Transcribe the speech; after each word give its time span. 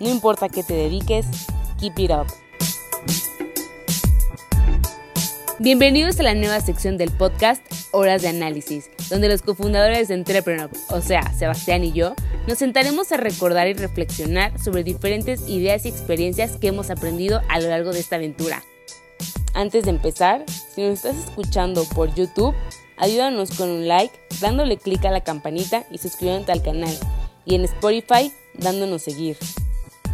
No 0.00 0.08
importa 0.08 0.48
qué 0.48 0.62
te 0.62 0.72
dediques, 0.72 1.26
keep 1.78 1.98
it 1.98 2.10
up. 2.10 2.26
Bienvenidos 5.58 6.18
a 6.18 6.22
la 6.22 6.34
nueva 6.34 6.58
sección 6.62 6.96
del 6.96 7.10
podcast 7.10 7.62
Horas 7.90 8.22
de 8.22 8.28
Análisis, 8.28 8.88
donde 9.10 9.28
los 9.28 9.42
cofundadores 9.42 10.08
de 10.08 10.14
Entrepreneur, 10.14 10.70
o 10.88 11.02
sea, 11.02 11.30
Sebastián 11.34 11.84
y 11.84 11.92
yo, 11.92 12.14
nos 12.48 12.56
sentaremos 12.56 13.12
a 13.12 13.18
recordar 13.18 13.68
y 13.68 13.74
reflexionar 13.74 14.58
sobre 14.58 14.84
diferentes 14.84 15.46
ideas 15.46 15.84
y 15.84 15.90
experiencias 15.90 16.56
que 16.56 16.68
hemos 16.68 16.88
aprendido 16.88 17.42
a 17.50 17.60
lo 17.60 17.68
largo 17.68 17.92
de 17.92 18.00
esta 18.00 18.16
aventura. 18.16 18.64
Antes 19.52 19.84
de 19.84 19.90
empezar, 19.90 20.46
si 20.74 20.80
nos 20.80 20.94
estás 20.94 21.16
escuchando 21.16 21.84
por 21.84 22.14
YouTube, 22.14 22.54
ayúdanos 22.96 23.50
con 23.50 23.68
un 23.68 23.86
like, 23.86 24.18
dándole 24.40 24.78
clic 24.78 25.04
a 25.04 25.10
la 25.10 25.20
campanita 25.20 25.84
y 25.90 25.98
suscribiéndote 25.98 26.52
al 26.52 26.62
canal. 26.62 26.98
Y 27.44 27.54
en 27.54 27.64
Spotify, 27.64 28.32
dándonos 28.54 29.02
seguir. 29.02 29.36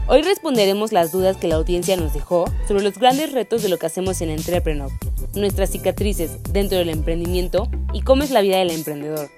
Hoy 0.08 0.22
responderemos 0.22 0.92
las 0.92 1.10
dudas 1.10 1.36
que 1.36 1.48
la 1.48 1.56
audiencia 1.56 1.96
nos 1.96 2.14
dejó 2.14 2.44
sobre 2.68 2.84
los 2.84 2.96
grandes 2.96 3.32
retos 3.32 3.64
de 3.64 3.68
lo 3.68 3.76
que 3.76 3.86
hacemos 3.86 4.20
en 4.20 4.30
Entrepreneur, 4.30 4.88
nuestras 5.34 5.72
cicatrices 5.72 6.40
dentro 6.44 6.78
del 6.78 6.90
emprendimiento 6.90 7.68
y 7.92 8.02
cómo 8.02 8.22
es 8.22 8.30
la 8.30 8.40
vida 8.40 8.58
del 8.58 8.70
emprendedor. 8.70 9.28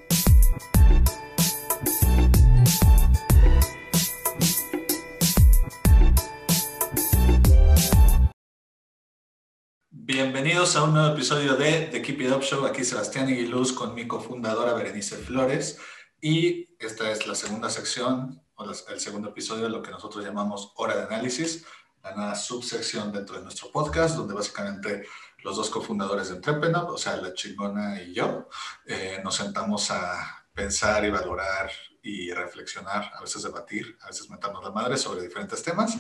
Bienvenidos 9.91 10.77
a 10.77 10.85
un 10.85 10.93
nuevo 10.93 11.15
episodio 11.15 11.57
de 11.57 11.89
The 11.91 12.03
Keep 12.03 12.21
It 12.21 12.33
Up 12.33 12.43
Show. 12.43 12.67
Aquí 12.67 12.85
Sebastián 12.85 13.31
Iguiluz 13.31 13.73
con 13.73 13.95
mi 13.95 14.07
cofundadora 14.07 14.75
Berenice 14.75 15.17
Flores. 15.17 15.79
Y 16.21 16.77
esta 16.79 17.11
es 17.11 17.27
la 17.27 17.35
segunda 17.35 17.71
sección 17.71 18.43
el 18.59 19.01
segundo 19.01 19.29
episodio 19.29 19.65
de 19.65 19.71
lo 19.71 19.83
que 19.83 19.93
nosotros 19.93 20.25
llamamos 20.25 20.73
Hora 20.77 20.97
de 20.97 21.03
Análisis, 21.05 21.65
la 22.03 22.15
nueva 22.15 22.35
subsección 22.35 23.13
dentro 23.13 23.37
de 23.37 23.45
nuestro 23.45 23.71
podcast, 23.71 24.17
donde 24.17 24.35
básicamente 24.35 25.07
los 25.45 25.57
dos 25.57 25.71
cofundadores 25.71 26.29
de 26.29 26.37
Entrepreneur, 26.37 26.85
o 26.91 26.99
sea, 26.99 27.17
la 27.19 27.33
chingona 27.35 28.03
y 28.03 28.15
yo, 28.15 28.49
eh, 28.85 29.21
nos 29.23 29.37
sentamos 29.37 29.93
a 29.93 30.45
pensar 30.53 31.05
y 31.05 31.11
valorar 31.11 31.71
y 32.03 32.33
reflexionar, 32.33 33.13
a 33.15 33.21
veces 33.21 33.45
debatir, 33.45 33.97
a 34.03 34.09
veces 34.09 34.29
meternos 34.29 34.65
la 34.65 34.73
madre 34.73 34.97
sobre 34.97 35.23
diferentes 35.23 35.63
temas. 35.63 35.97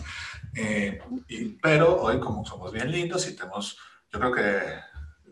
Eh, 0.56 1.00
pero 1.62 2.00
hoy, 2.00 2.18
como 2.18 2.44
somos 2.44 2.72
bien 2.72 2.90
lindos 2.90 3.28
y 3.28 3.36
tenemos, 3.36 3.78
yo 4.12 4.18
creo 4.18 4.32
que 4.32 4.80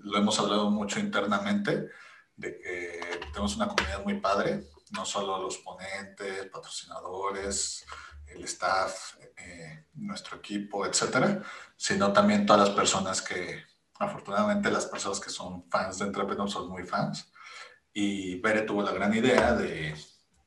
lo 0.00 0.16
hemos 0.16 0.38
hablado 0.38 0.70
mucho 0.70 1.00
internamente, 1.00 1.88
de 2.36 2.58
que 2.60 3.00
tenemos 3.32 3.56
una 3.56 3.66
comunidad 3.66 4.04
muy 4.04 4.20
padre, 4.20 4.68
no 4.96 5.04
solo 5.04 5.40
los 5.40 5.58
ponentes, 5.58 6.46
patrocinadores, 6.46 7.84
el 8.26 8.44
staff, 8.44 9.14
eh, 9.36 9.86
nuestro 9.94 10.38
equipo, 10.38 10.86
etcétera, 10.86 11.42
sino 11.76 12.12
también 12.12 12.46
todas 12.46 12.68
las 12.68 12.76
personas 12.76 13.22
que, 13.22 13.64
afortunadamente, 13.98 14.70
las 14.70 14.86
personas 14.86 15.20
que 15.20 15.30
son 15.30 15.68
fans 15.70 15.98
de 15.98 16.06
Entrepreneur 16.06 16.50
son 16.50 16.68
muy 16.68 16.84
fans. 16.84 17.30
Y 17.92 18.40
Bere 18.40 18.62
tuvo 18.62 18.82
la 18.82 18.92
gran 18.92 19.14
idea 19.14 19.54
de 19.54 19.94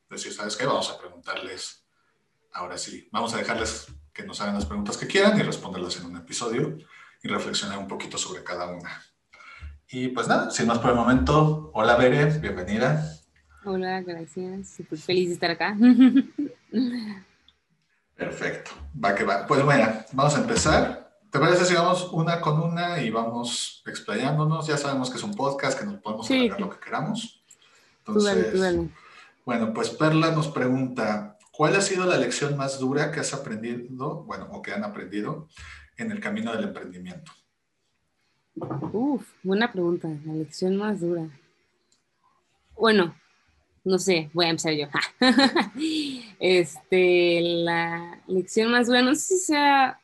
decir, 0.09 0.33
¿sabes 0.33 0.55
qué? 0.55 0.65
Vamos 0.65 0.89
a 0.89 0.97
preguntarles, 0.99 1.85
ahora 2.53 2.77
sí, 2.77 3.07
vamos 3.11 3.33
a 3.33 3.37
dejarles 3.37 3.87
que 4.13 4.23
nos 4.23 4.41
hagan 4.41 4.55
las 4.55 4.65
preguntas 4.65 4.97
que 4.97 5.07
quieran 5.07 5.39
y 5.39 5.43
responderlas 5.43 5.97
en 5.97 6.05
un 6.05 6.17
episodio 6.17 6.77
y 7.23 7.27
reflexionar 7.27 7.77
un 7.77 7.87
poquito 7.87 8.17
sobre 8.17 8.43
cada 8.43 8.67
una. 8.67 9.03
Y 9.87 10.09
pues 10.09 10.27
nada, 10.27 10.51
sin 10.51 10.67
más 10.67 10.79
por 10.79 10.91
el 10.91 10.95
momento, 10.95 11.71
hola 11.73 11.95
Bere, 11.95 12.25
bienvenida. 12.39 13.18
Hola, 13.65 14.01
gracias. 14.01 14.69
Súper 14.69 14.99
feliz 14.99 15.27
de 15.27 15.33
estar 15.33 15.51
acá. 15.51 15.77
Perfecto. 18.15 18.71
Va 19.03 19.15
que 19.15 19.23
va. 19.23 19.45
Pues 19.45 19.63
bueno, 19.63 19.87
vamos 20.13 20.35
a 20.35 20.41
empezar. 20.41 21.09
¿Te 21.29 21.39
parece 21.39 21.65
si 21.65 21.75
vamos 21.75 22.09
una 22.11 22.41
con 22.41 22.59
una 22.59 23.01
y 23.01 23.09
vamos 23.09 23.83
explayándonos? 23.85 24.67
Ya 24.67 24.77
sabemos 24.77 25.09
que 25.09 25.17
es 25.17 25.23
un 25.23 25.35
podcast, 25.35 25.79
que 25.79 25.85
nos 25.85 26.01
podemos 26.01 26.25
sí. 26.25 26.49
lo 26.57 26.69
que 26.69 26.79
queramos. 26.79 27.39
Entonces, 27.99 28.89
bueno, 29.45 29.73
pues 29.73 29.89
Perla 29.91 30.31
nos 30.31 30.47
pregunta, 30.47 31.37
¿cuál 31.51 31.75
ha 31.75 31.81
sido 31.81 32.05
la 32.05 32.17
lección 32.17 32.57
más 32.57 32.79
dura 32.79 33.11
que 33.11 33.19
has 33.19 33.33
aprendido, 33.33 34.23
bueno, 34.23 34.47
o 34.51 34.61
que 34.61 34.73
han 34.73 34.83
aprendido 34.83 35.47
en 35.97 36.11
el 36.11 36.19
camino 36.19 36.51
del 36.51 36.65
emprendimiento? 36.65 37.31
Uf, 38.55 39.27
buena 39.43 39.71
pregunta. 39.71 40.09
La 40.25 40.33
lección 40.33 40.75
más 40.75 40.99
dura. 40.99 41.29
Bueno, 42.75 43.15
no 43.83 43.99
sé, 43.99 44.29
voy 44.33 44.45
a 44.45 44.49
empezar 44.49 44.73
yo. 44.73 44.87
este, 46.39 47.41
la 47.41 48.21
lección 48.27 48.71
más 48.71 48.87
buena, 48.87 49.09
no 49.09 49.15
sé 49.15 49.37
si 49.37 49.45
sea 49.45 49.99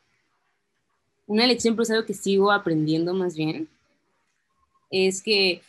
una 1.26 1.46
lección, 1.46 1.74
pero 1.74 1.82
es 1.82 1.90
algo 1.90 2.06
que 2.06 2.14
sigo 2.14 2.52
aprendiendo 2.52 3.12
más 3.14 3.36
bien, 3.36 3.68
es 4.90 5.22
que 5.22 5.62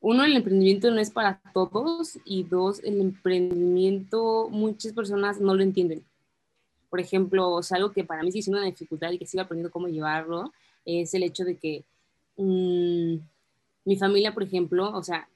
uno, 0.00 0.24
el 0.24 0.36
emprendimiento 0.36 0.90
no 0.90 1.00
es 1.00 1.10
para 1.10 1.40
todos 1.52 2.18
y 2.24 2.44
dos, 2.44 2.80
el 2.84 3.00
emprendimiento 3.00 4.48
muchas 4.50 4.92
personas 4.92 5.40
no 5.40 5.54
lo 5.54 5.62
entienden. 5.62 6.04
Por 6.88 7.00
ejemplo, 7.00 7.58
es 7.60 7.72
algo 7.72 7.90
que 7.92 8.04
para 8.04 8.22
mí 8.22 8.30
sí 8.30 8.38
es 8.38 8.48
una 8.48 8.64
dificultad 8.64 9.10
y 9.10 9.18
que 9.18 9.26
sigo 9.26 9.42
aprendiendo 9.42 9.72
cómo 9.72 9.88
llevarlo, 9.88 10.52
es 10.84 11.12
el 11.14 11.24
hecho 11.24 11.44
de 11.44 11.56
que 11.56 11.84
mm, 12.36 13.16
mi 13.84 13.96
familia, 13.96 14.32
por 14.32 14.44
ejemplo, 14.44 14.90
o 14.96 15.02
sea, 15.02 15.28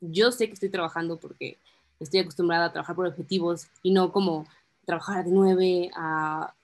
yo 0.00 0.32
sé 0.32 0.46
que 0.46 0.54
estoy 0.54 0.70
trabajando 0.70 1.16
porque 1.16 1.58
estoy 1.98 2.20
acostumbrada 2.20 2.66
a 2.66 2.72
trabajar 2.72 2.96
por 2.96 3.06
objetivos 3.06 3.68
y 3.82 3.92
no 3.92 4.12
como 4.12 4.46
trabajar 4.84 5.24
de 5.24 5.30
9 5.30 5.90
a 5.94 6.54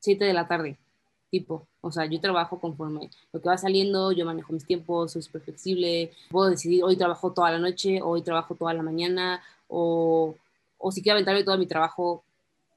7 0.00 0.24
de 0.24 0.32
la 0.32 0.46
tarde, 0.46 0.76
tipo. 1.30 1.66
O 1.80 1.90
sea, 1.90 2.06
yo 2.06 2.20
trabajo 2.20 2.60
conforme 2.60 3.10
lo 3.32 3.40
que 3.40 3.48
va 3.48 3.56
saliendo, 3.56 4.12
yo 4.12 4.24
manejo 4.24 4.52
mis 4.52 4.66
tiempos, 4.66 5.12
soy 5.12 5.22
súper 5.22 5.42
flexible, 5.42 6.12
puedo 6.30 6.50
decidir 6.50 6.84
hoy 6.84 6.96
trabajo 6.96 7.32
toda 7.32 7.50
la 7.50 7.58
noche, 7.58 8.00
hoy 8.02 8.22
trabajo 8.22 8.54
toda 8.54 8.74
la 8.74 8.82
mañana, 8.82 9.42
o, 9.68 10.34
o 10.78 10.92
si 10.92 11.02
quiero 11.02 11.14
aventarme 11.14 11.44
todo 11.44 11.58
mi 11.58 11.66
trabajo 11.66 12.22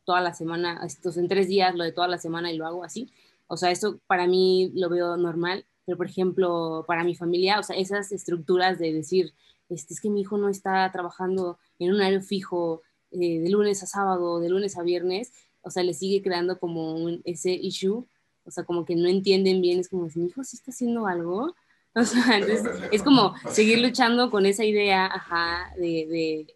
toda 0.05 0.21
la 0.21 0.33
semana, 0.33 0.81
estos 0.85 1.17
en 1.17 1.27
tres 1.27 1.47
días, 1.47 1.75
lo 1.75 1.83
de 1.83 1.91
toda 1.91 2.07
la 2.07 2.17
semana 2.17 2.51
y 2.51 2.57
lo 2.57 2.66
hago 2.66 2.83
así. 2.83 3.09
O 3.47 3.57
sea, 3.57 3.71
eso 3.71 3.99
para 4.07 4.27
mí 4.27 4.71
lo 4.75 4.89
veo 4.89 5.17
normal, 5.17 5.66
pero 5.85 5.97
por 5.97 6.07
ejemplo, 6.07 6.83
para 6.87 7.03
mi 7.03 7.16
familia, 7.16 7.59
o 7.59 7.63
sea, 7.63 7.75
esas 7.75 8.11
estructuras 8.11 8.79
de 8.79 8.93
decir, 8.93 9.33
este, 9.69 9.94
es 9.94 10.02
que 10.02 10.09
mi 10.09 10.22
hijo 10.22 10.38
no 10.38 10.50
está 10.50 10.91
trabajando 10.91 11.59
en 11.78 11.91
un 11.91 11.97
horario 11.97 12.22
fijo 12.22 12.81
eh, 13.12 13.40
de 13.40 13.50
lunes 13.50 13.81
a 13.84 13.88
sábado, 13.88 14.40
de 14.40 14.50
lunes 14.50 14.78
a 14.78 14.84
viernes, 14.84 15.31
o 15.62 15.69
sea, 15.69 15.84
le 15.84 15.94
sigue 15.94 16.22
creando 16.22 16.59
como 16.59 17.09
ese 17.24 17.52
issue, 17.52 18.06
o 18.44 18.52
sea, 18.52 18.63
como 18.63 18.85
que 18.85 18.96
no 18.96 19.08
entienden 19.08 19.62
bien, 19.62 19.79
es 19.79 19.90
como, 19.90 20.08
mi 20.16 20.28
hijo 20.28 20.44
sí 20.44 20.58
está 20.58 20.72
haciendo 20.72 21.08
algo, 21.08 21.56
o 21.96 22.03
sea, 22.03 22.38
entonces 22.38 22.66
es 22.91 23.03
como 23.03 23.34
seguir 23.52 23.79
luchando 23.79 24.29
con 24.31 24.46
esa 24.46 24.66
idea, 24.66 25.06
ajá, 25.06 25.74
de, 25.78 26.08
de, 26.08 26.56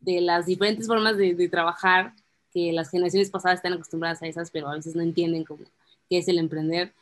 de 0.00 0.20
las 0.20 0.46
diferentes 0.46 0.86
formas 0.86 1.16
de, 1.16 1.34
de, 1.34 1.48
trabajar, 1.48 2.14
que 2.52 2.72
las 2.72 2.90
generaciones 2.90 3.30
pasadas 3.30 3.58
están 3.58 3.72
acostumbradas 3.72 4.22
a 4.22 4.26
esas, 4.26 4.50
pero 4.50 4.68
a 4.68 4.74
veces 4.74 4.94
no 4.94 5.02
entienden 5.02 5.44
cómo, 5.44 5.64
qué 6.08 6.18
es 6.18 6.28
el 6.28 6.38
emprender 6.38 6.92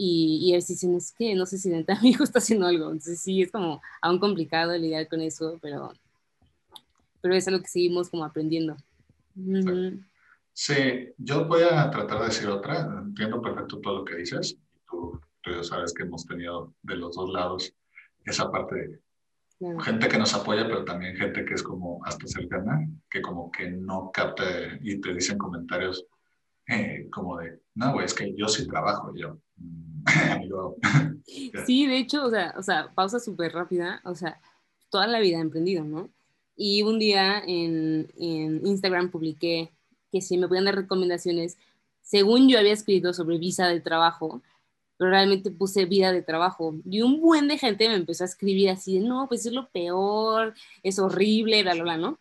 y, 0.00 0.48
y 0.48 0.52
veces 0.52 0.80
dicen, 0.80 0.94
es 0.94 1.12
que 1.12 1.34
no 1.34 1.44
sé 1.44 1.58
si 1.58 1.70
mi 2.02 2.10
hijo 2.10 2.22
está 2.22 2.38
haciendo 2.38 2.66
algo. 2.66 2.84
Entonces 2.84 3.20
sí, 3.20 3.42
es 3.42 3.50
como 3.50 3.82
aún 4.00 4.20
complicado 4.20 4.76
lidiar 4.78 5.08
con 5.08 5.20
eso, 5.20 5.58
pero, 5.60 5.92
pero 7.20 7.34
es 7.34 7.48
algo 7.48 7.60
que 7.60 7.68
seguimos 7.68 8.08
como 8.08 8.24
aprendiendo. 8.24 8.76
Sí, 10.52 11.08
yo 11.18 11.46
voy 11.46 11.62
a 11.62 11.90
tratar 11.90 12.20
de 12.20 12.26
decir 12.26 12.48
otra. 12.48 13.02
Entiendo 13.02 13.42
perfecto 13.42 13.80
todo 13.80 13.98
lo 13.98 14.04
que 14.04 14.16
dices. 14.16 14.56
Tú, 14.88 15.20
tú 15.42 15.50
ya 15.50 15.64
sabes 15.64 15.92
que 15.92 16.04
hemos 16.04 16.24
tenido 16.24 16.72
de 16.82 16.96
los 16.96 17.16
dos 17.16 17.30
lados 17.30 17.74
esa 18.24 18.50
parte 18.52 18.76
de 18.76 19.00
gente 19.82 20.08
que 20.08 20.18
nos 20.18 20.32
apoya, 20.34 20.64
pero 20.68 20.84
también 20.84 21.16
gente 21.16 21.44
que 21.44 21.54
es 21.54 21.62
como 21.64 22.00
hasta 22.04 22.24
cercana, 22.28 22.88
que 23.10 23.20
como 23.20 23.50
que 23.50 23.68
no 23.68 24.12
capta 24.12 24.44
y 24.80 25.00
te 25.00 25.12
dicen 25.12 25.38
comentarios 25.38 26.06
eh, 26.68 27.08
como 27.10 27.38
de, 27.38 27.60
no, 27.74 27.92
güey, 27.92 28.06
es 28.06 28.14
que 28.14 28.34
yo 28.36 28.48
sí 28.48 28.66
trabajo, 28.66 29.12
yo, 29.14 29.38
sí, 31.66 31.86
de 31.86 31.98
hecho, 31.98 32.24
o 32.24 32.30
sea, 32.30 32.54
o 32.56 32.62
sea 32.62 32.90
pausa 32.94 33.18
súper 33.18 33.52
rápida, 33.52 34.00
o 34.04 34.14
sea, 34.14 34.40
toda 34.90 35.06
la 35.06 35.20
vida 35.20 35.38
he 35.38 35.40
emprendido, 35.40 35.84
¿no? 35.84 36.08
Y 36.56 36.82
un 36.82 36.98
día 36.98 37.42
en, 37.46 38.08
en 38.18 38.66
Instagram 38.66 39.10
publiqué 39.10 39.70
que 40.10 40.20
si 40.20 40.36
me 40.38 40.48
podían 40.48 40.64
dar 40.64 40.76
recomendaciones. 40.76 41.58
Según 42.02 42.48
yo 42.48 42.58
había 42.58 42.72
escrito 42.72 43.12
sobre 43.12 43.38
visa 43.38 43.68
de 43.68 43.80
trabajo, 43.80 44.42
pero 44.96 45.10
realmente 45.10 45.50
puse 45.50 45.84
vida 45.84 46.12
de 46.12 46.22
trabajo. 46.22 46.74
Y 46.84 47.02
un 47.02 47.20
buen 47.20 47.48
de 47.48 47.58
gente 47.58 47.88
me 47.88 47.94
empezó 47.94 48.24
a 48.24 48.26
escribir 48.26 48.70
así 48.70 48.98
de, 48.98 49.06
no, 49.06 49.26
pues 49.28 49.46
es 49.46 49.52
lo 49.52 49.68
peor, 49.68 50.54
es 50.82 50.98
horrible, 50.98 51.62
bla, 51.62 51.74
bla, 51.74 51.82
bla, 51.82 51.96
¿no? 51.98 52.18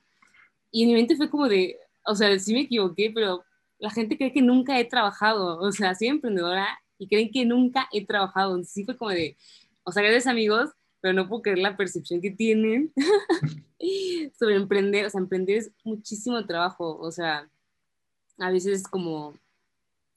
Y 0.71 0.83
en 0.83 0.89
mi 0.89 0.95
mente 0.95 1.15
fue 1.15 1.29
como 1.29 1.47
de, 1.47 1.77
o 2.05 2.15
sea, 2.15 2.37
sí 2.39 2.53
me 2.53 2.61
equivoqué, 2.61 3.11
pero 3.13 3.43
la 3.79 3.89
gente 3.91 4.17
cree 4.17 4.33
que 4.33 4.41
nunca 4.41 4.79
he 4.79 4.85
trabajado, 4.85 5.59
o 5.59 5.71
sea, 5.71 5.95
soy 5.95 6.07
emprendedora 6.07 6.67
y 6.97 7.07
creen 7.07 7.31
que 7.31 7.45
nunca 7.45 7.87
he 7.91 8.05
trabajado. 8.05 8.51
Entonces 8.51 8.73
sí 8.73 8.85
fue 8.85 8.97
como 8.97 9.11
de, 9.11 9.37
o 9.83 9.91
sea, 9.91 10.03
gracias 10.03 10.27
amigos, 10.27 10.71
pero 11.01 11.13
no 11.13 11.27
puedo 11.27 11.43
creer 11.43 11.59
la 11.59 11.77
percepción 11.77 12.21
que 12.21 12.31
tienen 12.31 12.91
sobre 14.39 14.55
emprender. 14.55 15.05
O 15.05 15.09
sea, 15.09 15.19
emprender 15.19 15.57
es 15.57 15.71
muchísimo 15.83 16.43
trabajo, 16.45 16.97
o 16.97 17.11
sea, 17.11 17.49
a 18.39 18.51
veces 18.51 18.81
es 18.81 18.87
como, 18.87 19.35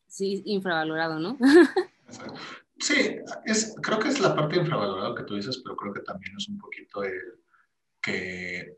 sí, 0.08 0.42
infravalorado, 0.46 1.18
¿no? 1.18 1.38
sí, 2.78 3.18
es, 3.44 3.74
creo 3.82 3.98
que 3.98 4.08
es 4.08 4.20
la 4.20 4.34
parte 4.34 4.56
infravalorada 4.56 5.14
que 5.14 5.24
tú 5.24 5.36
dices, 5.36 5.58
pero 5.62 5.76
creo 5.76 5.92
que 5.92 6.00
también 6.00 6.34
es 6.36 6.48
un 6.48 6.58
poquito 6.58 7.04
el 7.04 7.20
que 8.02 8.76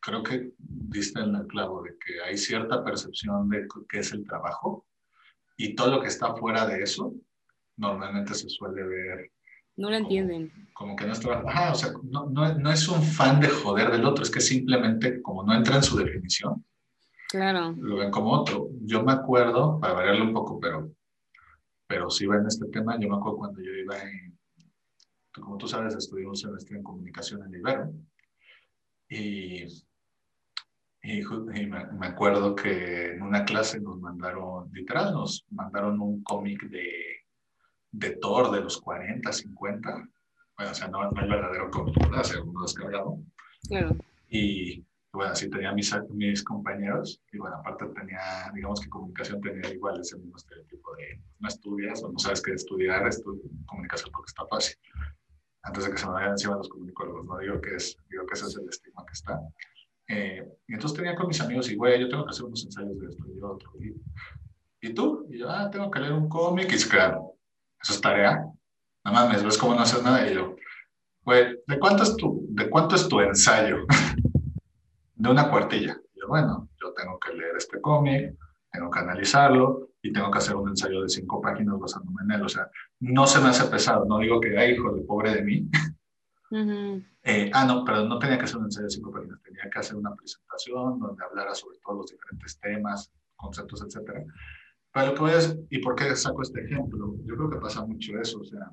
creo 0.00 0.22
que 0.22 0.52
diste 0.58 1.20
en 1.20 1.34
el 1.34 1.46
clavo 1.46 1.82
de 1.82 1.96
que 1.98 2.20
hay 2.22 2.36
cierta 2.36 2.84
percepción 2.84 3.48
de 3.48 3.66
qué 3.88 3.98
es 3.98 4.12
el 4.12 4.24
trabajo 4.24 4.86
y 5.56 5.74
todo 5.74 5.96
lo 5.96 6.00
que 6.00 6.08
está 6.08 6.34
fuera 6.34 6.66
de 6.66 6.82
eso 6.82 7.14
normalmente 7.76 8.34
se 8.34 8.48
suele 8.48 8.82
ver. 8.82 9.32
No 9.76 9.88
lo 9.88 9.96
entienden. 9.96 10.52
Como 10.74 10.94
que 10.96 11.06
no 11.06 11.12
es 11.12 11.20
trabajo. 11.20 11.72
o 11.72 11.74
sea, 11.74 11.92
no, 12.02 12.28
no, 12.28 12.54
no, 12.54 12.70
es 12.70 12.86
un 12.88 13.02
fan 13.02 13.40
de 13.40 13.48
joder 13.48 13.90
del 13.90 14.04
otro, 14.04 14.22
es 14.22 14.30
que 14.30 14.40
simplemente 14.40 15.22
como 15.22 15.42
no 15.42 15.54
entra 15.54 15.76
en 15.76 15.82
su 15.82 15.96
definición. 15.96 16.64
Claro. 17.28 17.74
Lo 17.78 17.96
ven 17.96 18.10
como 18.10 18.32
otro. 18.32 18.68
Yo 18.82 19.02
me 19.02 19.12
acuerdo, 19.12 19.80
para 19.80 19.94
variarle 19.94 20.22
un 20.22 20.34
poco, 20.34 20.60
pero, 20.60 20.92
pero 21.86 22.10
sí 22.10 22.26
va 22.26 22.36
en 22.36 22.46
este 22.46 22.66
tema, 22.66 23.00
yo 23.00 23.08
me 23.08 23.16
acuerdo 23.16 23.38
cuando 23.38 23.62
yo 23.62 23.70
iba 23.72 23.98
en, 24.02 24.38
como 25.32 25.56
tú 25.56 25.66
sabes, 25.66 25.94
estudié 25.94 26.26
un 26.26 26.36
semestre 26.36 26.76
en 26.76 26.82
comunicación 26.82 27.42
en 27.44 27.54
Ibero 27.54 27.90
y, 29.12 29.66
y, 31.02 31.22
me, 31.66 32.06
acuerdo 32.06 32.54
que 32.54 33.12
en 33.12 33.22
una 33.22 33.44
clase 33.44 33.78
nos 33.78 34.00
mandaron, 34.00 34.72
literal, 34.72 35.12
nos 35.12 35.44
mandaron 35.50 36.00
un 36.00 36.22
cómic 36.22 36.62
de, 36.70 37.26
de 37.90 38.16
Thor 38.16 38.50
de 38.50 38.62
los 38.62 38.80
40, 38.80 39.30
50. 39.30 40.08
Bueno, 40.56 40.72
o 40.72 40.74
sea, 40.74 40.88
no, 40.88 41.10
no 41.10 41.20
el 41.20 41.28
verdadero 41.28 41.70
cómic, 41.70 41.94
¿verdad? 41.98 42.24
O 42.38 42.44
uno 42.44 42.62
descargado. 42.62 43.18
Claro. 43.68 43.96
Y 44.30 44.82
bueno, 45.12 45.32
así 45.32 45.50
tenía 45.50 45.72
mis, 45.72 45.94
mis 46.08 46.42
compañeros. 46.42 47.20
Y 47.32 47.36
bueno, 47.36 47.56
aparte 47.56 47.84
tenía, 47.88 48.50
digamos 48.54 48.80
que 48.80 48.88
comunicación 48.88 49.42
tenía 49.42 49.70
igual 49.74 50.00
ese 50.00 50.16
mismo 50.16 50.36
estereotipo 50.36 50.96
de 50.96 51.20
no 51.38 51.48
estudias 51.48 52.02
o 52.02 52.10
no 52.10 52.18
sabes 52.18 52.40
qué 52.40 52.52
estudiar, 52.52 53.06
estudiar 53.06 53.44
comunicación 53.66 54.10
porque 54.10 54.30
está 54.30 54.46
fácil 54.46 54.76
antes 55.62 55.84
de 55.84 55.90
que 55.90 55.98
se 55.98 56.06
me 56.06 56.12
vayan 56.12 56.30
encima 56.30 56.56
los 56.56 56.68
comunicólogos, 56.68 57.24
no 57.24 57.38
digo 57.38 57.60
que, 57.60 57.76
es, 57.76 57.96
digo 58.10 58.26
que 58.26 58.34
ese 58.34 58.46
es 58.46 58.56
el 58.56 58.68
estigma 58.68 59.04
que 59.06 59.12
está. 59.12 59.40
Eh, 60.08 60.44
y 60.66 60.74
entonces 60.74 60.96
tenía 60.96 61.14
con 61.14 61.28
mis 61.28 61.40
amigos 61.40 61.70
y, 61.70 61.76
güey, 61.76 62.00
yo 62.00 62.08
tengo 62.08 62.24
que 62.24 62.30
hacer 62.30 62.44
unos 62.44 62.64
ensayos 62.64 62.98
de 62.98 63.08
esto 63.08 63.24
y 63.26 63.40
otro. 63.40 63.70
Y, 63.80 63.94
¿Y 64.88 64.94
tú? 64.94 65.26
Y 65.30 65.38
yo, 65.38 65.48
ah, 65.48 65.70
tengo 65.70 65.90
que 65.90 66.00
leer 66.00 66.12
un 66.12 66.28
cómic. 66.28 66.72
Y 66.72 66.88
claro, 66.88 67.36
eso 67.80 67.92
es 67.92 68.00
tarea. 68.00 68.44
No 69.04 69.12
mames, 69.12 69.44
ves 69.44 69.56
cómo 69.56 69.74
no 69.74 69.82
haces 69.82 70.02
nada. 70.02 70.28
Y 70.28 70.34
yo, 70.34 70.56
güey, 71.24 71.56
¿de 71.66 71.78
cuánto 71.78 72.02
es 72.02 72.16
tu, 72.16 72.46
de 72.50 72.68
cuánto 72.68 72.96
es 72.96 73.08
tu 73.08 73.20
ensayo? 73.20 73.86
de 75.14 75.30
una 75.30 75.48
cuartilla. 75.48 75.96
Y 76.14 76.20
yo, 76.20 76.26
bueno, 76.26 76.68
yo 76.80 76.92
tengo 76.94 77.18
que 77.20 77.32
leer 77.32 77.56
este 77.56 77.80
cómic, 77.80 78.34
tengo 78.72 78.90
que 78.90 78.98
analizarlo 78.98 79.90
y 80.02 80.12
tengo 80.12 80.30
que 80.32 80.38
hacer 80.38 80.56
un 80.56 80.70
ensayo 80.70 81.02
de 81.02 81.08
cinco 81.08 81.40
páginas 81.40 81.78
basándome 81.78 82.22
en 82.24 82.32
él. 82.32 82.42
O 82.42 82.48
sea, 82.48 82.68
no 83.02 83.26
se 83.26 83.40
me 83.40 83.48
hace 83.48 83.68
pesado, 83.68 84.04
no 84.04 84.20
digo 84.20 84.40
que, 84.40 84.56
ay, 84.56 84.74
hijo 84.74 84.92
de 84.92 85.02
pobre 85.02 85.34
de 85.34 85.42
mí. 85.42 85.68
Eh, 87.24 87.50
ah, 87.52 87.64
no, 87.64 87.84
pero 87.84 88.04
no 88.04 88.16
tenía 88.18 88.38
que 88.38 88.44
hacer 88.44 88.58
un 88.58 88.66
ensayo 88.66 88.84
de 88.84 88.90
cinco 88.90 89.10
páginas, 89.10 89.42
tenía 89.42 89.68
que 89.68 89.78
hacer 89.78 89.96
una 89.96 90.14
presentación 90.14 91.00
donde 91.00 91.24
hablara 91.24 91.52
sobre 91.52 91.78
todos 91.78 91.98
los 91.98 92.10
diferentes 92.12 92.60
temas, 92.60 93.12
conceptos, 93.34 93.82
etc. 93.82 94.24
Pero 94.92 95.06
lo 95.06 95.14
que 95.14 95.20
voy 95.20 95.30
a 95.32 95.36
decir, 95.36 95.66
¿y 95.70 95.78
por 95.80 95.96
qué 95.96 96.14
saco 96.14 96.42
este 96.42 96.64
ejemplo? 96.64 97.16
Yo 97.24 97.34
creo 97.34 97.50
que 97.50 97.56
pasa 97.56 97.84
mucho 97.84 98.16
eso, 98.20 98.38
o 98.38 98.44
sea, 98.44 98.72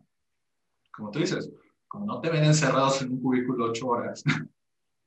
como 0.91 1.09
tú 1.09 1.19
dices, 1.19 1.49
como 1.87 2.05
no 2.05 2.21
te 2.21 2.29
ven 2.29 2.43
encerrados 2.43 3.01
en 3.01 3.13
un 3.13 3.21
cubículo 3.21 3.65
ocho 3.65 3.87
horas, 3.87 4.23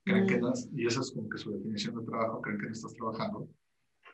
creen 0.03 0.27
que 0.27 0.37
no, 0.37 0.51
y 0.73 0.85
eso 0.85 0.99
es 0.99 1.11
como 1.11 1.29
que 1.29 1.37
su 1.37 1.49
definición 1.51 1.95
de 1.95 2.05
trabajo, 2.05 2.41
creen 2.41 2.59
que 2.59 2.65
no 2.65 2.73
estás 2.73 2.93
trabajando, 2.93 3.47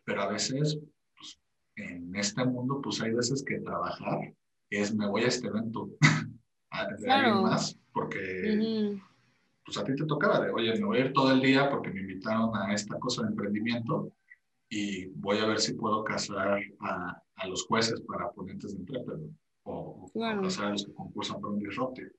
pero 0.05 0.21
a 0.21 0.27
veces, 0.27 0.77
pues, 1.15 1.39
en 1.77 2.15
este 2.15 2.45
mundo, 2.45 2.79
pues 2.79 3.01
hay 3.01 3.11
veces 3.11 3.43
que 3.43 3.59
trabajar 3.61 4.35
es 4.69 4.93
me 4.93 5.07
voy 5.07 5.23
a 5.23 5.27
este 5.27 5.47
evento 5.47 5.89
de 6.99 7.11
alguien 7.11 7.43
más, 7.43 7.77
porque 7.91 8.99
pues 9.65 9.77
a 9.77 9.83
ti 9.83 9.95
te 9.95 10.05
tocaba 10.05 10.39
de, 10.39 10.51
oye, 10.51 10.73
me 10.79 10.85
voy 10.85 10.97
a 10.97 11.05
ir 11.05 11.13
todo 11.13 11.31
el 11.31 11.41
día 11.41 11.69
porque 11.69 11.91
me 11.91 12.01
invitaron 12.01 12.55
a 12.55 12.73
esta 12.73 12.97
cosa 12.99 13.23
de 13.23 13.29
emprendimiento 13.29 14.11
y 14.69 15.07
voy 15.07 15.39
a 15.39 15.45
ver 15.45 15.59
si 15.59 15.73
puedo 15.73 16.03
casar 16.03 16.59
a, 16.79 17.21
a 17.35 17.47
los 17.47 17.65
jueces 17.65 18.01
para 18.01 18.31
ponentes 18.31 18.73
de 18.73 18.79
empresa 18.79 19.13
o, 19.63 20.11
casar 20.41 20.65
a 20.65 20.71
los 20.71 20.85
que 20.85 20.93
concursan 20.93 21.39
por 21.39 21.51
un 21.51 21.59
disruptive. 21.59 22.11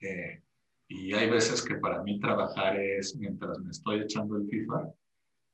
Eh, 0.00 0.42
y 0.88 1.12
hay 1.14 1.30
veces 1.30 1.62
que 1.62 1.76
para 1.76 2.02
mí 2.02 2.18
trabajar 2.18 2.76
es, 2.78 3.14
mientras 3.16 3.58
me 3.60 3.70
estoy 3.70 4.00
echando 4.00 4.36
el 4.36 4.48
FIFA, 4.48 4.92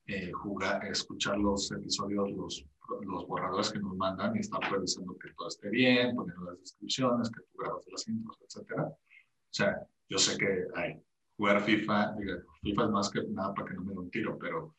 eh, 0.06 0.32
jugar, 0.32 0.84
escuchar 0.86 1.38
los 1.38 1.70
episodios, 1.72 2.30
los, 2.30 2.64
los 3.02 3.26
borradores 3.26 3.70
que 3.70 3.78
nos 3.78 3.96
mandan 3.96 4.36
y 4.36 4.40
estar 4.40 4.60
revisando 4.70 5.16
que 5.18 5.32
todo 5.36 5.48
esté 5.48 5.68
bien, 5.70 6.14
poniendo 6.14 6.44
las 6.44 6.60
descripciones, 6.60 7.30
que 7.30 7.40
tú 7.42 7.58
grabas 7.58 7.84
las 7.90 8.08
intros, 8.08 8.38
etc. 8.40 8.72
O 8.80 8.98
sea, 9.50 9.86
yo 10.08 10.18
sé 10.18 10.36
que 10.38 10.66
hay 10.74 11.02
jugar 11.36 11.60
FIFA, 11.62 12.16
FIFA 12.62 12.84
es 12.84 12.90
más 12.90 13.10
que 13.10 13.22
nada 13.28 13.54
para 13.54 13.68
que 13.68 13.74
no 13.74 13.82
me 13.82 13.92
dé 13.92 13.98
un 13.98 14.10
tiro, 14.10 14.38
pero 14.38 14.74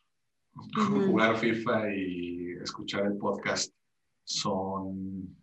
jugar 1.05 1.37
FIFA 1.37 1.93
y 1.93 2.51
escuchar 2.61 3.05
el 3.05 3.17
podcast 3.17 3.73
son, 4.23 5.35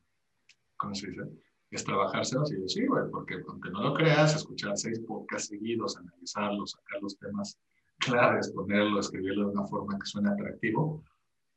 ¿cómo 0.76 0.94
se 0.94 1.08
dice? 1.08 1.22
Es 1.70 1.84
trabajárselos 1.84 2.52
y 2.52 2.60
yo 2.60 2.68
sí, 2.68 2.86
güey, 2.86 3.10
porque 3.10 3.36
aunque 3.48 3.70
no 3.70 3.82
lo 3.82 3.94
creas, 3.94 4.36
escuchar 4.36 4.76
seis 4.76 5.00
podcasts 5.00 5.48
seguidos, 5.48 5.96
analizarlos, 5.96 6.72
sacar 6.72 7.02
los 7.02 7.18
temas 7.18 7.58
claves, 7.98 8.52
ponerlo, 8.52 9.00
escribirlo 9.00 9.46
de 9.46 9.52
una 9.52 9.66
forma 9.66 9.98
que 9.98 10.06
suene 10.06 10.30
atractivo, 10.30 11.04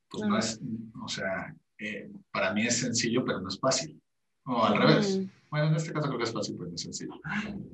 pues 0.10 0.28
no 0.28 0.38
es, 0.38 0.62
o 1.04 1.08
sea, 1.08 1.56
eh, 1.80 2.10
para 2.32 2.54
mí 2.54 2.66
es 2.66 2.80
sencillo, 2.80 3.24
pero 3.26 3.40
no 3.42 3.50
es 3.50 3.60
fácil. 3.60 4.00
O 4.46 4.64
al 4.64 4.78
revés. 4.78 5.22
Bueno, 5.50 5.68
en 5.68 5.76
este 5.76 5.94
caso 5.94 6.08
creo 6.08 6.18
que 6.18 6.24
es 6.26 6.34
fácil, 6.34 6.56
pero 6.58 6.70
no 6.70 6.76
es 6.76 6.82
sencillo. 6.82 7.14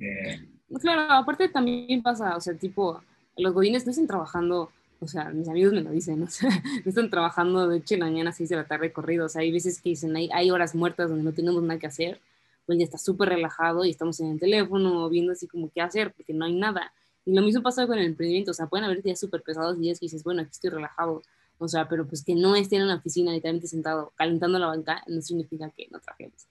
Eh, 0.00 0.48
claro, 0.80 1.12
aparte 1.12 1.48
también 1.48 2.02
pasa, 2.02 2.36
o 2.36 2.40
sea, 2.40 2.54
tipo, 2.54 3.00
los 3.36 3.52
godines 3.52 3.84
no 3.84 3.90
están 3.90 4.06
trabajando, 4.06 4.70
o 5.00 5.08
sea, 5.08 5.30
mis 5.30 5.48
amigos 5.48 5.72
me 5.72 5.82
lo 5.82 5.90
dicen, 5.90 6.22
o 6.24 6.28
sea, 6.28 6.50
no 6.50 6.88
están 6.88 7.10
trabajando 7.10 7.68
de 7.68 7.78
hecho 7.78 7.96
mañana 7.98 8.30
a 8.30 8.32
6 8.32 8.48
de 8.48 8.56
la 8.56 8.66
tarde 8.66 8.92
corridos. 8.92 9.26
O 9.26 9.32
sea, 9.32 9.42
hay 9.42 9.52
veces 9.52 9.80
que 9.80 9.90
dicen, 9.90 10.14
hay, 10.16 10.28
hay 10.32 10.50
horas 10.50 10.74
muertas 10.74 11.08
donde 11.08 11.24
no 11.24 11.32
tenemos 11.32 11.62
nada 11.62 11.78
que 11.78 11.86
hacer, 11.86 12.20
pues 12.66 12.78
ya 12.78 12.84
está 12.84 12.98
súper 12.98 13.28
relajado 13.28 13.84
y 13.84 13.90
estamos 13.90 14.18
en 14.20 14.32
el 14.32 14.40
teléfono 14.40 15.08
viendo 15.08 15.32
así 15.32 15.46
como 15.46 15.70
qué 15.70 15.80
hacer, 15.80 16.12
porque 16.14 16.32
no 16.32 16.44
hay 16.44 16.54
nada. 16.54 16.92
Y 17.26 17.34
lo 17.34 17.42
mismo 17.42 17.62
pasa 17.62 17.86
con 17.86 17.98
el 17.98 18.06
emprendimiento, 18.06 18.50
o 18.50 18.54
sea, 18.54 18.66
pueden 18.66 18.84
haber 18.84 19.02
días 19.02 19.18
súper 19.18 19.42
pesados 19.42 19.76
y 19.78 19.80
días 19.80 19.98
que 19.98 20.06
dices, 20.06 20.22
bueno, 20.22 20.42
aquí 20.42 20.50
estoy 20.52 20.70
relajado, 20.70 21.22
o 21.58 21.68
sea, 21.68 21.88
pero 21.88 22.06
pues 22.06 22.24
que 22.24 22.34
no 22.34 22.56
esté 22.56 22.76
en 22.76 22.82
una 22.82 22.96
oficina 22.96 23.32
literalmente 23.32 23.68
sentado 23.68 24.12
calentando 24.16 24.58
la 24.58 24.66
banca 24.66 25.02
no 25.06 25.20
significa 25.22 25.70
que 25.70 25.88
no 25.90 26.00
trabajemos. 26.00 26.46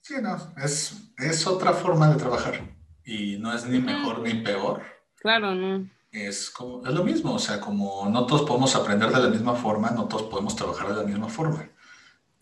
Sí, 0.00 0.14
no, 0.20 0.36
es, 0.62 0.96
es 1.18 1.46
otra 1.46 1.72
forma 1.72 2.10
de 2.10 2.18
trabajar 2.18 2.60
y 3.04 3.36
no 3.38 3.54
es 3.54 3.66
ni 3.66 3.78
mejor 3.78 4.20
ni 4.20 4.34
peor. 4.34 4.82
Claro, 5.16 5.54
no. 5.54 5.88
Es, 6.10 6.50
como, 6.50 6.86
es 6.86 6.92
lo 6.92 7.04
mismo, 7.04 7.34
o 7.34 7.38
sea, 7.38 7.60
como 7.60 8.08
no 8.10 8.26
todos 8.26 8.42
podemos 8.42 8.74
aprender 8.76 9.10
de 9.10 9.22
la 9.22 9.28
misma 9.28 9.54
forma, 9.54 9.90
no 9.90 10.06
todos 10.06 10.24
podemos 10.24 10.54
trabajar 10.54 10.88
de 10.88 10.96
la 10.96 11.04
misma 11.04 11.28
forma. 11.28 11.68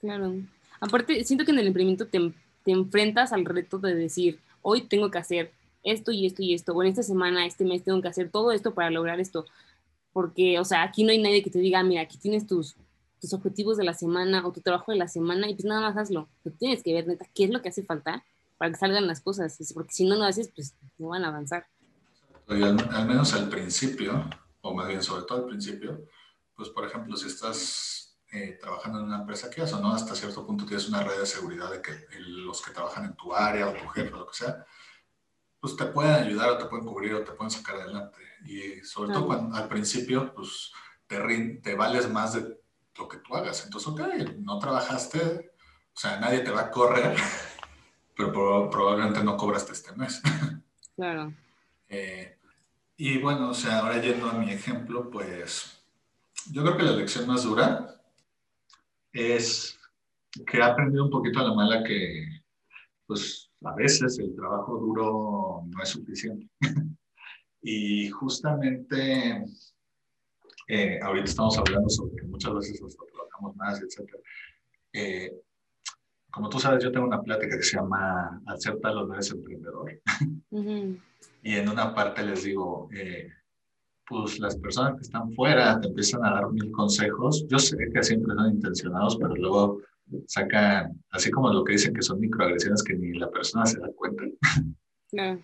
Claro. 0.01 0.35
Aparte, 0.81 1.23
siento 1.25 1.45
que 1.45 1.53
en 1.53 1.59
el 1.59 1.67
emprendimiento 1.69 2.07
te, 2.07 2.33
te 2.65 2.73
enfrentas 2.73 3.33
al 3.33 3.45
reto 3.45 3.79
de 3.79 3.95
decir, 3.95 4.41
hoy 4.63 4.83
tengo 4.83 5.11
que 5.11 5.19
hacer 5.19 5.53
esto 5.83 6.11
y 6.11 6.27
esto 6.27 6.43
y 6.43 6.55
esto, 6.55 6.73
o 6.73 6.83
en 6.83 6.89
esta 6.89 7.03
semana, 7.03 7.47
este 7.47 7.65
mes 7.65 7.85
tengo 7.85 8.01
que 8.03 8.09
hacer 8.09 8.31
todo 8.31 8.53
esto 8.53 8.75
para 8.75 8.91
lograr 8.91 9.21
esto, 9.21 9.47
porque, 10.13 10.59
o 10.59 10.65
sea, 10.65 10.83
aquí 10.83 11.05
no 11.05 11.11
hay 11.11 11.23
nadie 11.23 11.43
que 11.43 11.51
te 11.51 11.59
diga, 11.59 11.83
mira, 11.83 12.03
aquí 12.03 12.19
tienes 12.19 12.47
tus, 12.47 12.77
tus 13.21 13.33
objetivos 13.33 13.77
de 13.77 13.85
la 13.85 13.95
semana 13.95 14.47
o 14.47 14.53
tu 14.53 14.61
trabajo 14.61 14.93
de 14.93 14.99
la 14.99 15.09
semana 15.09 15.49
y 15.49 15.55
pues 15.55 15.65
nada 15.65 15.81
más 15.81 15.97
hazlo. 15.97 16.29
Tú 16.43 16.51
tienes 16.51 16.83
que 16.83 16.93
ver, 16.93 17.07
neta, 17.07 17.27
qué 17.35 17.45
es 17.45 17.51
lo 17.51 17.63
que 17.63 17.69
hace 17.69 17.85
falta 17.85 18.25
para 18.59 18.73
que 18.73 18.79
salgan 18.79 19.07
las 19.07 19.21
cosas, 19.21 19.57
porque 19.73 19.93
si 19.93 20.05
no 20.05 20.17
lo 20.17 20.25
haces, 20.25 20.51
pues 20.55 20.75
no 20.99 21.09
van 21.09 21.25
a 21.25 21.29
avanzar. 21.29 21.67
al, 22.49 23.07
menos 23.07 23.33
al 23.33 23.49
principio, 23.49 24.29
o 24.61 24.75
más 24.75 24.89
bien 24.89 25.03
sobre 25.03 25.25
todo 25.25 25.39
al 25.39 25.47
principio, 25.47 26.07
pues 26.55 26.69
por 26.69 26.85
ejemplo, 26.85 27.17
si 27.17 27.29
estás 27.29 28.19
eh, 28.33 28.59
trabajando 28.61 28.99
en 28.99 29.07
una 29.07 29.21
empresa 29.21 29.49
que 29.49 29.63
eso, 29.63 29.81
¿no? 29.81 29.95
Hasta 29.95 30.15
cierto 30.15 30.47
punto 30.47 30.67
tienes 30.67 30.89
una 30.89 31.03
red 31.03 31.19
de 31.19 31.27
seguridad 31.27 31.71
de 31.71 31.81
que 31.81 32.07
los 32.19 32.61
que 32.61 32.73
trabajan 32.73 33.07
en 33.07 33.17
tu 33.17 33.35
área 33.35 33.69
o 33.69 33.73
tu 33.73 33.89
jefe 33.89 34.13
o 34.13 34.19
lo 34.19 34.27
que 34.27 34.37
sea, 34.37 34.67
pues 35.61 35.77
te 35.77 35.85
pueden 35.87 36.15
ayudar 36.15 36.51
o 36.51 36.59
te 36.59 36.65
pueden 36.65 36.87
cubrir 36.87 37.15
o 37.15 37.25
te 37.25 37.33
pueden 37.33 37.51
sacar 37.51 37.77
adelante. 37.77 38.19
Y 38.45 38.83
sobre 38.85 39.13
todo 39.13 39.27
cuando, 39.27 39.57
al 39.57 39.69
principio, 39.69 40.33
pues 40.35 40.73
te, 41.07 41.19
te 41.63 41.75
vales 41.75 42.11
más 42.11 42.35
de 42.35 42.59
lo 42.97 43.09
que 43.09 43.19
tú 43.19 43.37
hagas. 43.37 43.65
Entonces, 43.65 43.89
ok, 43.89 44.01
no 44.39 44.59
trabajaste, 44.59 45.53
o 45.95 45.99
sea, 45.99 46.19
nadie 46.19 46.41
te 46.41 46.51
va 46.51 46.63
a 46.63 46.71
correr, 46.71 47.17
pero 48.17 48.71
probablemente 48.71 49.23
no 49.23 49.37
cobraste 49.37 49.73
este 49.73 49.93
mes. 49.93 50.23
Claro. 50.97 51.33
Eh, 51.89 52.37
y 52.99 53.17
bueno, 53.17 53.49
o 53.49 53.55
sea, 53.55 53.79
ahora 53.79 54.03
yendo 54.03 54.29
a 54.29 54.35
mi 54.35 54.51
ejemplo, 54.51 55.09
pues 55.09 55.83
yo 56.53 56.63
creo 56.63 56.77
que 56.77 56.83
la 56.83 56.93
lección 56.93 57.27
más 57.27 57.45
dura 57.45 58.03
es 59.11 59.81
que 60.47 60.59
he 60.59 60.63
aprendido 60.63 61.05
un 61.05 61.11
poquito 61.11 61.41
a 61.41 61.45
la 61.45 61.55
mala 61.55 61.83
que, 61.83 62.43
pues 63.07 63.50
a 63.65 63.75
veces 63.75 64.19
el 64.19 64.35
trabajo 64.35 64.79
duro 64.79 65.63
no 65.67 65.83
es 65.83 65.89
suficiente. 65.89 66.49
y 67.63 68.09
justamente 68.11 69.45
eh, 70.69 71.01
ahorita 71.03 71.25
estamos 71.25 71.59
hablando 71.59 71.89
sobre 71.89 72.17
que 72.17 72.27
muchas 72.27 72.55
veces 72.55 72.83
hasta 72.83 73.05
trabajamos 73.07 73.57
más, 73.57 73.83
etc. 73.83 74.15
Eh, 74.93 75.33
como 76.31 76.49
tú 76.49 76.61
sabes, 76.61 76.83
yo 76.85 76.93
tengo 76.93 77.07
una 77.07 77.23
plática 77.23 77.57
que 77.57 77.63
se 77.63 77.77
llama 77.77 78.41
Acepta 78.47 78.93
los 78.93 79.11
eres 79.11 79.31
emprendedor. 79.31 80.01
Y 81.43 81.55
en 81.55 81.69
una 81.69 81.95
parte 81.95 82.23
les 82.23 82.45
digo, 82.45 82.89
eh, 82.93 83.31
pues 84.07 84.39
las 84.39 84.57
personas 84.57 84.95
que 84.97 85.03
están 85.03 85.33
fuera 85.33 85.81
te 85.81 85.89
empiezan 85.89 86.25
a 86.25 86.33
dar 86.33 86.51
mil 86.51 86.71
consejos. 86.71 87.47
Yo 87.49 87.59
sé 87.59 87.77
que 87.93 88.03
siempre 88.03 88.35
son 88.35 88.51
intencionados, 88.51 89.17
pero 89.17 89.35
luego 89.37 89.81
sacan, 90.27 91.03
así 91.11 91.31
como 91.31 91.53
lo 91.53 91.65
que 91.65 91.73
dicen 91.73 91.95
que 91.95 92.03
son 92.03 92.21
microagresiones 92.21 92.83
que 92.83 92.95
ni 92.95 93.19
la 93.19 93.31
persona 93.31 93.67
se 93.67 93.79
da 93.79 93.89
cuenta. 93.95 94.25
Claro. 95.11 95.43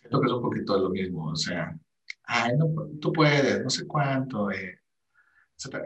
Siento 0.00 0.20
que 0.20 0.26
es 0.26 0.32
un 0.32 0.42
poquito 0.42 0.78
lo 0.78 0.90
mismo, 0.90 1.28
o 1.30 1.36
sea, 1.36 1.76
ay, 2.24 2.52
no, 2.56 2.66
tú 3.00 3.12
puedes, 3.12 3.62
no 3.62 3.70
sé 3.70 3.86
cuánto, 3.86 4.50
eh, 4.50 4.80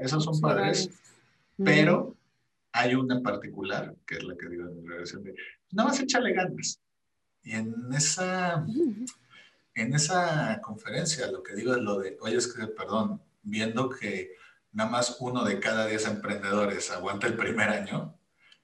Esos 0.01 0.25
son 0.25 0.41
padres, 0.41 0.91
pero 1.57 2.17
hay 2.73 2.95
una 2.95 3.17
en 3.17 3.23
particular, 3.23 3.95
que 4.07 4.17
es 4.17 4.25
la 4.25 4.37
que 4.37 4.49
digo 4.49 4.69
en 4.69 4.85
la 4.85 4.91
regresión 4.91 5.23
de, 5.23 5.35
nada 5.73 5.89
más 5.89 6.01
échale 6.01 6.33
ganas. 6.33 6.81
Y 7.43 7.53
en 7.53 7.75
esa, 7.95 8.67
en 9.75 9.95
esa 9.95 10.61
conferencia 10.61 11.31
lo 11.31 11.43
que 11.43 11.55
digo 11.55 11.75
es 11.75 11.81
lo 11.81 11.99
de, 11.99 12.17
oye, 12.21 12.37
es 12.37 12.53
que, 12.53 12.67
perdón, 12.67 13.23
viendo 13.43 13.89
que 13.89 14.33
nada 14.73 14.91
más 14.91 15.17
uno 15.21 15.45
de 15.45 15.59
cada 15.59 15.87
diez 15.87 16.07
emprendedores 16.07 16.91
aguanta 16.91 17.27
el 17.27 17.37
primer 17.37 17.71
año, 17.71 18.20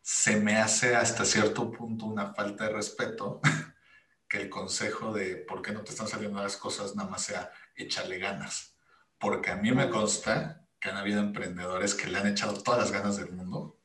se 0.08 0.36
me 0.36 0.56
hace 0.56 0.94
hasta 0.94 1.24
cierto 1.24 1.72
punto 1.72 2.06
una 2.06 2.32
falta 2.32 2.68
de 2.68 2.74
respeto 2.74 3.40
que 4.28 4.40
el 4.40 4.48
consejo 4.48 5.12
de 5.12 5.34
por 5.34 5.62
qué 5.62 5.72
no 5.72 5.82
te 5.82 5.90
están 5.90 6.06
saliendo 6.06 6.40
las 6.40 6.56
cosas 6.56 6.94
nada 6.94 7.10
más 7.10 7.24
sea 7.24 7.50
échale 7.74 8.18
ganas. 8.18 8.76
Porque 9.18 9.50
a 9.50 9.56
mí 9.56 9.72
me 9.72 9.90
consta 9.90 10.64
que 10.78 10.90
han 10.90 10.96
habido 10.96 11.18
emprendedores 11.18 11.96
que 11.96 12.06
le 12.06 12.18
han 12.18 12.28
echado 12.28 12.62
todas 12.62 12.78
las 12.78 12.92
ganas 12.92 13.16
del 13.16 13.32
mundo 13.32 13.80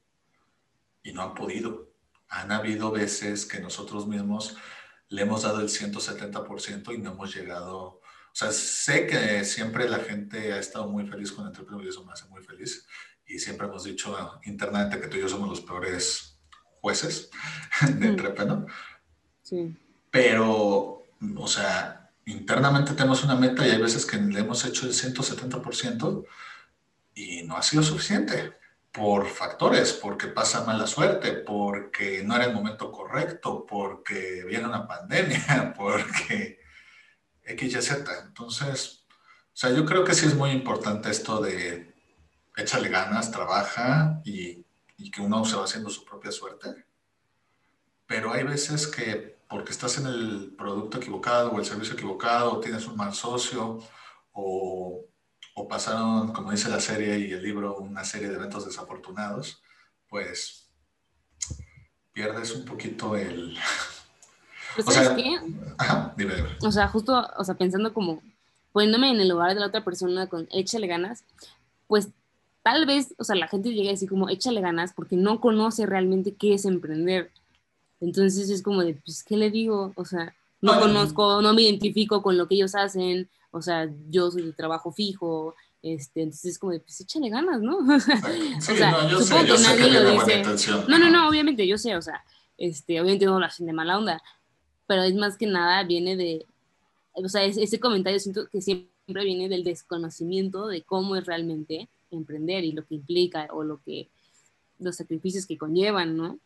y 1.01 1.11
no 1.11 1.23
han 1.23 1.33
podido. 1.33 1.91
Han 2.27 2.51
habido 2.51 2.91
veces 2.91 3.47
que 3.47 3.59
nosotros 3.59 4.05
mismos 4.07 4.55
le 5.09 5.23
hemos 5.23 5.41
dado 5.41 5.59
el 5.59 5.69
170% 5.69 6.93
y 6.93 6.99
no 6.99 7.13
hemos 7.13 7.35
llegado. 7.35 7.79
O 7.79 8.01
sea, 8.31 8.51
sé 8.51 9.07
que 9.07 9.43
siempre 9.43 9.89
la 9.89 9.97
gente 9.97 10.53
ha 10.53 10.59
estado 10.59 10.87
muy 10.87 11.07
feliz 11.07 11.31
con 11.31 11.47
Entrepreneur 11.47 11.83
y 11.83 11.89
eso 11.89 12.05
me 12.05 12.13
hace 12.13 12.25
muy 12.25 12.43
feliz. 12.43 12.85
Y 13.31 13.39
siempre 13.39 13.67
hemos 13.67 13.85
dicho 13.85 14.39
internamente 14.43 14.99
que 14.99 15.07
tú 15.07 15.17
y 15.17 15.21
yo 15.21 15.29
somos 15.29 15.49
los 15.49 15.61
peores 15.61 16.37
jueces 16.81 17.29
de 17.97 18.07
Entrepreneur. 18.07 18.65
Sí. 19.41 19.77
Pero, 20.09 21.03
o 21.37 21.47
sea, 21.47 22.11
internamente 22.25 22.93
tenemos 22.93 23.23
una 23.23 23.35
meta 23.35 23.65
y 23.65 23.71
hay 23.71 23.81
veces 23.81 24.05
que 24.05 24.17
le 24.17 24.41
hemos 24.41 24.65
hecho 24.65 24.85
el 24.85 24.93
170% 24.93 26.25
y 27.15 27.43
no 27.43 27.55
ha 27.55 27.63
sido 27.63 27.83
suficiente 27.83 28.53
por 28.91 29.27
factores, 29.27 29.93
porque 29.93 30.27
pasa 30.27 30.65
mala 30.65 30.85
suerte, 30.85 31.31
porque 31.31 32.23
no 32.25 32.35
era 32.35 32.45
el 32.45 32.53
momento 32.53 32.91
correcto, 32.91 33.65
porque 33.65 34.43
viene 34.45 34.67
una 34.67 34.85
pandemia, 34.85 35.73
porque 35.77 36.59
X, 37.43 37.75
Y, 37.75 37.81
Z. 37.81 38.11
Entonces, 38.27 39.05
o 39.09 39.55
sea, 39.55 39.71
yo 39.71 39.85
creo 39.85 40.03
que 40.03 40.13
sí 40.13 40.25
es 40.25 40.35
muy 40.35 40.51
importante 40.51 41.09
esto 41.09 41.41
de 41.41 41.90
échale 42.61 42.89
ganas, 42.89 43.31
trabaja 43.31 44.21
y, 44.23 44.63
y 44.97 45.11
que 45.11 45.21
uno 45.21 45.43
se 45.45 45.55
va 45.55 45.65
haciendo 45.65 45.89
su 45.89 46.05
propia 46.05 46.31
suerte. 46.31 46.85
Pero 48.07 48.33
hay 48.33 48.43
veces 48.43 48.87
que 48.87 49.39
porque 49.47 49.71
estás 49.71 49.97
en 49.97 50.05
el 50.07 50.55
producto 50.57 50.97
equivocado 50.97 51.51
o 51.51 51.59
el 51.59 51.65
servicio 51.65 51.93
equivocado, 51.93 52.53
o 52.53 52.59
tienes 52.59 52.85
un 52.87 52.95
mal 52.95 53.13
socio 53.13 53.79
o 54.31 55.05
o 55.53 55.67
pasaron, 55.67 56.31
como 56.31 56.51
dice 56.51 56.69
la 56.69 56.79
serie 56.79 57.19
y 57.19 57.31
el 57.31 57.43
libro, 57.43 57.77
una 57.77 58.03
serie 58.03 58.29
de 58.29 58.35
eventos 58.35 58.65
desafortunados, 58.65 59.61
pues 60.09 60.69
pierdes 62.13 62.53
un 62.55 62.65
poquito 62.65 63.15
el... 63.15 63.57
Pues, 64.73 64.87
o 64.87 64.91
sea, 64.91 65.13
qué? 65.17 65.37
Ajá, 65.77 66.13
dime, 66.15 66.33
O 66.61 66.71
sea, 66.71 66.87
justo, 66.87 67.29
o 67.35 67.43
sea, 67.43 67.55
pensando 67.55 67.93
como, 67.93 68.21
poniéndome 68.71 69.11
en 69.11 69.19
el 69.19 69.27
lugar 69.27 69.53
de 69.53 69.59
la 69.59 69.65
otra 69.65 69.83
persona 69.83 70.27
con 70.27 70.47
échale 70.49 70.87
ganas, 70.87 71.25
pues 71.87 72.07
tal 72.63 72.85
vez, 72.85 73.13
o 73.17 73.23
sea, 73.23 73.35
la 73.35 73.47
gente 73.47 73.73
llega 73.73 73.91
así 73.91 74.07
como 74.07 74.29
échale 74.29 74.61
ganas 74.61 74.93
porque 74.93 75.15
no 75.15 75.39
conoce 75.39 75.85
realmente 75.85 76.35
qué 76.35 76.53
es 76.53 76.65
emprender. 76.65 77.31
Entonces 77.99 78.49
es 78.49 78.61
como 78.61 78.83
de, 78.83 78.95
pues, 78.95 79.23
¿qué 79.23 79.37
le 79.37 79.51
digo? 79.51 79.93
O 79.95 80.05
sea, 80.05 80.35
no, 80.61 80.79
conozco, 80.79 81.41
no 81.41 81.53
me 81.53 81.63
identifico 81.63 82.21
con 82.21 82.37
lo 82.37 82.47
que 82.47 82.55
ellos 82.55 82.75
hacen, 82.75 83.29
o 83.51 83.61
sea, 83.61 83.89
yo 84.09 84.29
soy 84.31 84.43
de 84.43 84.53
trabajo 84.53 84.91
fijo, 84.91 85.55
este, 85.81 86.21
entonces 86.21 86.53
es 86.53 86.59
como 86.59 86.71
de, 86.71 86.79
pues 86.79 87.01
échale 87.01 87.29
ganas, 87.29 87.61
¿no? 87.61 87.79
Sí, 88.59 88.73
o 88.73 88.77
sea, 88.77 88.91
no, 88.91 89.09
yo 89.09 89.19
sé, 89.21 89.45
yo 89.45 89.57
sé 89.57 89.75
que 89.77 89.89
lo 89.89 90.11
dice. 90.11 90.43
No, 90.87 90.99
no, 90.99 91.09
no, 91.09 91.27
obviamente, 91.27 91.67
yo 91.67 91.77
sé, 91.77 91.95
o 91.95 92.01
sea, 92.01 92.23
este, 92.57 93.01
obviamente 93.01 93.25
no 93.25 93.39
lo 93.39 93.45
hacen 93.45 93.65
de 93.65 93.73
mala 93.73 93.97
onda, 93.97 94.21
pero 94.85 95.03
es 95.03 95.15
más 95.15 95.37
que 95.37 95.47
nada 95.47 95.83
viene 95.83 96.15
de, 96.15 96.45
o 97.13 97.27
sea, 97.27 97.43
ese 97.43 97.79
comentario 97.79 98.19
siento 98.19 98.47
que 98.49 98.61
siempre 98.61 99.23
viene 99.23 99.49
del 99.49 99.63
desconocimiento 99.63 100.67
de 100.67 100.83
cómo 100.83 101.15
es 101.15 101.25
realmente 101.25 101.89
emprender 102.15 102.63
y 102.63 102.71
lo 102.71 102.85
que 102.85 102.95
implica 102.95 103.47
o 103.51 103.63
lo 103.63 103.81
que, 103.81 104.09
los 104.79 104.95
sacrificios 104.95 105.45
que 105.45 105.57
conllevan, 105.57 106.17
¿no? 106.17 106.39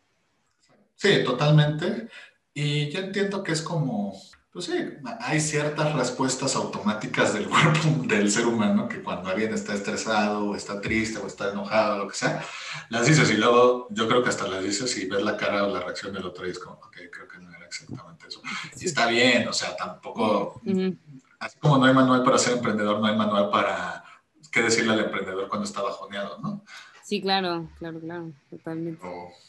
Sí, 0.94 1.22
totalmente. 1.24 2.08
Y 2.54 2.88
yo 2.88 3.00
entiendo 3.00 3.42
que 3.42 3.52
es 3.52 3.60
como, 3.60 4.18
pues 4.50 4.64
sí, 4.64 4.72
hay 5.20 5.40
ciertas 5.40 5.94
respuestas 5.94 6.56
automáticas 6.56 7.34
del 7.34 7.48
cuerpo 7.50 8.06
del 8.06 8.30
ser 8.30 8.46
humano 8.46 8.88
que 8.88 9.02
cuando 9.02 9.28
alguien 9.28 9.52
está 9.52 9.74
estresado 9.74 10.46
o 10.46 10.56
está 10.56 10.80
triste 10.80 11.18
o 11.18 11.26
está 11.26 11.52
enojado 11.52 11.96
o 11.96 11.98
lo 11.98 12.08
que 12.08 12.16
sea, 12.16 12.42
las 12.88 13.06
dices 13.06 13.30
y 13.30 13.34
luego 13.34 13.88
yo 13.90 14.08
creo 14.08 14.22
que 14.22 14.30
hasta 14.30 14.48
las 14.48 14.64
dices 14.64 14.96
y 14.96 15.06
ves 15.06 15.22
la 15.22 15.36
cara 15.36 15.64
o 15.64 15.70
la 15.70 15.80
reacción 15.80 16.14
del 16.14 16.24
otro 16.24 16.46
y 16.46 16.50
es 16.50 16.58
como, 16.58 16.76
ok, 16.76 16.96
creo 17.12 17.28
que 17.28 17.38
no 17.38 17.54
era 17.54 17.66
exactamente 17.66 18.28
eso. 18.28 18.40
Y 18.80 18.86
está 18.86 19.06
bien, 19.06 19.46
o 19.48 19.52
sea, 19.52 19.76
tampoco, 19.76 20.62
así 21.38 21.58
como 21.58 21.76
no 21.76 21.84
hay 21.84 21.92
manual 21.92 22.22
para 22.24 22.38
ser 22.38 22.54
emprendedor, 22.54 23.00
no 23.00 23.06
hay 23.06 23.16
manual 23.16 23.50
para 23.50 24.05
qué 24.56 24.62
decirle 24.62 24.94
al 24.94 25.00
emprendedor 25.00 25.48
cuando 25.48 25.66
está 25.66 25.82
bajoneado, 25.82 26.38
¿no? 26.38 26.64
Sí, 27.04 27.20
claro, 27.20 27.68
claro, 27.78 28.00
claro, 28.00 28.32
totalmente. 28.48 29.06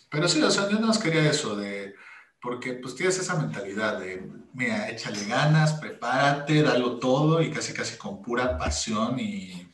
pero 0.10 0.28
sí, 0.28 0.44
o 0.44 0.52
sea, 0.52 0.66
yo 0.66 0.74
nada 0.74 0.88
más 0.88 1.00
quería 1.00 1.30
eso 1.30 1.56
de 1.56 1.96
porque 2.42 2.74
pues 2.74 2.94
tienes 2.94 3.18
esa 3.18 3.36
mentalidad 3.36 4.00
de, 4.00 4.30
mira, 4.54 4.90
échale 4.90 5.26
ganas, 5.26 5.74
prepárate, 5.76 6.62
dalo 6.62 7.00
todo 7.00 7.42
y 7.42 7.50
casi 7.50 7.74
casi 7.74 7.98
con 7.98 8.22
pura 8.22 8.58
pasión 8.58 9.18
y 9.18 9.66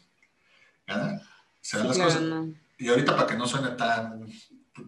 ¿verdad? 0.88 1.22
se 1.60 1.78
dan 1.78 1.88
las 1.88 1.98
cosas. 1.98 2.24
Y 2.78 2.88
ahorita 2.88 3.16
para 3.16 3.28
que 3.28 3.36
no 3.36 3.48
suene 3.48 3.72
tan, 3.72 4.28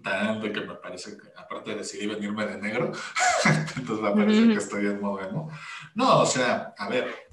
tan 0.03 0.41
de 0.41 0.53
que 0.53 0.61
me 0.61 0.75
parece 0.75 1.17
que 1.17 1.27
aparte 1.35 1.75
decidí 1.75 2.05
venirme 2.05 2.45
de 2.45 2.57
negro, 2.59 2.91
entonces 3.75 4.03
me 4.03 4.11
parece 4.11 4.47
que 4.47 4.53
estoy 4.53 4.85
en 4.85 5.01
modo 5.01 5.49
No, 5.95 6.19
o 6.19 6.25
sea, 6.25 6.75
a 6.77 6.87
ver, 6.87 7.24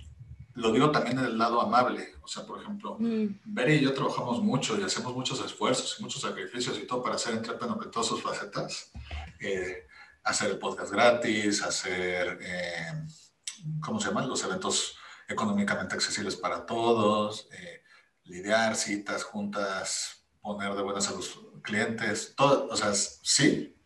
lo 0.54 0.72
digo 0.72 0.90
también 0.90 1.18
en 1.18 1.24
el 1.24 1.38
lado 1.38 1.60
amable. 1.60 2.14
O 2.22 2.28
sea, 2.28 2.44
por 2.44 2.60
ejemplo, 2.60 2.96
mm. 2.98 3.68
y 3.68 3.80
yo 3.80 3.94
trabajamos 3.94 4.42
mucho 4.42 4.78
y 4.78 4.82
hacemos 4.82 5.14
muchos 5.14 5.44
esfuerzos 5.44 5.96
y 5.98 6.02
muchos 6.02 6.22
sacrificios 6.22 6.78
y 6.78 6.86
todo 6.86 7.02
para 7.02 7.16
hacer 7.16 7.34
entrepreneur 7.34 7.78
en 7.82 7.90
todas 7.90 8.08
sus 8.08 8.22
facetas. 8.22 8.90
Eh, 9.40 9.86
hacer 10.24 10.50
el 10.50 10.58
podcast 10.58 10.92
gratis, 10.92 11.62
hacer, 11.62 12.38
eh, 12.40 13.06
¿cómo 13.80 14.00
se 14.00 14.08
llaman? 14.08 14.28
Los 14.28 14.44
eventos 14.44 14.96
económicamente 15.28 15.94
accesibles 15.94 16.36
para 16.36 16.66
todos, 16.66 17.48
eh, 17.52 17.82
lidiar 18.24 18.76
citas, 18.76 19.24
juntas, 19.24 20.26
poner 20.40 20.74
de 20.74 20.82
buenas 20.82 21.08
a 21.08 21.12
los 21.12 21.38
clientes, 21.62 22.34
todo, 22.36 22.68
o 22.68 22.76
sea, 22.76 22.92
sí. 22.94 23.76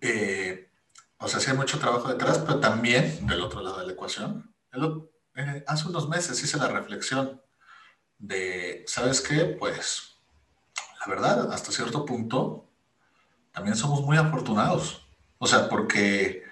Eh, 0.00 0.70
o 1.18 1.28
sea, 1.28 1.40
sí 1.40 1.50
hay 1.50 1.56
mucho 1.56 1.78
trabajo 1.78 2.08
detrás, 2.08 2.38
pero 2.38 2.60
también 2.60 3.26
del 3.26 3.40
otro 3.40 3.62
lado 3.62 3.80
de 3.80 3.86
la 3.86 3.92
ecuación. 3.92 4.54
Hace 5.66 5.88
unos 5.88 6.08
meses 6.08 6.42
hice 6.42 6.56
la 6.58 6.68
reflexión 6.68 7.40
de, 8.18 8.84
¿sabes 8.86 9.20
qué? 9.20 9.56
Pues, 9.58 10.16
la 11.00 11.06
verdad, 11.14 11.52
hasta 11.52 11.72
cierto 11.72 12.04
punto, 12.04 12.68
también 13.52 13.76
somos 13.76 14.02
muy 14.02 14.16
afortunados. 14.16 15.06
O 15.38 15.46
sea, 15.46 15.68
porque, 15.68 16.44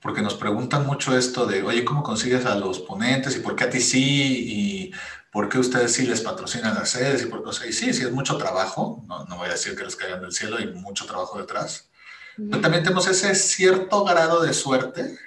porque 0.00 0.22
nos 0.22 0.34
preguntan 0.34 0.86
mucho 0.86 1.16
esto 1.16 1.46
de, 1.46 1.62
oye, 1.62 1.84
¿cómo 1.84 2.02
consigues 2.02 2.46
a 2.46 2.56
los 2.56 2.80
ponentes? 2.80 3.36
¿Y 3.36 3.40
por 3.40 3.54
qué 3.54 3.64
a 3.64 3.70
ti 3.70 3.80
sí? 3.80 4.44
Y 4.48 4.92
¿por 5.32 5.48
qué 5.48 5.58
ustedes 5.58 5.92
sí 5.92 6.06
les 6.06 6.20
patrocinan 6.20 6.74
las 6.74 6.90
sedes? 6.90 7.22
Y, 7.22 7.26
por, 7.26 7.46
o 7.46 7.50
y 7.50 7.72
sí, 7.72 7.92
sí 7.92 8.02
es 8.02 8.12
mucho 8.12 8.36
trabajo, 8.36 9.02
no, 9.08 9.24
no 9.24 9.36
voy 9.38 9.48
a 9.48 9.52
decir 9.52 9.74
que 9.74 9.82
les 9.84 9.96
caigan 9.96 10.20
del 10.20 10.32
cielo, 10.32 10.58
hay 10.58 10.72
mucho 10.72 11.06
trabajo 11.06 11.38
detrás, 11.38 11.90
pero 12.36 12.60
también 12.60 12.82
tenemos 12.84 13.06
ese 13.08 13.34
cierto 13.34 14.04
grado 14.04 14.42
de 14.42 14.52
suerte, 14.52 15.18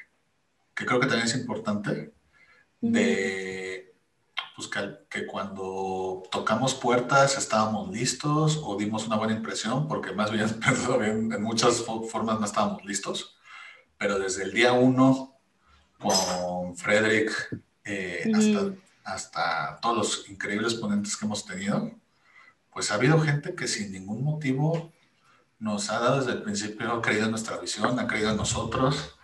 que 0.75 0.85
creo 0.85 0.99
que 0.99 1.07
también 1.07 1.27
es 1.27 1.35
importante, 1.35 2.13
de 2.91 3.95
pues, 4.55 4.69
que, 5.09 5.25
cuando 5.25 6.23
tocamos 6.31 6.73
puertas 6.73 7.37
estábamos 7.37 7.89
listos 7.89 8.61
o 8.63 8.77
dimos 8.77 9.07
una 9.07 9.17
buena 9.17 9.33
impresión, 9.33 9.87
porque 9.87 10.11
más 10.13 10.31
bien, 10.31 10.47
en 11.33 11.43
muchas 11.43 11.83
formas 12.09 12.39
no 12.39 12.45
estábamos 12.45 12.83
listos, 12.85 13.37
pero 13.97 14.19
desde 14.19 14.43
el 14.43 14.53
día 14.53 14.73
uno 14.73 15.37
con 15.97 16.75
Frederick 16.75 17.31
eh, 17.83 18.31
hasta 18.33 18.75
hasta 19.05 19.79
todos 19.81 19.97
los 19.97 20.29
increíbles 20.29 20.73
ponentes 20.73 21.15
que 21.15 21.25
hemos 21.25 21.45
tenido, 21.45 21.91
pues 22.73 22.91
ha 22.91 22.95
habido 22.95 23.19
gente 23.21 23.55
que 23.55 23.67
sin 23.67 23.91
ningún 23.91 24.23
motivo 24.23 24.91
nos 25.59 25.89
ha 25.89 25.99
dado 25.99 26.17
desde 26.17 26.33
el 26.33 26.41
principio, 26.41 26.91
ha 26.91 27.01
creído 27.01 27.25
en 27.25 27.31
nuestra 27.31 27.57
visión, 27.57 27.97
ha 27.99 28.07
creído 28.07 28.31
en 28.31 28.37
nosotros, 28.37 29.15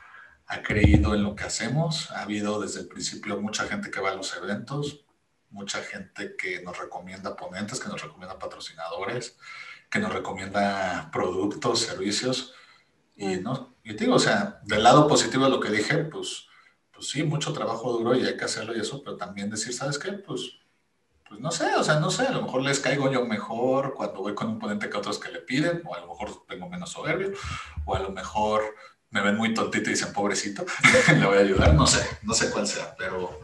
ha 0.51 0.62
creído 0.62 1.15
en 1.15 1.24
lo 1.24 1.36
que 1.36 1.46
hacemos. 1.46 2.12
Ha 2.12 2.22
habido 2.22 2.62
desde 2.62 2.81
el 2.81 2.88
principio 2.88 3.39
mucha 3.39 3.65
gente 3.65 3.89
que 3.89 4.00
va 4.00 4.12
a 4.12 4.15
los 4.15 4.36
eventos, 4.36 5.05
mucha 5.50 5.81
gente 5.81 6.36
que 6.38 6.62
nos 6.62 6.77
recomienda 6.77 7.36
ponentes, 7.36 7.79
que 7.79 7.89
nos 7.89 8.01
recomienda 8.01 8.38
patrocinadores, 8.38 9.38
que 9.89 10.00
nos 10.00 10.13
recomienda 10.13 11.10
productos, 11.12 11.79
servicios. 11.79 12.53
Y, 13.15 13.38
¿no? 13.38 13.75
y 13.84 13.93
digo, 13.93 14.15
o 14.15 14.20
sea, 14.20 14.62
del 14.63 14.84
lado 14.84 15.08
positivo 15.08 15.46
de 15.46 15.51
lo 15.51 15.60
que 15.60 15.70
dije, 15.70 15.98
pues 16.05 16.48
pues 17.01 17.10
sí, 17.10 17.24
mucho 17.24 17.51
trabajo 17.51 17.91
duro 17.93 18.13
y 18.13 18.24
hay 18.24 18.38
que 18.38 18.46
hacerlo 18.46 18.77
y 18.77 18.79
eso, 18.79 19.01
pero 19.01 19.17
también 19.17 19.50
decir, 19.50 19.74
¿sabes 19.74 19.98
qué? 19.98 20.12
Pues, 20.12 20.60
pues 21.27 21.39
no 21.39 21.50
sé, 21.50 21.74
o 21.74 21.84
sea, 21.84 22.00
no 22.00 22.12
sé, 22.12 22.27
a 22.27 22.31
lo 22.31 22.43
mejor 22.43 22.62
les 22.62 22.79
caigo 22.79 23.12
yo 23.12 23.25
mejor 23.25 23.96
cuando 23.96 24.22
voy 24.22 24.36
con 24.36 24.50
un 24.50 24.60
ponente 24.60 24.88
que 24.88 24.98
otros 24.98 25.17
que 25.17 25.31
le 25.31 25.39
piden, 25.39 25.81
o 25.88 25.96
a 25.96 26.01
lo 26.01 26.10
mejor 26.10 26.46
tengo 26.48 26.70
menos 26.70 26.91
soberbio, 26.91 27.31
o 27.86 27.96
a 27.96 28.00
lo 28.01 28.12
mejor 28.12 28.62
me 29.12 29.22
ven 29.22 29.38
muy 29.38 29.53
tontito 29.53 29.89
y 29.89 29.94
dicen, 29.94 30.13
pobrecito, 30.13 30.65
le 31.08 31.25
voy 31.25 31.38
a 31.38 31.41
ayudar, 31.41 31.74
no 31.74 31.86
sé, 31.86 32.06
no 32.24 32.34
sé 32.34 32.50
cuál 32.50 32.68
sea, 32.68 32.96
pero, 32.98 33.41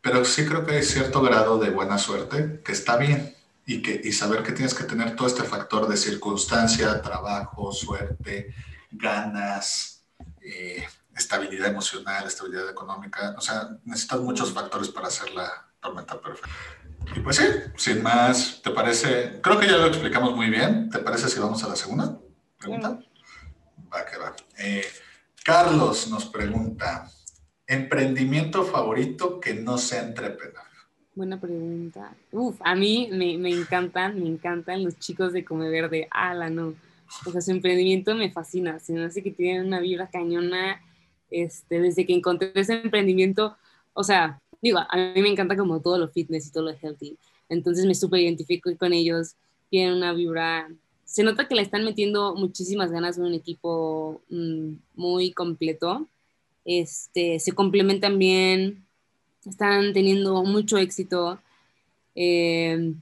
pero 0.00 0.24
sí 0.24 0.44
creo 0.44 0.66
que 0.66 0.76
hay 0.76 0.82
cierto 0.82 1.22
grado 1.22 1.58
de 1.58 1.70
buena 1.70 1.98
suerte 1.98 2.60
que 2.64 2.72
está 2.72 2.96
bien 2.96 3.34
y, 3.64 3.82
que, 3.82 4.00
y 4.02 4.12
saber 4.12 4.42
que 4.42 4.52
tienes 4.52 4.74
que 4.74 4.84
tener 4.84 5.14
todo 5.14 5.28
este 5.28 5.44
factor 5.44 5.88
de 5.88 5.96
circunstancia, 5.96 7.00
trabajo, 7.02 7.72
suerte, 7.72 8.54
ganas, 8.90 10.02
eh, 10.40 10.86
estabilidad 11.14 11.68
emocional, 11.68 12.26
estabilidad 12.26 12.70
económica. 12.70 13.34
O 13.36 13.40
sea, 13.40 13.68
necesitas 13.84 14.20
muchos 14.20 14.52
factores 14.52 14.88
para 14.88 15.08
hacer 15.08 15.30
la 15.32 15.68
tormenta 15.80 16.20
perfecta. 16.20 16.48
Y 17.14 17.20
pues 17.20 17.36
sí, 17.36 17.44
sin 17.76 18.02
más, 18.02 18.60
¿te 18.62 18.70
parece? 18.70 19.40
Creo 19.42 19.58
que 19.58 19.66
ya 19.66 19.76
lo 19.76 19.86
explicamos 19.86 20.34
muy 20.34 20.50
bien. 20.50 20.90
¿Te 20.90 20.98
parece 20.98 21.28
si 21.28 21.38
vamos 21.38 21.62
a 21.64 21.68
la 21.68 21.76
segunda 21.76 22.18
pregunta? 22.58 22.98
Va 23.92 24.04
que 24.04 24.16
va. 24.16 24.34
Eh, 24.58 24.84
Carlos 25.44 26.08
nos 26.08 26.26
pregunta, 26.26 27.10
¿emprendimiento 27.66 28.64
favorito 28.64 29.40
que 29.40 29.54
no 29.54 29.78
sea 29.78 30.02
entrepreneur? 30.02 30.64
Buena 31.14 31.40
pregunta. 31.40 32.14
Uf, 32.32 32.56
a 32.64 32.74
mí 32.74 33.08
me, 33.12 33.50
encantan, 33.50 34.20
me 34.20 34.28
encantan 34.28 34.84
los 34.84 34.98
chicos 34.98 35.32
de 35.32 35.44
Come 35.44 35.68
Verde. 35.68 36.06
Ala, 36.10 36.50
no. 36.50 36.74
O 37.26 37.32
sea, 37.32 37.40
su 37.40 37.50
emprendimiento 37.50 38.14
me 38.14 38.30
fascina. 38.30 38.78
Se 38.78 38.92
me 38.92 39.04
hace 39.04 39.22
que 39.22 39.30
tienen 39.30 39.66
una 39.66 39.80
vibra 39.80 40.10
cañona 40.10 40.80
este, 41.30 41.80
desde 41.80 42.06
que 42.06 42.14
encontré 42.14 42.52
ese 42.54 42.74
emprendimiento, 42.74 43.56
o 43.92 44.02
sea, 44.02 44.40
digo, 44.62 44.78
a 44.78 44.96
mí 44.96 45.22
me 45.22 45.28
encanta 45.28 45.56
como 45.56 45.80
todo 45.80 45.98
lo 45.98 46.08
fitness 46.08 46.46
y 46.46 46.52
todo 46.52 46.64
lo 46.64 46.76
healthy, 46.80 47.18
entonces 47.48 47.84
me 47.86 47.94
súper 47.94 48.20
identifico 48.20 48.70
con 48.78 48.92
ellos, 48.92 49.36
tienen 49.68 49.94
una 49.94 50.12
vibra, 50.12 50.68
se 51.08 51.22
nota 51.22 51.48
que 51.48 51.54
le 51.54 51.62
están 51.62 51.84
metiendo 51.84 52.34
muchísimas 52.36 52.92
ganas 52.92 53.16
en 53.16 53.24
un 53.24 53.32
equipo 53.32 54.20
mm, 54.28 54.72
muy 54.94 55.32
completo, 55.32 56.06
este, 56.66 57.40
se 57.40 57.52
complementan 57.52 58.18
bien, 58.18 58.84
están 59.46 59.94
teniendo 59.94 60.44
mucho 60.44 60.76
éxito. 60.76 61.40
Eh, 62.14 62.92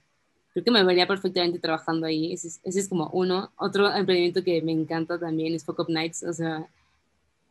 creo 0.52 0.64
que 0.64 0.70
me 0.70 0.84
vería 0.84 1.08
perfectamente 1.08 1.58
trabajando 1.58 2.06
ahí. 2.06 2.32
Ese 2.32 2.46
es, 2.46 2.60
ese 2.62 2.78
es, 2.78 2.88
como 2.88 3.08
uno. 3.08 3.50
Otro 3.56 3.92
emprendimiento 3.92 4.44
que 4.44 4.62
me 4.62 4.70
encanta 4.70 5.18
también 5.18 5.52
es 5.54 5.64
Fuck 5.64 5.80
Up 5.80 5.88
Nights. 5.88 6.22
O 6.22 6.32
sea, 6.32 6.64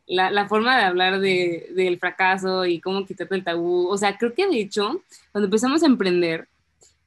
la, 0.07 0.31
la, 0.31 0.47
forma 0.47 0.77
de 0.77 0.83
hablar 0.85 1.19
de, 1.19 1.69
del 1.75 1.99
fracaso 1.99 2.65
y 2.65 2.79
cómo 2.79 3.05
quitarte 3.05 3.35
el 3.35 3.43
tabú. 3.43 3.89
O 3.89 3.97
sea, 3.97 4.17
creo 4.17 4.33
que 4.33 4.47
de 4.47 4.61
hecho, 4.61 5.01
cuando 5.33 5.47
empezamos 5.47 5.83
a 5.83 5.87
emprender, 5.87 6.47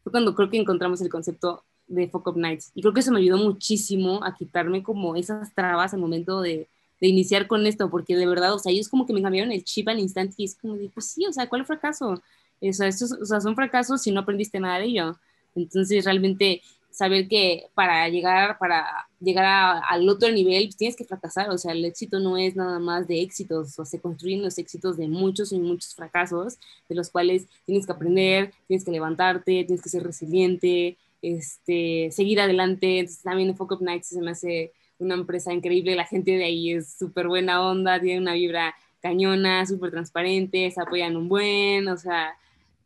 fue 0.03 0.13
cuando 0.13 0.35
creo 0.35 0.51
que 0.51 0.59
encontramos 0.59 1.01
el 1.01 1.09
concepto 1.09 1.65
de 1.89 2.09
Fuck 2.09 2.29
Up 2.29 2.37
Nights. 2.37 2.71
Y 2.75 2.83
creo 2.83 2.95
que 2.95 3.01
eso 3.01 3.13
me 3.13 3.21
ayudó 3.21 3.39
muchísimo 3.39 4.23
a 4.25 4.35
quitarme 4.35 4.83
como 4.83 5.17
esas 5.17 5.53
trabas 5.55 5.95
al 5.95 6.01
momento 6.01 6.41
de, 6.41 6.69
de 7.01 7.09
iniciar 7.09 7.47
con 7.47 7.67
esto, 7.67 7.91
porque 7.91 8.17
de 8.17 8.27
verdad, 8.27 8.55
o 8.55 8.59
sea, 8.59 8.73
ellos 8.73 8.89
como 8.89 9.07
que 9.07 9.13
me 9.13 9.23
cambiaron 9.23 9.53
el 9.53 9.65
chip 9.65 9.89
al 9.89 9.99
instante 9.99 10.35
y 10.39 10.45
es 10.45 10.55
como 10.57 10.75
de, 10.75 10.89
pues 10.89 11.07
sí, 11.07 11.27
o 11.27 11.33
sea, 11.33 11.49
¿cuál 11.49 11.65
fracaso? 11.65 12.23
O 12.61 12.73
sea, 12.73 12.89
estos, 12.89 13.13
o 13.13 13.25
sea, 13.25 13.41
son 13.41 13.55
fracasos 13.55 14.03
si 14.03 14.11
no 14.11 14.21
aprendiste 14.21 14.61
nada 14.61 14.79
de 14.79 14.87
ello. 14.87 15.19
Entonces, 15.55 16.05
realmente 16.05 16.63
saber 16.91 17.29
que 17.29 17.67
para 17.75 18.09
llegar, 18.09 18.59
para 18.59 19.07
llegar 19.21 19.83
al 19.89 20.09
otro 20.09 20.31
nivel 20.33 20.65
pues, 20.65 20.77
tienes 20.77 20.97
que 20.97 21.05
fracasar, 21.05 21.49
o 21.51 21.57
sea, 21.57 21.71
el 21.73 21.85
éxito 21.85 22.19
no 22.19 22.37
es 22.37 22.57
nada 22.57 22.81
más 22.81 23.07
de 23.07 23.23
éxitos, 23.23 23.79
o 23.79 23.85
se 23.85 24.01
construyen 24.01 24.43
los 24.43 24.59
éxitos 24.59 24.97
de 24.97 25.07
muchos 25.07 25.53
y 25.53 25.61
muchos 25.61 25.95
fracasos, 25.95 26.59
de 26.89 26.95
los 26.97 27.11
cuales 27.11 27.47
tienes 27.67 27.87
que 27.87 27.93
aprender, 27.93 28.53
tienes 28.67 28.85
que 28.85 28.91
levantarte, 28.91 29.65
tienes 29.65 29.81
que 29.81 29.89
ser 29.89 30.03
resiliente, 30.03 30.97
este, 31.23 32.11
seguir 32.13 32.41
adelante, 32.41 33.01
entonces 33.01 33.23
también 33.23 33.57
Fuck 33.57 33.73
Up 33.73 33.83
Nights 33.83 34.09
se 34.09 34.21
me 34.21 34.31
hace 34.31 34.73
una 34.99 35.15
empresa 35.15 35.53
increíble, 35.53 35.95
la 35.95 36.07
gente 36.07 36.33
de 36.33 36.45
ahí 36.45 36.73
es 36.73 36.97
súper 36.99 37.29
buena 37.29 37.63
onda, 37.67 38.01
tiene 38.01 38.21
una 38.21 38.35
vibra 38.35 38.75
cañona, 39.01 39.65
súper 39.65 39.91
transparente, 39.91 40.71
se 40.71 40.81
apoyan 40.81 41.17
un 41.17 41.29
buen, 41.29 41.89
o 41.89 41.97
sea, 41.97 42.37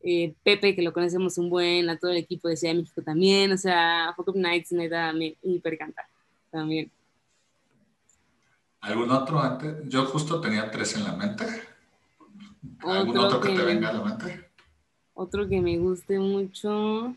eh, 0.03 0.35
Pepe, 0.42 0.75
que 0.75 0.83
lo 0.83 0.92
conocemos 0.92 1.38
un 1.38 1.49
buen, 1.49 1.88
a 1.88 1.97
todo 1.97 2.11
el 2.11 2.18
equipo 2.18 2.49
de 2.49 2.57
Ciudad 2.57 2.75
de 2.75 2.81
México 2.81 3.03
también, 3.03 3.53
o 3.53 3.57
sea, 3.57 4.12
Fuck 4.16 4.29
Up 4.29 4.37
Nights, 4.37 4.73
neta, 4.73 5.12
me 5.12 5.37
hiper 5.42 5.75
encanta 5.75 6.07
también. 6.51 6.90
¿Algún 8.81 9.11
otro 9.11 9.40
antes? 9.40 9.77
Yo 9.88 10.05
justo 10.07 10.40
tenía 10.40 10.71
tres 10.71 10.97
en 10.97 11.05
la 11.05 11.12
mente. 11.12 11.47
¿Algún 12.81 13.16
otro, 13.16 13.40
que, 13.40 13.51
te 13.51 13.62
venga 13.62 13.90
a 13.90 13.92
la 13.92 14.03
mente? 14.03 14.51
Otro 15.14 15.49
que 15.49 15.61
me 15.61 15.79
guste 15.79 16.18
mucho. 16.18 17.14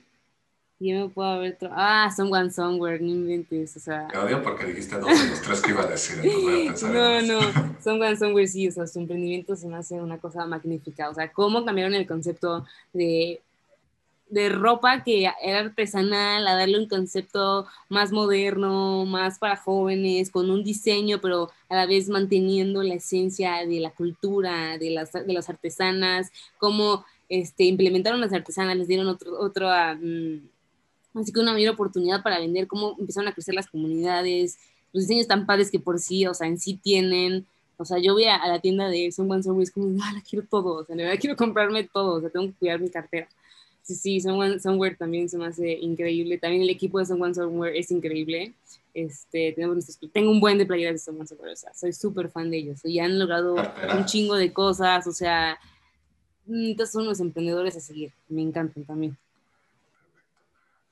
Yo 0.78 1.08
me 1.08 1.10
puedo 1.10 1.30
haber. 1.30 1.58
Ah, 1.72 2.12
Someone 2.14 2.52
Somewhere, 2.52 3.00
no 3.00 3.08
inventes, 3.08 3.78
o 3.78 3.80
sea. 3.80 4.08
Te 4.10 4.18
odio 4.18 4.44
porque 4.44 4.66
dijiste 4.66 5.00
dos 5.00 5.08
de 5.08 5.30
los 5.30 5.42
tres 5.42 5.62
que 5.62 5.72
iba 5.72 5.84
a 5.84 5.88
decir, 5.88 6.18
voy 6.22 6.64
a 6.64 6.66
pensar 6.68 6.94
No, 6.94 7.12
en 7.18 7.28
no, 7.28 7.40
Someone 7.82 8.18
Somewhere 8.18 8.48
sí, 8.48 8.68
o 8.68 8.72
sea, 8.72 8.86
su 8.86 9.00
emprendimiento 9.00 9.56
se 9.56 9.68
me 9.68 9.78
hace 9.78 9.96
una 9.96 10.18
cosa 10.18 10.46
magnífica. 10.46 11.10
O 11.10 11.14
sea, 11.14 11.32
cómo 11.32 11.64
cambiaron 11.64 11.94
el 11.94 12.06
concepto 12.06 12.66
de, 12.92 13.42
de 14.30 14.50
ropa 14.50 15.02
que 15.06 15.30
era 15.42 15.60
artesanal 15.60 16.46
a 16.46 16.56
darle 16.56 16.78
un 16.78 16.90
concepto 16.90 17.68
más 17.88 18.12
moderno, 18.12 19.06
más 19.06 19.40
para 19.40 19.56
jóvenes, 19.56 20.30
con 20.30 20.50
un 20.50 20.62
diseño, 20.62 21.22
pero 21.22 21.52
a 21.70 21.76
la 21.76 21.86
vez 21.86 22.10
manteniendo 22.10 22.84
la 22.84 22.96
esencia 22.96 23.66
de 23.66 23.80
la 23.80 23.92
cultura, 23.92 24.78
de 24.78 24.90
las, 24.90 25.14
de 25.14 25.34
las 25.34 25.48
artesanas, 25.50 26.34
cómo 26.58 27.06
este, 27.30 27.64
implementaron 27.64 28.20
las 28.20 28.34
artesanas, 28.34 28.76
les 28.76 28.90
dieron 28.90 29.08
otro, 29.08 29.40
otro 29.40 29.70
mm, 30.02 30.55
Así 31.16 31.32
que 31.32 31.40
una 31.40 31.54
mayor 31.54 31.74
oportunidad 31.74 32.22
para 32.22 32.40
vender, 32.40 32.68
cómo 32.68 32.96
empezaron 33.00 33.30
a 33.30 33.34
crecer 33.34 33.56
las 33.56 33.68
comunidades, 33.68 34.58
los 34.92 35.04
diseños 35.04 35.28
tan 35.28 35.46
padres 35.46 35.72
que 35.72 35.80
por 35.80 36.00
sí, 36.00 36.26
o 36.28 36.34
sea, 36.34 36.48
en 36.48 36.60
sí 36.60 36.76
tienen. 36.76 37.46
O 37.78 37.86
sea, 37.86 37.98
yo 38.00 38.14
voy 38.14 38.26
a, 38.26 38.46
la 38.48 38.60
tienda 38.60 38.88
de 38.88 39.12
Someone 39.12 39.44
Somewhere 39.44 39.64
y 39.64 39.68
es 39.68 39.72
como, 39.72 39.88
ah, 40.04 40.12
la 40.14 40.22
quiero 40.22 40.46
todo, 40.50 40.82
o 40.82 40.86
sea, 40.86 40.96
verdad 40.96 41.18
quiero 41.20 41.36
comprarme 41.36 41.84
todo, 41.84 42.16
o 42.16 42.22
sea, 42.22 42.30
tengo 42.30 42.48
que 42.48 42.54
cuidar 42.54 42.80
mi 42.80 42.90
cartera. 42.90 43.28
Sí, 43.82 43.96
sí, 43.96 44.20
Someone 44.20 44.60
Somewhere 44.60 44.96
también 44.96 45.30
se 45.30 45.38
me 45.38 45.46
hace 45.46 45.74
increíble. 45.74 46.40
También 46.40 46.64
el 46.64 46.70
equipo 46.70 46.98
de 46.98 47.06
Someone 47.06 47.36
Somewhere 47.36 47.78
es 47.78 47.92
increíble. 47.92 48.54
Este, 48.96 49.52
tenemos 49.54 49.86
tengo 50.12 50.32
un 50.32 50.40
buen 50.40 50.58
de 50.58 50.66
playeras 50.66 50.94
de 50.94 51.00
Someone 51.00 51.28
Somewhere, 51.28 51.54
o 51.54 51.56
sea, 51.56 51.74
soy 51.74 51.94
súper 51.94 52.30
fan 52.30 52.50
de 52.50 52.58
ellos. 52.58 52.84
Y 52.84 53.00
han 53.00 53.20
logrado 53.20 53.56
un 53.56 54.06
chingo 54.06 54.36
de 54.36 54.52
cosas, 54.52 55.06
o 55.06 55.12
sea, 55.12 55.60
entonces 56.48 56.94
son 56.94 57.04
unos 57.04 57.20
emprendedores 57.20 57.76
a 57.76 57.80
seguir. 57.80 58.12
Me 58.28 58.42
encantan 58.42 58.86
también. 58.86 59.18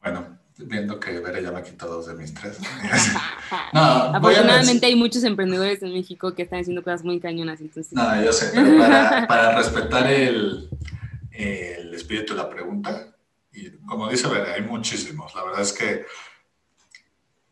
Bueno, 0.03 0.37
viendo 0.57 0.99
que 0.99 1.19
Vera 1.19 1.39
ya 1.39 1.51
me 1.51 1.63
quitado 1.63 1.95
dos 1.95 2.07
de 2.07 2.13
mis 2.15 2.33
tres. 2.33 2.59
no, 3.73 3.79
Afortunadamente 3.79 4.85
hay 4.85 4.95
muchos 4.95 5.23
emprendedores 5.23 5.81
en 5.81 5.93
México 5.93 6.33
que 6.35 6.43
están 6.43 6.59
haciendo 6.59 6.83
cosas 6.83 7.03
muy 7.03 7.19
cañonas. 7.19 7.61
Entonces... 7.61 7.93
No, 7.93 8.21
yo 8.21 8.33
sé, 8.33 8.51
pero 8.53 8.77
para, 8.77 9.27
para 9.27 9.55
respetar 9.55 10.11
el, 10.11 10.69
el, 11.31 11.93
espíritu 11.93 12.33
de 12.33 12.43
la 12.43 12.49
pregunta, 12.49 13.15
y 13.51 13.71
como 13.85 14.09
dice 14.09 14.27
Vera, 14.27 14.53
hay 14.53 14.61
muchísimos. 14.61 15.33
La 15.35 15.43
verdad 15.43 15.61
es 15.61 15.73
que 15.73 16.05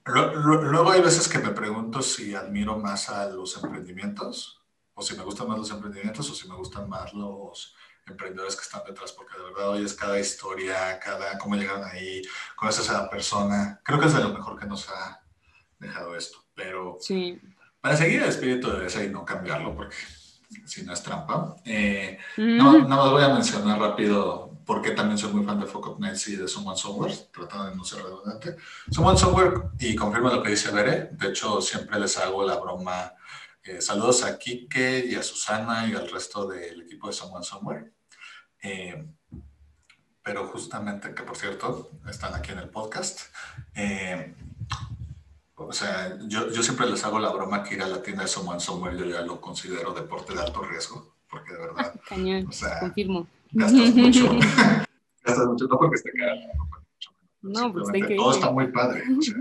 luego 0.04 0.92
hay 0.92 1.02
veces 1.02 1.28
que 1.28 1.40
me 1.40 1.52
pregunto 1.52 2.02
si 2.02 2.36
admiro 2.36 2.78
más 2.78 3.10
a 3.10 3.30
los 3.30 3.56
emprendimientos, 3.64 4.62
o 4.94 5.02
si 5.02 5.16
me 5.16 5.24
gustan 5.24 5.48
más 5.48 5.58
los 5.58 5.72
emprendimientos, 5.72 6.30
o 6.30 6.36
si 6.36 6.50
me 6.50 6.56
gustan 6.56 6.90
más 6.90 7.14
los 7.14 7.76
emprendedores 8.12 8.56
que 8.56 8.62
están 8.64 8.82
detrás, 8.88 9.12
porque 9.12 9.38
de 9.38 9.44
verdad 9.44 9.70
hoy 9.70 9.84
es 9.86 9.94
cada 9.94 10.20
historia, 10.20 11.00
cada 11.00 11.38
cómo 11.38 11.56
llegaron 11.56 11.84
ahí, 11.84 12.22
conoces 12.56 12.90
a 12.90 12.94
la 13.04 13.10
persona. 13.10 13.80
Creo 13.84 14.00
que 14.00 14.06
es 14.08 14.14
de 14.14 14.22
lo 14.24 14.30
mejor 14.30 14.60
que 14.60 14.66
nos 14.68 14.90
ha 14.90 15.22
dejado 15.80 16.16
esto. 16.16 16.38
Pero 16.56 16.98
Sí. 17.00 17.40
para 17.82 17.98
seguir 17.98 18.22
el 18.22 18.30
espíritu 18.30 18.72
de 18.72 18.86
ese 18.88 19.06
y 19.06 19.10
no 19.10 19.26
cambiarlo, 19.26 19.76
porque 19.76 19.96
si 20.66 20.84
no 20.84 20.94
es 20.94 21.02
trampa, 21.02 21.56
eh, 21.66 22.20
Mm, 22.38 22.58
no, 22.58 22.74
nada 22.88 23.04
más 23.04 23.12
voy 23.12 23.24
a 23.24 23.30
mencionar 23.30 23.80
rápido 23.80 24.50
porque 24.66 24.92
también 24.92 25.18
soy 25.18 25.34
muy 25.34 25.44
fan 25.44 25.60
de 25.60 25.66
Fuck 25.66 25.88
Up 25.88 26.00
Nights 26.00 26.28
y 26.28 26.36
de 26.36 26.48
Someone 26.48 26.78
Software, 26.78 27.12
tratando 27.34 27.70
de 27.72 27.76
no 27.76 27.84
ser 27.84 28.04
redundante. 28.04 28.56
Someone 28.92 29.18
Software, 29.18 29.54
y 29.80 29.96
confirma 29.96 30.32
lo 30.34 30.44
que 30.44 30.52
dice 30.52 30.72
Bere, 30.72 31.10
de 31.14 31.30
hecho 31.30 31.60
siempre 31.62 32.00
les 32.00 32.18
hago 32.18 32.46
la 32.46 32.58
broma. 32.58 33.14
eh, 33.64 33.80
saludos 33.80 34.24
a 34.24 34.40
Kike 34.40 35.06
y 35.08 35.14
a 35.16 35.22
Susana 35.22 35.86
y 35.88 35.94
al 35.94 36.10
resto 36.10 36.48
del 36.48 36.82
equipo 36.82 37.06
de 37.08 37.14
Someone 37.14 37.46
Somewhere. 37.46 37.92
Eh, 38.62 39.06
pero 40.24 40.48
justamente, 40.48 41.14
que 41.14 41.24
por 41.24 41.36
cierto, 41.36 41.92
están 42.08 42.34
aquí 42.36 42.52
en 42.52 42.60
el 42.60 42.70
podcast. 42.70 43.22
eh, 43.76 44.36
o 45.56 45.74
sea, 45.74 46.18
yo, 46.28 46.50
yo 46.50 46.64
siempre 46.64 46.90
les 46.90 47.04
hago 47.06 47.20
la 47.20 47.30
broma 47.32 47.64
que 47.64 47.76
ir 47.76 47.82
a 47.84 47.88
la 47.88 48.02
tienda 48.02 48.24
de 48.24 48.28
Someone 48.28 48.60
Somewhere 48.60 48.98
yo 48.98 49.06
ya 49.06 49.22
lo 49.22 49.40
considero 49.40 49.94
deporte 49.94 50.34
de 50.34 50.42
alto 50.42 50.64
riesgo, 50.64 51.16
porque 51.30 51.54
de 51.54 51.60
verdad 51.60 51.94
Cañón, 52.10 52.48
o 52.48 52.52
sea, 52.52 52.80
confirmo. 52.80 53.28
gastas 53.52 53.96
mucho. 53.96 54.26
gastas 55.24 55.48
mucho, 55.48 55.66
no 55.68 55.78
porque 55.78 55.96
esté 55.96 56.12
caro, 56.14 56.42
no 57.42 57.74
pues 57.74 57.90
está. 57.94 58.16
Todo 58.16 58.32
está 58.32 58.52
muy 58.52 58.72
padre. 58.72 59.04
o 59.18 59.22
sea, 59.22 59.36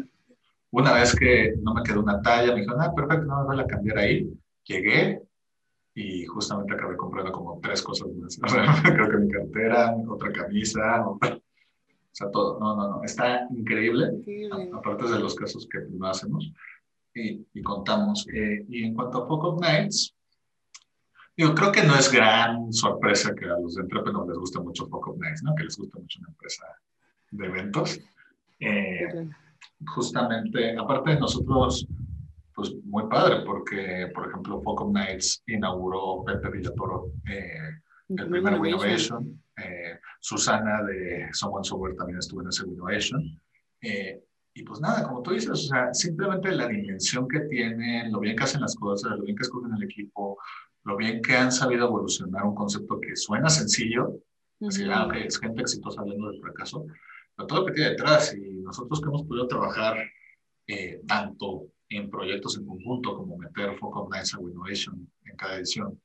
una 0.72 0.92
vez 0.92 1.14
que 1.16 1.54
no 1.62 1.74
me 1.74 1.82
quedó 1.82 2.00
una 2.00 2.22
talla, 2.22 2.54
me 2.54 2.60
dijo, 2.60 2.74
ah, 2.78 2.92
perfecto, 2.94 3.24
no 3.26 3.40
me 3.40 3.56
voy 3.56 3.60
a 3.60 3.66
cambiar 3.66 3.98
ahí. 3.98 4.30
Llegué 4.64 5.20
y 5.94 6.24
justamente 6.26 6.74
acabé 6.74 6.96
comprando 6.96 7.32
como 7.32 7.58
tres 7.60 7.82
cosas 7.82 8.08
más. 8.14 8.38
O 8.44 8.48
sea, 8.48 8.82
creo 8.82 9.10
que 9.10 9.16
mi 9.18 9.30
cartera, 9.30 9.94
otra 10.08 10.32
camisa, 10.32 11.08
otra- 11.08 11.36
o 11.36 11.40
sea, 12.12 12.30
todo. 12.30 12.58
No, 12.58 12.76
no, 12.76 12.88
no. 12.88 13.04
Está 13.04 13.46
increíble. 13.50 14.06
Increíble. 14.18 14.70
Aparte 14.74 15.08
de 15.08 15.18
los 15.18 15.34
casos 15.34 15.66
que 15.70 15.78
no 15.90 16.06
hacemos 16.06 16.50
y, 17.14 17.46
y 17.54 17.62
contamos. 17.62 18.26
Eh, 18.32 18.64
y 18.68 18.84
en 18.84 18.94
cuanto 18.94 19.18
a 19.18 19.28
Pocket 19.28 19.60
Nights, 19.60 20.14
digo, 21.36 21.54
creo 21.54 21.72
que 21.72 21.82
no 21.84 21.94
es 21.96 22.10
gran 22.12 22.72
sorpresa 22.72 23.34
que 23.34 23.46
a 23.46 23.58
los 23.58 23.74
de 23.74 23.82
Entrepreneur 23.82 24.26
les 24.28 24.38
guste 24.38 24.58
mucho 24.60 24.88
Pocket 24.88 25.16
Nights, 25.18 25.42
¿no? 25.42 25.54
Que 25.54 25.64
les 25.64 25.76
guste 25.76 25.98
mucho 25.98 26.18
una 26.20 26.28
empresa 26.28 26.66
de 27.30 27.46
eventos. 27.46 28.00
Eh, 28.60 29.08
justamente, 29.86 30.76
aparte 30.76 31.10
de 31.10 31.20
nosotros, 31.20 31.86
pues 32.60 32.74
muy 32.84 33.08
padre, 33.08 33.42
porque, 33.46 34.10
por 34.14 34.28
ejemplo, 34.28 34.60
Focus 34.60 34.92
Nights 34.92 35.42
inauguró 35.46 36.22
Pepe 36.24 36.50
Villatoro, 36.50 37.12
eh, 37.26 37.80
el 38.08 38.28
primer 38.28 38.60
Winnovation. 38.60 39.42
Eh, 39.56 39.98
Susana 40.20 40.82
de 40.82 41.28
Someone 41.32 41.64
Software 41.64 41.96
también 41.96 42.18
estuvo 42.18 42.42
en 42.42 42.48
ese 42.48 42.64
Winnovation. 42.64 43.40
Eh, 43.80 44.22
y 44.52 44.62
pues 44.62 44.78
nada, 44.80 45.04
como 45.04 45.22
tú 45.22 45.32
dices, 45.32 45.50
o 45.50 45.56
sea, 45.56 45.94
simplemente 45.94 46.50
la 46.52 46.66
dimensión 46.66 47.26
que 47.26 47.40
tienen, 47.40 48.12
lo 48.12 48.20
bien 48.20 48.36
que 48.36 48.44
hacen 48.44 48.60
las 48.60 48.76
cosas, 48.76 49.16
lo 49.16 49.24
bien 49.24 49.36
que 49.36 49.42
escogen 49.44 49.74
el 49.74 49.84
equipo, 49.84 50.38
lo 50.84 50.96
bien 50.96 51.22
que 51.22 51.36
han 51.36 51.52
sabido 51.52 51.86
evolucionar 51.86 52.44
un 52.44 52.54
concepto 52.54 53.00
que 53.00 53.16
suena 53.16 53.48
sencillo, 53.48 54.20
Así, 54.66 54.84
ah, 54.92 55.06
ok, 55.06 55.14
es 55.14 55.38
gente 55.38 55.62
exitosa 55.62 56.02
hablando 56.02 56.30
del 56.30 56.40
fracaso, 56.42 56.84
pero 57.34 57.46
todo 57.46 57.60
lo 57.60 57.66
que 57.66 57.72
tiene 57.72 57.90
detrás 57.90 58.34
y 58.34 58.60
nosotros 58.60 59.00
que 59.00 59.08
hemos 59.08 59.22
podido 59.22 59.48
trabajar 59.48 59.96
eh, 60.66 61.00
tanto 61.06 61.68
en 61.90 62.08
proyectos 62.08 62.56
en 62.56 62.66
conjunto 62.66 63.16
como 63.16 63.36
meter 63.36 63.76
Focus 63.76 64.08
Nights 64.08 64.34
a 64.34 64.40
Innovation 64.40 65.10
en 65.24 65.36
cada 65.36 65.56
edición, 65.56 66.00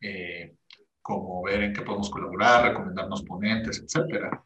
eh, 0.00 0.54
como 1.02 1.42
ver 1.42 1.62
en 1.62 1.72
qué 1.72 1.82
podemos 1.82 2.10
colaborar, 2.10 2.64
recomendarnos 2.70 3.22
ponentes, 3.22 3.78
etcétera. 3.82 4.42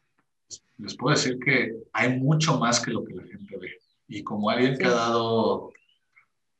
Les 0.77 0.95
puedo 0.95 1.15
decir 1.15 1.39
que 1.39 1.71
hay 1.93 2.17
mucho 2.19 2.59
más 2.59 2.79
que 2.79 2.91
lo 2.91 3.03
que 3.03 3.13
la 3.15 3.23
gente 3.23 3.57
ve. 3.57 3.71
Y 4.07 4.23
como 4.23 4.49
alguien 4.49 4.77
que 4.77 4.85
ha 4.85 4.91
dado, 4.91 5.71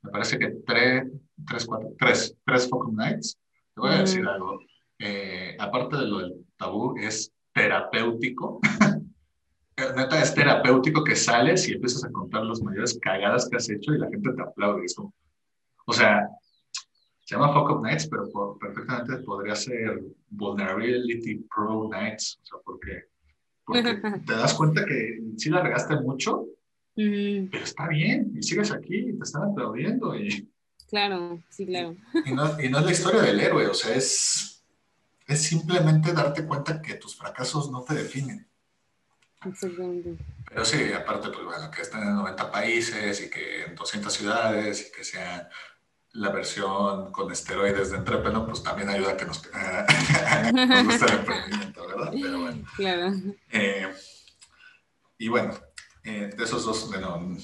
me 0.01 0.09
parece 0.11 0.39
que 0.39 0.47
tres, 0.65 1.05
tres, 1.47 1.65
cuatro, 1.65 1.89
tres, 1.99 2.35
tres 2.45 2.69
Focus 2.69 2.93
Nights, 2.93 3.37
te 3.75 3.81
voy 3.81 3.91
a 3.91 3.99
decir 3.99 4.23
Mm. 4.23 4.27
algo. 4.27 4.59
Eh, 4.99 5.55
aparte 5.59 5.97
de 5.97 6.07
lo 6.07 6.19
del 6.19 6.45
tabú, 6.57 6.95
es 6.97 7.31
terapéutico. 7.53 8.59
Neta, 9.77 10.21
es 10.21 10.33
terapéutico 10.35 11.03
que 11.03 11.15
sales 11.15 11.67
y 11.67 11.73
empiezas 11.73 12.03
a 12.05 12.11
contar 12.11 12.43
las 12.43 12.61
mayores 12.61 12.97
cagadas 13.01 13.49
que 13.49 13.57
has 13.57 13.69
hecho 13.69 13.93
y 13.93 13.97
la 13.99 14.07
gente 14.09 14.31
te 14.33 14.41
aplaude. 14.41 14.85
Es 14.85 14.93
como, 14.95 15.13
o 15.85 15.93
sea, 15.93 16.27
se 17.25 17.35
llama 17.35 17.53
Fuck 17.53 17.71
Up 17.71 17.81
Nights, 17.83 18.07
pero 18.07 18.29
por- 18.29 18.57
perfectamente 18.59 19.17
podría 19.23 19.55
ser 19.55 19.99
Vulnerability 20.29 21.45
Pro 21.53 21.89
Nights. 21.89 22.39
O 22.41 22.45
sea, 22.45 22.57
porque, 22.63 23.03
porque 23.65 23.81
te 24.27 24.33
das 24.33 24.53
cuenta 24.53 24.85
que 24.85 25.19
sí 25.37 25.49
la 25.49 25.61
regaste 25.61 25.95
mucho, 25.97 26.45
Mm, 26.95 27.49
pero 27.49 27.63
está 27.63 27.87
bien 27.87 28.31
y 28.37 28.43
sigues 28.43 28.71
aquí 28.71 28.95
y 29.09 29.17
te 29.17 29.23
están 29.23 29.49
aplaudiendo. 29.49 30.15
Y, 30.15 30.47
Claro, 30.87 31.41
sí, 31.49 31.65
claro. 31.65 31.95
y, 32.23 32.31
no, 32.33 32.61
y 32.61 32.69
no 32.69 32.77
es 32.77 32.85
la 32.85 32.91
historia 32.91 33.21
del 33.23 33.39
héroe, 33.39 33.65
o 33.65 33.73
sea, 33.73 33.95
es, 33.95 34.63
es 35.25 35.41
simplemente 35.41 36.13
darte 36.13 36.45
cuenta 36.45 36.79
que 36.83 36.93
tus 36.93 37.15
fracasos 37.17 37.71
no 37.71 37.81
te 37.83 37.95
definen. 37.95 38.47
Exactamente. 39.45 40.17
Pero 40.47 40.65
sí, 40.65 40.93
aparte, 40.93 41.29
pues 41.29 41.45
bueno, 41.45 41.71
que 41.71 41.81
estén 41.81 42.03
en 42.03 42.15
90 42.15 42.51
países 42.51 43.21
y 43.21 43.29
que 43.29 43.65
en 43.65 43.75
200 43.75 44.13
ciudades 44.13 44.87
y 44.87 44.91
que 44.91 45.03
sea 45.03 45.49
la 46.11 46.29
versión 46.29 47.11
con 47.11 47.31
esteroides 47.31 47.89
de 47.91 47.97
Entrepreneur, 47.97 48.45
pues 48.45 48.61
también 48.61 48.89
ayuda 48.89 49.11
a 49.11 49.17
que 49.17 49.25
nos, 49.25 49.41
nos 50.53 50.83
guste 50.85 51.05
el 51.05 51.19
emprendimiento, 51.19 51.87
¿verdad? 51.87 52.11
Pero 52.11 52.39
bueno. 52.39 52.65
Claro. 52.75 53.13
eh, 53.51 53.93
y 55.17 55.27
bueno, 55.27 55.53
eh, 56.03 56.29
de 56.37 56.43
esos 56.43 56.65
dos, 56.65 56.87
bueno, 56.89 57.35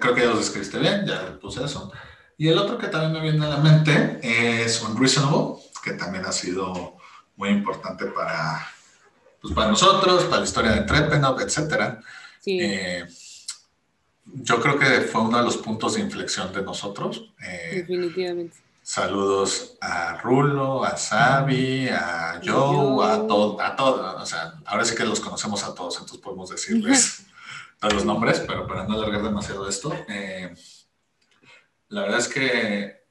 creo 0.00 0.14
que 0.14 0.20
ya 0.20 0.28
los 0.28 0.38
describiste 0.38 0.78
bien, 0.78 1.04
ya 1.06 1.38
puse 1.40 1.64
eso. 1.64 1.92
Y 2.36 2.48
el 2.48 2.58
otro 2.58 2.78
que 2.78 2.88
también 2.88 3.12
me 3.12 3.20
viene 3.20 3.44
a 3.44 3.48
la 3.48 3.56
mente 3.56 4.20
es 4.22 4.82
Unreasonable, 4.82 5.62
que 5.82 5.92
también 5.92 6.24
ha 6.24 6.32
sido 6.32 6.96
muy 7.36 7.48
importante 7.48 8.06
para, 8.06 8.68
pues 9.42 9.54
para 9.54 9.68
nosotros, 9.68 10.24
para 10.24 10.38
la 10.38 10.44
historia 10.44 10.72
de 10.72 11.42
etcétera. 11.42 12.00
Sí. 12.40 12.58
Eh, 12.60 13.04
yo 14.24 14.60
creo 14.60 14.78
que 14.78 15.00
fue 15.02 15.20
uno 15.20 15.36
de 15.38 15.44
los 15.44 15.56
puntos 15.56 15.94
de 15.94 16.00
inflexión 16.00 16.52
de 16.52 16.62
nosotros. 16.62 17.32
Eh, 17.44 17.84
definitivamente. 17.86 18.56
saludos 18.82 19.76
a 19.80 20.16
Rulo, 20.18 20.84
a 20.84 20.96
Xavi, 20.96 21.88
a 21.88 22.40
Joe, 22.42 23.04
a 23.04 23.26
todos, 23.26 23.60
a 23.60 23.76
todos. 23.76 24.22
O 24.22 24.26
sea, 24.26 24.54
ahora 24.64 24.84
sí 24.84 24.94
que 24.94 25.04
los 25.04 25.20
conocemos 25.20 25.64
a 25.64 25.74
todos, 25.74 25.96
entonces 25.96 26.18
podemos 26.18 26.50
decirles 26.50 27.26
todos 27.80 27.94
los 27.94 28.04
nombres, 28.04 28.40
pero 28.46 28.66
para 28.68 28.84
no 28.86 28.94
alargar 28.94 29.24
demasiado 29.24 29.68
esto, 29.68 29.92
eh, 30.08 30.54
la 31.88 32.02
verdad 32.02 32.20
es 32.20 32.28
que 32.28 33.02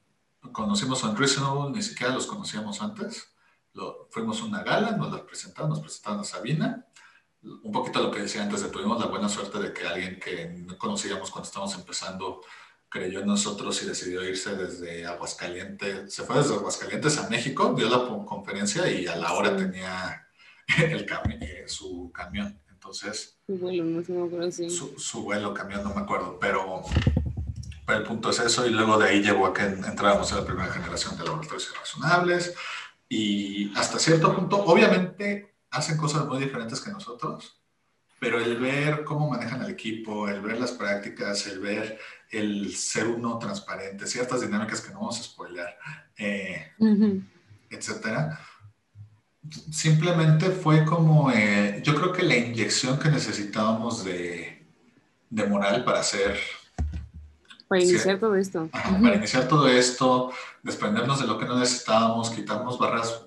conocimos 0.50 1.04
a 1.04 1.10
Unreasonable, 1.10 1.76
ni 1.76 1.82
siquiera 1.82 2.14
los 2.14 2.26
conocíamos 2.26 2.80
antes. 2.80 3.31
Lo, 3.74 4.08
fuimos 4.10 4.40
a 4.40 4.44
una 4.44 4.62
gala, 4.62 4.92
nos 4.92 5.12
la 5.12 5.24
presentaron, 5.24 5.70
nos 5.70 5.80
presentaron 5.80 6.20
a 6.20 6.24
Sabina 6.24 6.86
un 7.42 7.72
poquito 7.72 8.02
lo 8.02 8.10
que 8.10 8.20
decía 8.20 8.42
antes, 8.42 8.62
de 8.62 8.68
tuvimos 8.68 9.00
la 9.00 9.06
buena 9.06 9.28
suerte 9.28 9.58
de 9.58 9.72
que 9.72 9.86
alguien 9.86 10.20
que 10.20 10.46
no 10.48 10.78
conocíamos 10.78 11.30
cuando 11.30 11.48
estábamos 11.48 11.74
empezando 11.74 12.40
creyó 12.88 13.20
en 13.20 13.26
nosotros 13.26 13.82
y 13.82 13.86
decidió 13.86 14.22
irse 14.24 14.54
desde 14.54 15.06
Aguascalientes, 15.06 16.12
se 16.12 16.24
fue 16.24 16.36
desde 16.36 16.54
Aguascalientes 16.54 17.18
a 17.18 17.28
México, 17.28 17.74
dio 17.76 17.88
la 17.88 18.06
conferencia 18.26 18.88
y 18.90 19.06
a 19.06 19.16
la 19.16 19.32
hora 19.32 19.50
Sí. 19.50 19.64
tenía 19.64 20.28
el 20.78 21.06
cami 21.06 21.38
eh, 21.40 21.64
su 21.66 22.12
camión. 22.14 22.60
Entonces, 22.70 23.38
Su 23.46 23.56
vuelo, 23.58 23.84
no 23.84 24.04
se 24.04 24.12
me 24.12 24.26
acuerdo 24.26 24.50
si. 24.50 24.68
su, 24.68 24.98
su, 24.98 25.22
vuelo, 25.22 25.54
camión, 25.54 25.82
no 25.84 25.94
me 25.94 26.02
acuerdo, 26.02 26.36
pero, 26.40 26.82
pero, 27.86 27.98
el 27.98 28.04
punto 28.04 28.30
es 28.30 28.40
eso 28.40 28.66
y 28.66 28.70
luego 28.70 28.98
de 28.98 29.08
ahí 29.08 29.22
llevó 29.22 29.46
a 29.46 29.54
que 29.54 29.62
entráramos 29.62 30.30
en 30.32 30.38
la 30.38 30.44
primera 30.44 30.72
generación 30.72 31.16
de 31.16 31.24
laboratorios 31.24 31.70
irrazonables 31.72 32.54
y 33.14 33.70
hasta 33.76 33.98
cierto 33.98 34.34
punto, 34.34 34.64
obviamente 34.64 35.56
hacen 35.70 35.98
cosas 35.98 36.24
muy 36.24 36.38
diferentes 36.38 36.80
que 36.80 36.90
nosotros, 36.90 37.60
pero 38.18 38.40
el 38.40 38.58
ver 38.58 39.04
cómo 39.04 39.28
manejan 39.28 39.62
el 39.62 39.70
equipo, 39.70 40.30
el 40.30 40.40
ver 40.40 40.58
las 40.58 40.72
prácticas, 40.72 41.46
el 41.46 41.60
ver 41.60 41.98
el 42.30 42.74
ser 42.74 43.08
uno 43.08 43.38
transparente, 43.38 44.06
ciertas 44.06 44.40
dinámicas 44.40 44.80
que 44.80 44.94
no 44.94 45.00
vamos 45.00 45.20
a 45.20 45.24
spoiler, 45.24 45.76
eh, 46.16 46.72
uh 46.78 46.86
-huh. 46.86 47.22
etcétera, 47.68 48.40
simplemente 49.70 50.48
fue 50.50 50.86
como, 50.86 51.30
eh, 51.30 51.82
yo 51.84 51.94
creo 51.94 52.14
que 52.14 52.22
la 52.22 52.36
inyección 52.38 52.98
que 52.98 53.10
necesitábamos 53.10 54.04
de, 54.06 54.64
de 55.28 55.46
moral 55.46 55.84
para 55.84 56.00
hacer... 56.00 56.38
Para 57.72 57.84
iniciar 57.84 58.16
sí, 58.16 58.20
todo 58.20 58.36
esto. 58.36 58.68
Ajá. 58.70 59.00
Para 59.00 59.14
iniciar 59.14 59.48
todo 59.48 59.66
esto, 59.66 60.30
desprendernos 60.62 61.20
de 61.20 61.26
lo 61.26 61.38
que 61.38 61.46
no 61.46 61.58
necesitábamos, 61.58 62.28
quitarnos 62.28 62.78
barras 62.78 63.24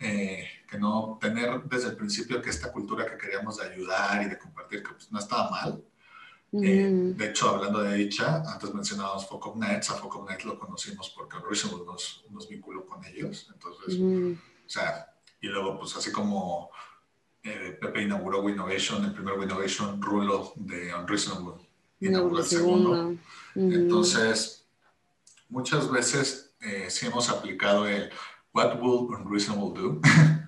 eh, 0.00 0.48
que 0.68 0.78
no 0.78 1.16
tener 1.20 1.62
desde 1.62 1.90
el 1.90 1.96
principio 1.96 2.42
que 2.42 2.50
esta 2.50 2.72
cultura 2.72 3.06
que 3.06 3.16
queríamos 3.16 3.58
de 3.58 3.66
ayudar 3.66 4.20
y 4.22 4.28
de 4.30 4.36
compartir, 4.36 4.82
que 4.82 4.94
pues 4.94 5.12
no 5.12 5.20
estaba 5.20 5.48
mal. 5.50 5.84
Uh 6.50 6.60
-huh. 6.60 6.66
eh, 6.66 7.14
de 7.14 7.28
hecho, 7.28 7.50
hablando 7.50 7.80
de 7.80 7.94
dicha, 7.94 8.42
antes 8.52 8.74
mencionábamos 8.74 9.28
Focus 9.28 9.54
Nights, 9.54 9.90
a 9.90 9.94
Focus 9.94 10.28
Nights 10.28 10.44
lo 10.44 10.58
conocimos 10.58 11.10
porque 11.10 11.36
Reasonable 11.38 11.86
nos, 11.86 12.24
nos 12.30 12.48
vinculó 12.48 12.84
con 12.84 13.04
ellos. 13.04 13.48
Entonces, 13.54 13.94
uh 13.94 14.02
-huh. 14.02 14.38
o 14.66 14.68
sea, 14.68 15.06
Y 15.40 15.46
luego, 15.46 15.78
pues 15.78 15.94
así 15.94 16.10
como 16.10 16.70
eh, 17.44 17.78
Pepe 17.80 18.02
inauguró 18.02 18.40
Winnovation, 18.42 19.04
el 19.04 19.12
primer 19.12 19.38
Winnovation, 19.38 20.02
Rulo 20.02 20.52
de 20.56 20.92
Unreasonable 20.92 21.67
inauguró 22.00 22.38
el 22.38 22.44
segundo. 22.44 23.14
Entonces, 23.54 24.64
muchas 25.48 25.90
veces 25.90 26.52
eh, 26.60 26.86
sí 26.88 27.06
hemos 27.06 27.28
aplicado 27.28 27.86
el 27.86 28.10
What 28.52 28.80
will 28.80 29.08
Unreasonable 29.14 29.80
do? 29.80 30.00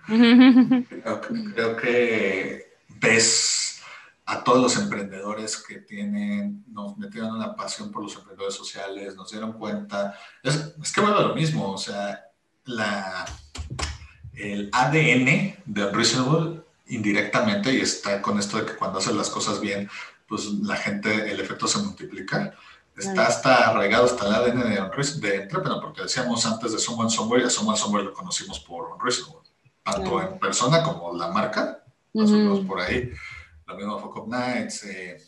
creo, 1.54 1.76
que 1.76 2.74
ves 3.00 3.80
a 4.26 4.42
todos 4.42 4.62
los 4.62 4.76
emprendedores 4.76 5.56
que 5.56 5.78
tienen, 5.78 6.64
nos 6.68 6.96
metieron 6.98 7.36
una 7.36 7.54
pasión 7.54 7.90
por 7.90 8.02
los 8.02 8.16
emprendedores 8.16 8.54
sociales, 8.54 9.14
nos 9.16 9.30
dieron 9.30 9.52
cuenta, 9.52 10.18
es, 10.42 10.74
es 10.82 10.92
que 10.92 11.00
bueno, 11.00 11.20
lo 11.20 11.34
mismo, 11.34 11.72
o 11.72 11.78
sea, 11.78 12.24
la, 12.64 13.24
el 14.34 14.70
ADN 14.72 15.56
de 15.66 15.84
Unreasonable 15.84 16.62
indirectamente, 16.90 17.72
y 17.72 17.80
está 17.80 18.20
con 18.20 18.38
esto 18.38 18.58
de 18.58 18.66
que 18.66 18.76
cuando 18.76 18.98
haces 18.98 19.14
las 19.14 19.30
cosas 19.30 19.60
bien, 19.60 19.88
pues 20.30 20.44
la 20.62 20.76
gente, 20.76 21.28
el 21.28 21.40
efecto 21.40 21.66
se 21.66 21.80
multiplica. 21.80 22.54
Está 22.96 23.26
hasta 23.26 23.68
arraigado 23.68 24.04
hasta 24.04 24.28
el 24.28 24.34
ADN 24.34 24.60
de, 24.60 25.28
de 25.28 25.36
Entrepreneur, 25.42 25.80
porque 25.80 26.02
decíamos 26.02 26.46
antes 26.46 26.72
de 26.72 26.78
Someone 26.78 27.10
Somewhere, 27.10 27.46
a 27.46 27.50
Someone 27.50 27.76
Somewhere 27.76 28.04
lo 28.04 28.12
conocimos 28.12 28.60
por 28.60 28.92
Unreasonable, 28.92 29.48
tanto 29.82 30.22
en 30.22 30.38
persona 30.38 30.84
como 30.84 31.16
la 31.16 31.28
marca, 31.28 31.82
más 32.14 32.30
por 32.30 32.80
ahí. 32.80 33.10
Lo 33.66 33.74
mismo 33.74 33.98
Fuck 33.98 34.16
Up 34.18 34.28
Nights, 34.28 34.84
eh, 34.84 35.20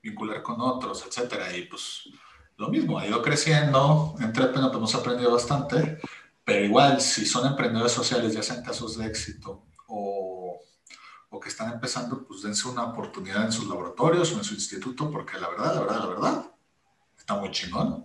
vincular 0.00 0.42
con 0.42 0.60
otros, 0.60 1.04
etcétera, 1.04 1.56
y 1.56 1.62
pues 1.62 2.08
lo 2.56 2.68
mismo, 2.68 2.98
ha 3.00 3.06
ido 3.06 3.20
creciendo, 3.22 4.14
Entrepreneur 4.20 4.70
pues 4.70 4.78
hemos 4.78 4.94
aprendido 4.94 5.32
bastante, 5.32 5.98
pero 6.44 6.64
igual, 6.64 7.00
si 7.00 7.26
son 7.26 7.48
emprendedores 7.48 7.92
sociales, 7.92 8.32
ya 8.32 8.44
sean 8.44 8.62
casos 8.62 8.96
de 8.96 9.06
éxito 9.06 9.64
o, 11.30 11.40
que 11.40 11.48
están 11.48 11.72
empezando, 11.72 12.24
pues 12.26 12.42
dense 12.42 12.68
una 12.68 12.84
oportunidad 12.84 13.44
en 13.44 13.52
sus 13.52 13.68
laboratorios 13.68 14.32
o 14.32 14.38
en 14.38 14.44
su 14.44 14.54
instituto, 14.54 15.10
porque 15.10 15.38
la 15.38 15.48
verdad, 15.48 15.74
la 15.74 15.80
verdad, 15.80 15.98
la 15.98 16.06
verdad, 16.06 16.50
está 17.16 17.36
muy 17.36 17.50
chingón. 17.50 18.04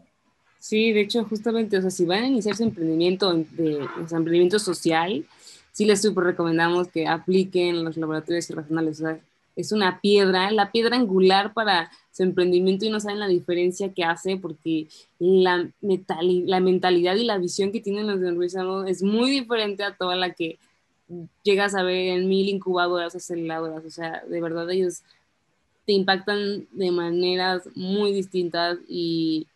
Sí, 0.59 0.91
de 0.93 1.01
hecho, 1.01 1.23
justamente, 1.25 1.77
o 1.77 1.81
sea, 1.81 1.91
si 1.91 2.05
van 2.05 2.23
a 2.23 2.27
iniciar 2.27 2.55
su 2.55 2.63
emprendimiento, 2.63 3.31
de, 3.33 3.87
emprendimiento 3.97 4.57
social, 4.57 5.25
sí 5.71 5.85
les 5.85 6.01
súper 6.01 6.23
recomendamos 6.23 6.87
que 6.87 7.07
apliquen 7.07 7.83
los 7.83 7.97
laboratorios 7.97 8.49
irracionales. 8.49 8.99
O 8.99 9.03
sea, 9.03 9.19
es 9.55 9.71
una 9.71 10.01
piedra, 10.01 10.51
la 10.51 10.71
piedra 10.71 10.95
angular 10.95 11.53
para 11.53 11.91
su 12.11 12.23
emprendimiento 12.23 12.85
y 12.85 12.89
no 12.89 12.99
saben 12.99 13.19
la 13.19 13.27
diferencia 13.27 13.93
que 13.93 14.03
hace 14.03 14.37
porque 14.37 14.87
la, 15.19 15.69
la 15.81 16.59
mentalidad 16.59 17.15
y 17.15 17.25
la 17.25 17.37
visión 17.37 17.71
que 17.71 17.81
tienen 17.81 18.07
los 18.07 18.19
de 18.19 18.29
Enruizano 18.29 18.85
es 18.85 19.03
muy 19.03 19.29
diferente 19.29 19.83
a 19.83 19.95
toda 19.95 20.15
la 20.15 20.33
que 20.33 20.57
llegas 21.43 21.75
a 21.75 21.83
ver 21.83 22.17
en 22.17 22.27
mil 22.27 22.49
incubadoras 22.49 23.15
aceleradoras. 23.15 23.85
O 23.85 23.89
sea, 23.89 24.23
de 24.27 24.41
verdad 24.41 24.69
ellos 24.71 25.01
te 25.85 25.93
impactan 25.93 26.67
de 26.71 26.91
maneras 26.91 27.63
muy 27.75 28.13
distintas 28.13 28.77
y, 28.87 29.47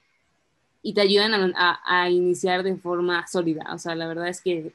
y 0.84 0.94
te 0.94 1.02
ayudan 1.02 1.54
a, 1.56 1.80
a, 1.86 2.10
iniciar 2.10 2.64
de 2.64 2.76
forma 2.76 3.26
sólida. 3.28 3.66
O 3.74 3.78
sea, 3.78 3.96
la 3.96 4.08
verdad 4.08 4.28
es 4.28 4.42
que 4.42 4.72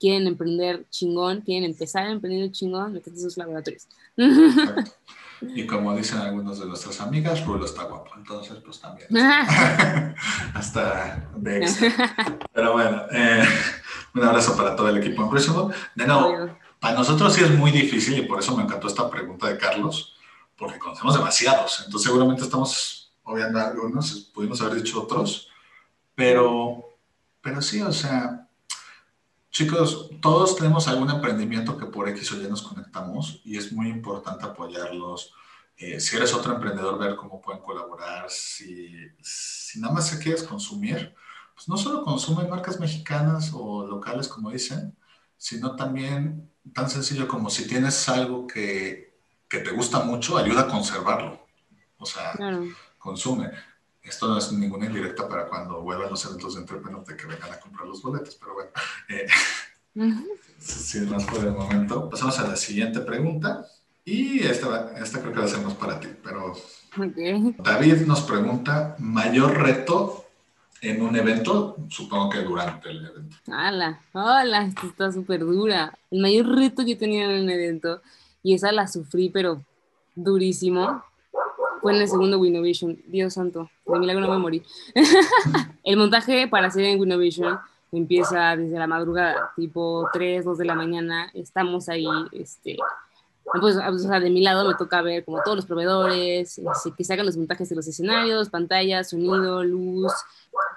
quieren 0.00 0.26
emprender 0.26 0.84
chingón, 0.90 1.40
quieren 1.40 1.64
empezar 1.64 2.06
a 2.06 2.10
emprender 2.10 2.50
chingón, 2.50 2.92
métete 2.92 3.18
sus 3.18 3.36
laboratorios. 3.36 3.86
Y 5.42 5.66
como 5.66 5.94
dicen 5.94 6.18
algunos 6.18 6.58
de 6.58 6.66
nuestras 6.66 7.00
amigas, 7.00 7.44
Rulo 7.44 7.66
está 7.66 7.84
guapo, 7.84 8.10
entonces 8.16 8.56
pues 8.64 8.80
también. 8.80 9.08
Hasta 10.54 11.28
de 11.36 11.68
Pero 12.54 12.72
bueno, 12.72 13.02
eh, 13.12 13.44
un 14.20 14.24
abrazo 14.24 14.56
para 14.56 14.74
todo 14.74 14.88
el 14.88 14.98
equipo 14.98 15.22
Impressionable. 15.22 15.74
De 15.94 16.06
nuevo, 16.06 16.56
para 16.80 16.94
nosotros 16.94 17.34
sí 17.34 17.42
es 17.42 17.50
muy 17.50 17.70
difícil 17.70 18.18
y 18.18 18.22
por 18.22 18.38
eso 18.38 18.56
me 18.56 18.62
encantó 18.62 18.86
esta 18.86 19.08
pregunta 19.10 19.48
de 19.48 19.58
Carlos, 19.58 20.16
porque 20.56 20.78
conocemos 20.78 21.14
demasiados, 21.14 21.82
entonces 21.84 22.08
seguramente 22.08 22.42
estamos 22.42 23.12
obviando 23.24 23.58
algunos, 23.60 24.30
pudimos 24.32 24.60
haber 24.62 24.82
dicho 24.82 25.02
otros, 25.02 25.48
pero, 26.14 26.96
pero 27.42 27.60
sí, 27.60 27.82
o 27.82 27.92
sea, 27.92 28.46
Chicos, 29.56 30.10
todos 30.20 30.54
tenemos 30.54 30.86
algún 30.86 31.08
emprendimiento 31.08 31.78
que 31.78 31.86
por 31.86 32.10
X 32.10 32.30
o 32.32 32.36
Y 32.36 32.46
nos 32.46 32.60
conectamos 32.60 33.40
y 33.42 33.56
es 33.56 33.72
muy 33.72 33.88
importante 33.88 34.44
apoyarlos. 34.44 35.32
Eh, 35.78 35.98
si 35.98 36.14
eres 36.14 36.34
otro 36.34 36.54
emprendedor, 36.54 36.98
ver 36.98 37.16
cómo 37.16 37.40
pueden 37.40 37.62
colaborar. 37.62 38.28
Si, 38.28 38.94
si 39.22 39.80
nada 39.80 39.94
más 39.94 40.08
se 40.08 40.18
quieres 40.18 40.42
consumir, 40.42 41.14
pues 41.56 41.68
no 41.68 41.78
solo 41.78 42.04
consumen 42.04 42.50
marcas 42.50 42.78
mexicanas 42.78 43.50
o 43.54 43.86
locales, 43.86 44.28
como 44.28 44.50
dicen, 44.50 44.94
sino 45.38 45.74
también 45.74 46.52
tan 46.74 46.90
sencillo 46.90 47.26
como 47.26 47.48
si 47.48 47.66
tienes 47.66 48.06
algo 48.10 48.46
que, 48.46 49.18
que 49.48 49.60
te 49.60 49.70
gusta 49.70 50.00
mucho, 50.00 50.36
ayuda 50.36 50.62
a 50.62 50.68
conservarlo. 50.68 51.46
O 51.96 52.04
sea, 52.04 52.34
consume. 52.98 53.50
Esto 54.02 54.28
no 54.28 54.36
es 54.36 54.52
ninguna 54.52 54.84
indirecta 54.84 55.26
para 55.26 55.48
cuando 55.48 55.80
vuelvan 55.80 56.10
los 56.10 56.24
eventos 56.26 56.54
de 56.54 56.60
Entrepreneur 56.60 57.02
de 57.02 57.16
que 57.16 57.26
vengan 57.26 57.50
a 57.50 57.58
comprar 57.58 57.86
los 57.86 58.02
boletos, 58.02 58.36
pero 58.36 58.52
bueno, 58.52 58.70
eh, 59.08 59.26
sin 60.58 61.08
más 61.08 61.24
por 61.24 61.42
el 61.42 61.52
momento. 61.52 62.10
Pasamos 62.10 62.38
a 62.38 62.48
la 62.48 62.56
siguiente 62.56 63.00
pregunta. 63.00 63.66
Y 64.04 64.40
esta, 64.40 64.92
esta 64.98 65.20
creo 65.20 65.32
que 65.32 65.38
la 65.40 65.46
hacemos 65.46 65.74
para 65.74 65.98
ti, 65.98 66.08
pero 66.22 66.54
David 67.58 68.06
nos 68.06 68.20
pregunta, 68.20 68.94
¿mayor 69.00 69.56
reto 69.56 70.25
en 70.82 71.02
un 71.02 71.16
evento? 71.16 71.76
Supongo 71.88 72.30
que 72.30 72.42
durante 72.42 72.90
el 72.90 73.06
evento. 73.06 73.36
Hola, 73.46 74.00
hola, 74.12 74.62
esto 74.62 74.86
está 74.86 75.12
súper 75.12 75.40
dura. 75.40 75.96
El 76.10 76.20
mayor 76.20 76.48
reto 76.48 76.84
que 76.84 76.92
he 76.92 76.96
tenido 76.96 77.30
en 77.30 77.44
un 77.44 77.50
evento, 77.50 78.00
y 78.42 78.54
esa 78.54 78.72
la 78.72 78.86
sufrí, 78.86 79.30
pero 79.30 79.64
durísimo, 80.14 81.02
fue 81.80 81.94
en 81.94 82.02
el 82.02 82.08
segundo 82.08 82.38
Winnovation. 82.38 83.00
Dios 83.06 83.34
santo, 83.34 83.70
de 83.86 83.98
milagro 83.98 84.26
no 84.26 84.32
me 84.32 84.38
morí. 84.38 84.62
el 85.84 85.96
montaje 85.96 86.48
para 86.48 86.68
hacer 86.68 86.84
en 86.84 87.00
Winnovation 87.00 87.58
empieza 87.92 88.56
desde 88.56 88.78
la 88.78 88.86
madrugada, 88.86 89.52
tipo 89.56 90.08
3, 90.12 90.44
2 90.44 90.58
de 90.58 90.64
la 90.64 90.74
mañana. 90.74 91.30
Estamos 91.34 91.88
ahí, 91.88 92.06
este, 92.32 92.76
pues, 93.60 93.76
o 93.76 93.98
sea, 93.98 94.20
de 94.20 94.30
mi 94.30 94.42
lado 94.42 94.66
me 94.66 94.74
toca 94.74 95.02
ver 95.02 95.24
como 95.24 95.42
todos 95.42 95.56
los 95.56 95.66
proveedores, 95.66 96.58
este, 96.58 96.92
que 96.96 97.04
se 97.04 97.12
hagan 97.12 97.26
los 97.26 97.36
montajes 97.36 97.68
de 97.68 97.76
los 97.76 97.86
escenarios, 97.86 98.50
pantallas, 98.50 99.10
sonido, 99.10 99.62
luz, 99.62 100.12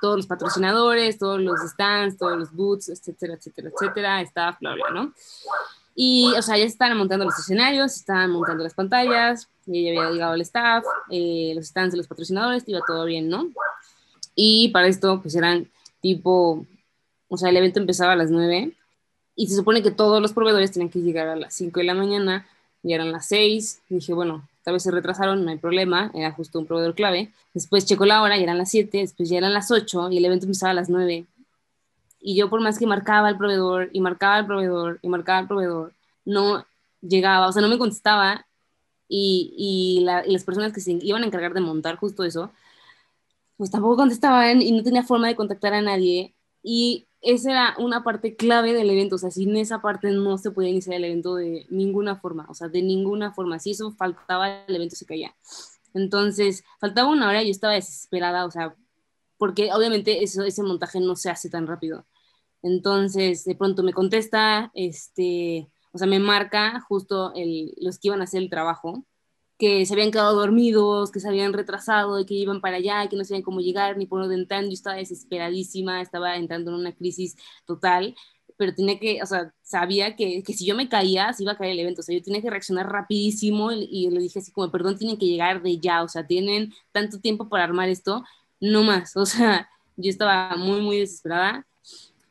todos 0.02 0.18
los 0.18 0.28
patrocinadores, 0.28 1.18
todos 1.18 1.40
los 1.42 1.60
stands, 1.62 2.18
todos 2.18 2.38
los 2.38 2.52
booths, 2.52 2.90
etcétera, 2.90 3.36
etcétera, 3.36 3.70
etcétera, 3.70 4.22
staff, 4.22 4.58
bla, 4.60 4.74
bla, 4.76 4.90
¿no? 4.92 5.14
Y, 5.96 6.34
o 6.38 6.42
sea, 6.42 6.58
ya 6.58 6.64
estaban 6.64 6.98
montando 6.98 7.26
los 7.26 7.38
escenarios, 7.38 7.96
estaban 7.96 8.32
montando 8.32 8.64
las 8.64 8.74
pantallas, 8.74 9.50
ya 9.66 9.90
había 9.90 10.10
llegado 10.12 10.34
el 10.34 10.42
staff, 10.42 10.86
eh, 11.10 11.52
los 11.56 11.68
stands 11.68 11.92
de 11.92 11.98
los 11.98 12.08
patrocinadores, 12.08 12.64
iba 12.68 12.80
todo 12.88 13.06
bien, 13.06 13.28
¿no? 13.28 13.50
Y 14.34 14.70
para 14.70 14.88
esto, 14.88 15.22
pues 15.22 15.36
eran 15.36 15.70
tipo, 16.02 16.66
o 17.28 17.38
sea, 17.38 17.50
el 17.50 17.58
evento 17.58 17.80
empezaba 17.80 18.14
a 18.14 18.16
las 18.16 18.32
9 18.32 18.72
y 19.36 19.48
se 19.48 19.56
supone 19.56 19.84
que 19.84 19.92
todos 19.92 20.22
los 20.22 20.34
proveedores 20.34 20.72
tenían 20.72 20.90
que 20.90 21.00
llegar 21.00 21.28
a 21.28 21.36
las 21.36 21.54
5 21.54 21.80
de 21.80 21.86
la 21.86 21.94
mañana, 21.94 22.48
y 22.84 22.94
eran 22.94 23.12
las 23.12 23.28
6, 23.28 23.82
dije, 23.90 24.14
bueno, 24.14 24.48
tal 24.70 24.74
vez 24.74 24.84
se 24.84 24.92
retrasaron, 24.92 25.44
no 25.44 25.50
hay 25.50 25.58
problema, 25.58 26.12
era 26.14 26.32
justo 26.32 26.60
un 26.60 26.68
proveedor 26.68 26.94
clave. 26.94 27.32
Después 27.56 27.88
checó 27.88 28.06
la 28.06 28.22
hora 28.22 28.38
y 28.38 28.44
eran 28.44 28.60
las 28.60 28.70
7, 28.70 29.00
después 29.00 29.28
ya 29.28 29.40
eran 29.40 29.52
las 29.52 29.72
8 29.72 30.12
y 30.12 30.18
el 30.18 30.26
evento 30.26 30.46
empezaba 30.46 30.70
a 30.70 30.76
las 30.76 30.90
9 30.90 31.26
y 32.22 32.36
yo 32.36 32.50
por 32.52 32.62
más 32.62 32.78
que 32.78 32.86
marcaba 32.86 33.28
al 33.28 33.38
proveedor 33.38 33.90
y 33.94 34.02
marcaba 34.02 34.36
al 34.36 34.46
proveedor 34.46 35.00
y 35.02 35.08
marcaba 35.08 35.40
al 35.40 35.48
proveedor, 35.48 35.94
no 36.24 36.66
llegaba, 37.02 37.48
o 37.48 37.52
sea, 37.52 37.64
no 37.64 37.68
me 37.70 37.80
contestaba. 37.80 38.46
Y, 39.08 39.56
y, 39.58 40.04
las 40.04 40.44
personas 40.44 40.72
que 40.72 40.82
se 40.82 40.92
iban 41.02 41.24
a 41.24 41.26
encargar 41.26 41.56
de 41.56 41.62
montar 41.62 41.96
justo 41.96 42.24
eso, 42.24 42.52
pues 43.58 43.72
tampoco 43.72 43.98
contestaban 43.98 44.62
y 44.62 44.72
no 44.72 44.84
tenía 44.84 45.04
forma 45.04 45.28
de 45.28 45.36
contactar 45.36 45.74
a 45.74 45.82
nadie. 45.82 46.36
Y 46.62 47.08
esa 47.22 47.52
era 47.52 47.76
una 47.78 48.04
parte 48.04 48.36
clave 48.36 48.74
del 48.74 48.90
evento, 48.90 49.16
o 49.16 49.20
sea, 49.20 49.32
sin 49.32 49.56
esa 49.58 49.82
parte 49.82 50.12
no 50.12 50.38
se 50.38 50.52
podía 50.52 50.70
iniciar 50.70 50.96
el 50.96 51.06
evento 51.06 51.36
de 51.36 51.66
ninguna 51.70 52.16
forma, 52.16 52.46
o 52.50 52.54
sea, 52.54 52.70
de 52.70 52.82
ninguna 52.82 53.34
forma, 53.34 53.60
si 53.60 53.72
eso 53.72 53.92
faltaba, 53.92 54.64
el 54.68 54.76
evento 54.76 54.96
se 54.96 55.06
caía. 55.06 55.36
Entonces, 55.94 56.64
faltaba 56.80 57.10
una 57.10 57.28
hora 57.28 57.42
y 57.44 57.48
yo 57.48 57.52
estaba 57.52 57.74
desesperada, 57.74 58.46
o 58.46 58.52
sea, 58.52 58.76
porque 59.38 59.72
obviamente 59.74 60.24
eso, 60.24 60.44
ese 60.44 60.64
montaje 60.64 61.00
no 61.00 61.16
se 61.16 61.30
hace 61.30 61.50
tan 61.50 61.68
rápido. 61.68 62.06
Entonces, 62.62 63.46
de 63.46 63.56
pronto 63.56 63.84
me 63.84 63.94
contesta, 63.94 64.72
este, 64.74 65.70
o 65.92 65.98
sea, 65.98 66.08
me 66.08 66.20
marca 66.20 66.82
justo 66.82 67.34
los 67.82 68.00
que 68.00 68.10
iban 68.10 68.22
a 68.22 68.26
hacer 68.26 68.42
el 68.42 68.50
trabajo, 68.50 69.06
que 69.60 69.86
se 69.86 69.94
habían 69.94 70.12
quedado 70.12 70.36
dormidos, 70.36 71.12
que 71.12 71.20
se 71.20 71.28
habían 71.30 71.54
retrasado, 71.54 72.26
que 72.26 72.34
iban 72.34 72.62
para 72.62 72.78
allá, 72.78 73.08
que 73.10 73.18
no 73.18 73.24
sabían 73.26 73.44
cómo 73.44 73.62
llegar 73.62 73.98
ni 73.98 74.08
por 74.08 74.22
dónde 74.22 74.36
entrar. 74.36 74.64
Yo 74.64 74.72
estaba 74.72 74.96
desesperadísima, 74.98 76.02
estaba 76.02 76.38
entrando 76.38 76.72
en 76.72 76.78
una 76.78 76.96
crisis 76.96 77.36
total, 77.66 78.16
pero 78.58 78.74
tenía 78.74 79.00
que, 79.00 79.22
o 79.22 79.26
sea, 79.28 79.54
sabía 79.62 80.16
que, 80.16 80.44
que 80.44 80.54
si 80.54 80.66
yo 80.66 80.76
me 80.76 80.90
caía, 80.90 81.34
se 81.34 81.44
iba 81.44 81.54
a 81.54 81.58
caer 81.58 81.72
el 81.74 81.80
evento. 81.82 82.02
O 82.02 82.04
sea, 82.04 82.16
yo 82.18 82.24
tenía 82.24 82.42
que 82.42 82.50
reaccionar 82.50 82.90
rapidísimo 82.92 83.72
y, 83.72 83.88
y 83.92 84.10
le 84.10 84.20
dije 84.22 84.40
así 84.40 84.52
como, 84.52 84.72
perdón, 84.72 84.98
tienen 84.98 85.18
que 85.18 85.28
llegar 85.28 85.62
de 85.62 85.78
ya, 85.80 86.04
o 86.04 86.08
sea, 86.10 86.26
tienen 86.26 86.74
tanto 86.92 87.20
tiempo 87.20 87.50
para 87.50 87.66
armar 87.66 87.90
esto 87.90 88.24
no 88.60 88.84
más, 88.84 89.16
o 89.18 89.26
sea, 89.26 89.70
yo 89.98 90.10
estaba 90.10 90.56
muy, 90.58 90.82
muy 90.82 91.00
desesperada. 91.00 91.66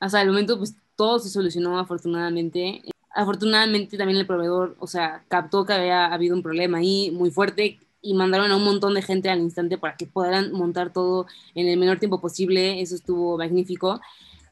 Hasta 0.01 0.23
el 0.23 0.29
momento, 0.29 0.59
pues 0.59 0.77
todo 0.97 1.19
se 1.19 1.29
solucionó 1.29 1.79
afortunadamente. 1.79 2.83
Afortunadamente 3.19 3.99
también 3.99 4.21
el 4.21 4.29
proveedor, 4.29 4.77
o 4.79 4.87
sea, 4.87 5.25
captó 5.27 5.67
que 5.67 5.73
había 5.73 6.07
habido 6.07 6.37
un 6.37 6.43
problema 6.45 6.79
ahí 6.79 7.11
muy 7.11 7.33
fuerte 7.33 7.81
y 8.01 8.15
mandaron 8.15 8.53
a 8.53 8.57
un 8.57 8.63
montón 8.63 8.95
de 8.95 9.03
gente 9.03 9.29
al 9.29 9.41
instante 9.41 9.77
para 9.77 9.97
que 9.97 10.07
pudieran 10.07 10.53
montar 10.53 10.93
todo 10.93 11.27
en 11.57 11.67
el 11.67 11.77
menor 11.81 11.99
tiempo 11.99 12.21
posible. 12.21 12.81
Eso 12.81 12.95
estuvo 12.95 13.37
magnífico. 13.37 14.01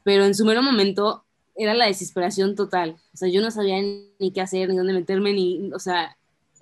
Pero 0.03 0.25
en 0.25 0.35
su 0.35 0.43
mero 0.43 0.61
momento 0.61 1.23
era 1.55 1.73
la 1.75 1.85
desesperación 1.85 2.55
total. 2.55 2.97
O 3.13 3.17
sea, 3.17 3.29
yo 3.29 3.41
no 3.41 3.51
sabía 3.51 3.77
ni 4.19 4.31
qué 4.33 4.41
hacer, 4.41 4.67
ni 4.67 4.75
dónde 4.75 4.91
meterme, 4.91 5.31
ni, 5.31 5.71
o 5.71 5.79
sea, 5.79 6.17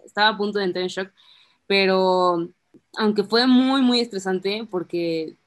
estaba 0.05 0.27
a 0.27 0.37
punto 0.37 0.59
de 0.59 0.65
entrar 0.65 0.83
en 0.83 0.89
shock. 0.89 1.11
Pero 1.65 2.49
aunque 2.97 3.23
fue 3.23 3.47
muy, 3.47 3.81
muy 3.81 3.99
estresante 3.99 4.67
porque 4.69 5.37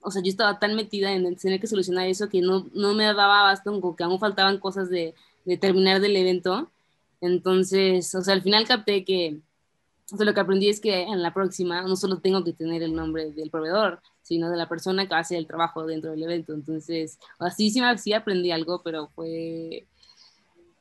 o 0.00 0.10
sea, 0.10 0.22
yo 0.22 0.28
estaba 0.28 0.58
tan 0.58 0.76
metida 0.76 1.10
en 1.12 1.36
tener 1.36 1.58
que 1.58 1.66
solucionar 1.66 2.06
eso 2.06 2.28
que 2.28 2.42
no, 2.42 2.66
no 2.74 2.92
me 2.92 3.04
daba 3.04 3.40
abasto, 3.40 3.96
que 3.96 4.04
aún 4.04 4.20
faltaban 4.20 4.58
cosas 4.58 4.90
de, 4.90 5.14
de, 5.46 5.56
terminar 5.56 6.00
del 6.00 6.16
evento. 6.16 6.70
Entonces, 7.20 8.14
o 8.14 8.22
sea, 8.22 8.34
al 8.34 8.42
final 8.42 8.66
capté 8.66 9.04
que, 9.04 9.40
o 10.12 10.16
sea, 10.16 10.26
lo 10.26 10.34
que 10.34 10.40
aprendí 10.40 10.68
es 10.68 10.80
que 10.80 11.02
en 11.02 11.22
la 11.22 11.32
próxima 11.32 11.82
no 11.82 11.96
solo 11.96 12.18
tengo 12.18 12.44
que 12.44 12.52
tener 12.52 12.82
el 12.82 12.94
nombre 12.94 13.30
del 13.30 13.50
proveedor, 13.50 14.00
sino 14.22 14.50
de 14.50 14.56
la 14.56 14.68
persona 14.68 15.08
que 15.08 15.14
hace 15.14 15.38
el 15.38 15.46
trabajo 15.46 15.86
dentro 15.86 16.10
del 16.10 16.22
evento. 16.24 16.52
Entonces, 16.52 17.18
así 17.38 17.70
sí, 17.70 17.80
sí 17.98 18.12
aprendí 18.12 18.50
algo, 18.50 18.82
pero 18.82 19.08
fue 19.14 19.86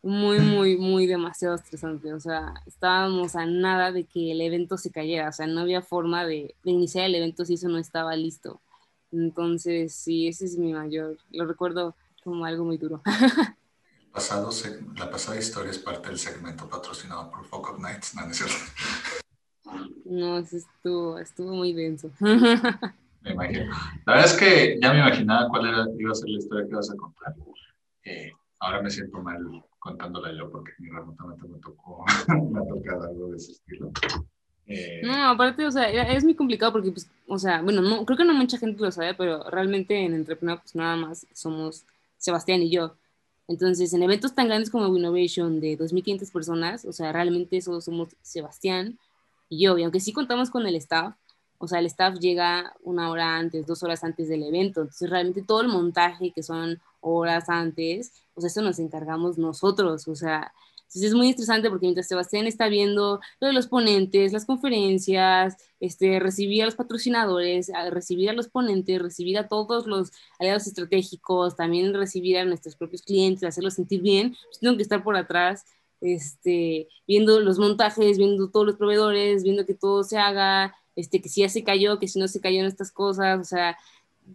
muy, 0.04 0.40
muy, 0.40 0.78
muy 0.78 1.08
demasiado 1.08 1.56
estresante. 1.56 2.14
O 2.14 2.20
sea, 2.20 2.54
estábamos 2.68 3.36
a 3.36 3.46
nada 3.46 3.92
de 3.92 4.04
que 4.04 4.32
el 4.32 4.42
evento 4.42 4.78
se 4.78 4.92
cayera. 4.92 5.30
O 5.30 5.32
sea, 5.32 5.48
no 5.48 5.62
había 5.62 5.82
forma 5.82 6.26
de, 6.26 6.56
de 6.64 6.72
iniciar 6.72 7.06
el 7.06 7.16
evento 7.16 7.46
si 7.46 7.56
eso 7.56 7.70
no 7.70 7.78
estaba 7.78 8.16
listo. 8.16 8.62
Entonces, 9.12 9.94
sí, 9.94 10.28
ese 10.28 10.46
es 10.46 10.58
mi 10.58 10.74
mayor, 10.74 11.18
lo 11.32 11.46
recuerdo 11.46 11.96
como 12.24 12.46
algo 12.46 12.66
muy 12.66 12.78
duro. 12.78 13.02
Pasado, 14.16 14.50
la 14.96 15.12
pasada 15.12 15.38
historia 15.38 15.72
es 15.72 15.78
parte 15.78 16.08
del 16.08 16.18
segmento 16.18 16.70
patrocinado 16.70 17.30
por 17.30 17.44
Focus 17.44 17.78
Nights, 17.78 18.16
¿no, 18.16 18.26
es 18.32 18.38
cierto? 18.38 18.56
No, 20.06 20.38
estuvo, 20.38 21.20
estuvo 21.20 21.54
muy 21.54 21.74
denso. 21.74 22.10
Me 22.22 23.34
imagino. 23.34 23.66
La 24.06 24.14
verdad 24.14 24.26
es 24.26 24.34
que 24.38 24.80
ya 24.82 24.94
me 24.94 25.00
imaginaba 25.00 25.50
cuál 25.50 25.68
era, 25.68 25.86
iba 26.00 26.12
a 26.12 26.16
ser 26.16 26.30
la 26.30 26.38
historia 26.38 26.66
que 26.66 26.76
vas 26.76 26.90
a 26.90 26.96
contar. 26.96 27.36
Eh, 28.06 28.32
ahora 28.60 28.82
me 28.82 28.90
siento 28.90 29.22
mal 29.22 29.38
contándola 29.80 30.32
yo 30.32 30.50
porque 30.50 30.72
ni 30.80 30.90
remotamente 30.90 31.46
me 31.50 31.60
tocó, 31.60 32.06
me 32.30 32.60
ha 32.60 32.68
tocado 32.68 33.10
algo 33.10 33.28
de 33.32 33.36
ese 33.36 33.52
estilo. 33.52 33.92
Eh, 34.66 35.02
no, 35.04 35.14
aparte, 35.28 35.66
o 35.66 35.72
sea, 35.72 35.90
es 35.90 36.24
muy 36.24 36.36
complicado 36.36 36.72
porque, 36.72 36.92
pues, 36.92 37.12
o 37.28 37.38
sea, 37.38 37.62
bueno, 37.62 37.82
no, 37.82 38.06
creo 38.06 38.18
que 38.18 38.24
no 38.24 38.34
mucha 38.34 38.58
gente 38.58 38.82
lo 38.82 38.92
sabe, 38.94 39.14
pero 39.14 39.44
realmente 39.50 40.06
en 40.06 40.14
Entrepreneur, 40.14 40.62
pues 40.62 40.74
nada 40.74 40.96
más 40.96 41.28
somos 41.34 41.86
Sebastián 42.18 42.62
y 42.62 42.72
yo. 42.72 42.96
Entonces, 43.48 43.94
en 43.94 44.04
eventos 44.04 44.34
tan 44.34 44.48
grandes 44.48 44.70
como 44.70 44.96
Innovation 44.96 45.60
de 45.60 45.78
2.500 45.78 46.32
personas, 46.32 46.86
o 46.86 46.94
sea, 46.94 47.12
realmente 47.12 47.62
solo 47.62 47.82
somos 47.82 48.10
Sebastián 48.22 48.98
y 49.50 49.64
yo. 49.64 49.78
Y 49.78 49.84
aunque 49.84 50.00
sí 50.00 50.14
contamos 50.14 50.50
con 50.50 50.66
el 50.66 50.76
staff, 50.76 51.16
o 51.58 51.68
sea, 51.68 51.80
el 51.80 51.86
staff 51.86 52.16
llega 52.20 52.74
una 52.84 53.10
hora 53.10 53.38
antes, 53.38 53.66
dos 53.66 53.84
horas 53.84 54.04
antes 54.04 54.28
del 54.28 54.44
evento. 54.44 54.82
Entonces, 54.82 55.10
realmente 55.10 55.44
todo 55.44 55.62
el 55.62 55.68
montaje 55.68 56.32
que 56.32 56.44
son 56.44 56.80
horas 57.02 57.50
antes, 57.50 58.12
pues 58.34 58.46
eso 58.46 58.62
nos 58.62 58.80
encargamos 58.80 59.38
nosotros. 59.38 60.08
O 60.08 60.16
sea, 60.16 60.52
entonces 60.96 61.12
es 61.12 61.16
muy 61.16 61.30
estresante 61.30 61.70
porque 61.70 61.88
mientras 61.88 62.08
Sebastián 62.08 62.48
está 62.48 62.70
viendo 62.70 63.20
lo 63.42 63.48
de 63.48 63.52
los 63.52 63.68
ponentes, 63.68 64.32
las 64.32 64.46
conferencias, 64.46 65.58
este, 65.82 66.22
recibir 66.22 66.64
a 66.64 66.66
los 66.68 66.76
patrocinadores, 66.76 67.70
recibir 67.92 68.30
a 68.30 68.34
los 68.34 68.48
ponentes, 68.48 69.02
recibir 69.02 69.38
a 69.38 69.50
todos 69.50 69.88
los 69.88 70.14
aliados 70.40 70.68
estratégicos, 70.68 71.58
también 71.58 71.94
recibir 71.94 72.38
a 72.38 72.46
nuestros 72.46 72.78
propios 72.78 73.02
clientes, 73.02 73.44
hacerlos 73.44 73.74
sentir 73.74 74.02
bien, 74.02 74.38
pues 74.46 74.60
tengo 74.60 74.78
que 74.78 74.84
estar 74.84 75.04
por 75.04 75.18
atrás 75.18 75.66
este, 76.00 76.88
viendo 77.06 77.42
los 77.42 77.60
montajes, 77.60 78.18
viendo 78.18 78.50
todos 78.50 78.66
los 78.66 78.78
proveedores, 78.78 79.44
viendo 79.44 79.66
que 79.66 79.74
todo 79.74 80.06
se 80.06 80.18
haga, 80.18 80.76
este, 80.96 81.22
que 81.22 81.28
si 81.28 81.42
ya 81.42 81.50
se 81.50 81.66
cayó, 81.66 82.00
que 82.00 82.08
si 82.08 82.20
no 82.20 82.30
se 82.30 82.40
cayó 82.40 82.62
en 82.62 82.68
estas 82.68 82.94
cosas, 82.94 83.42
o 83.42 83.44
sea, 83.44 83.78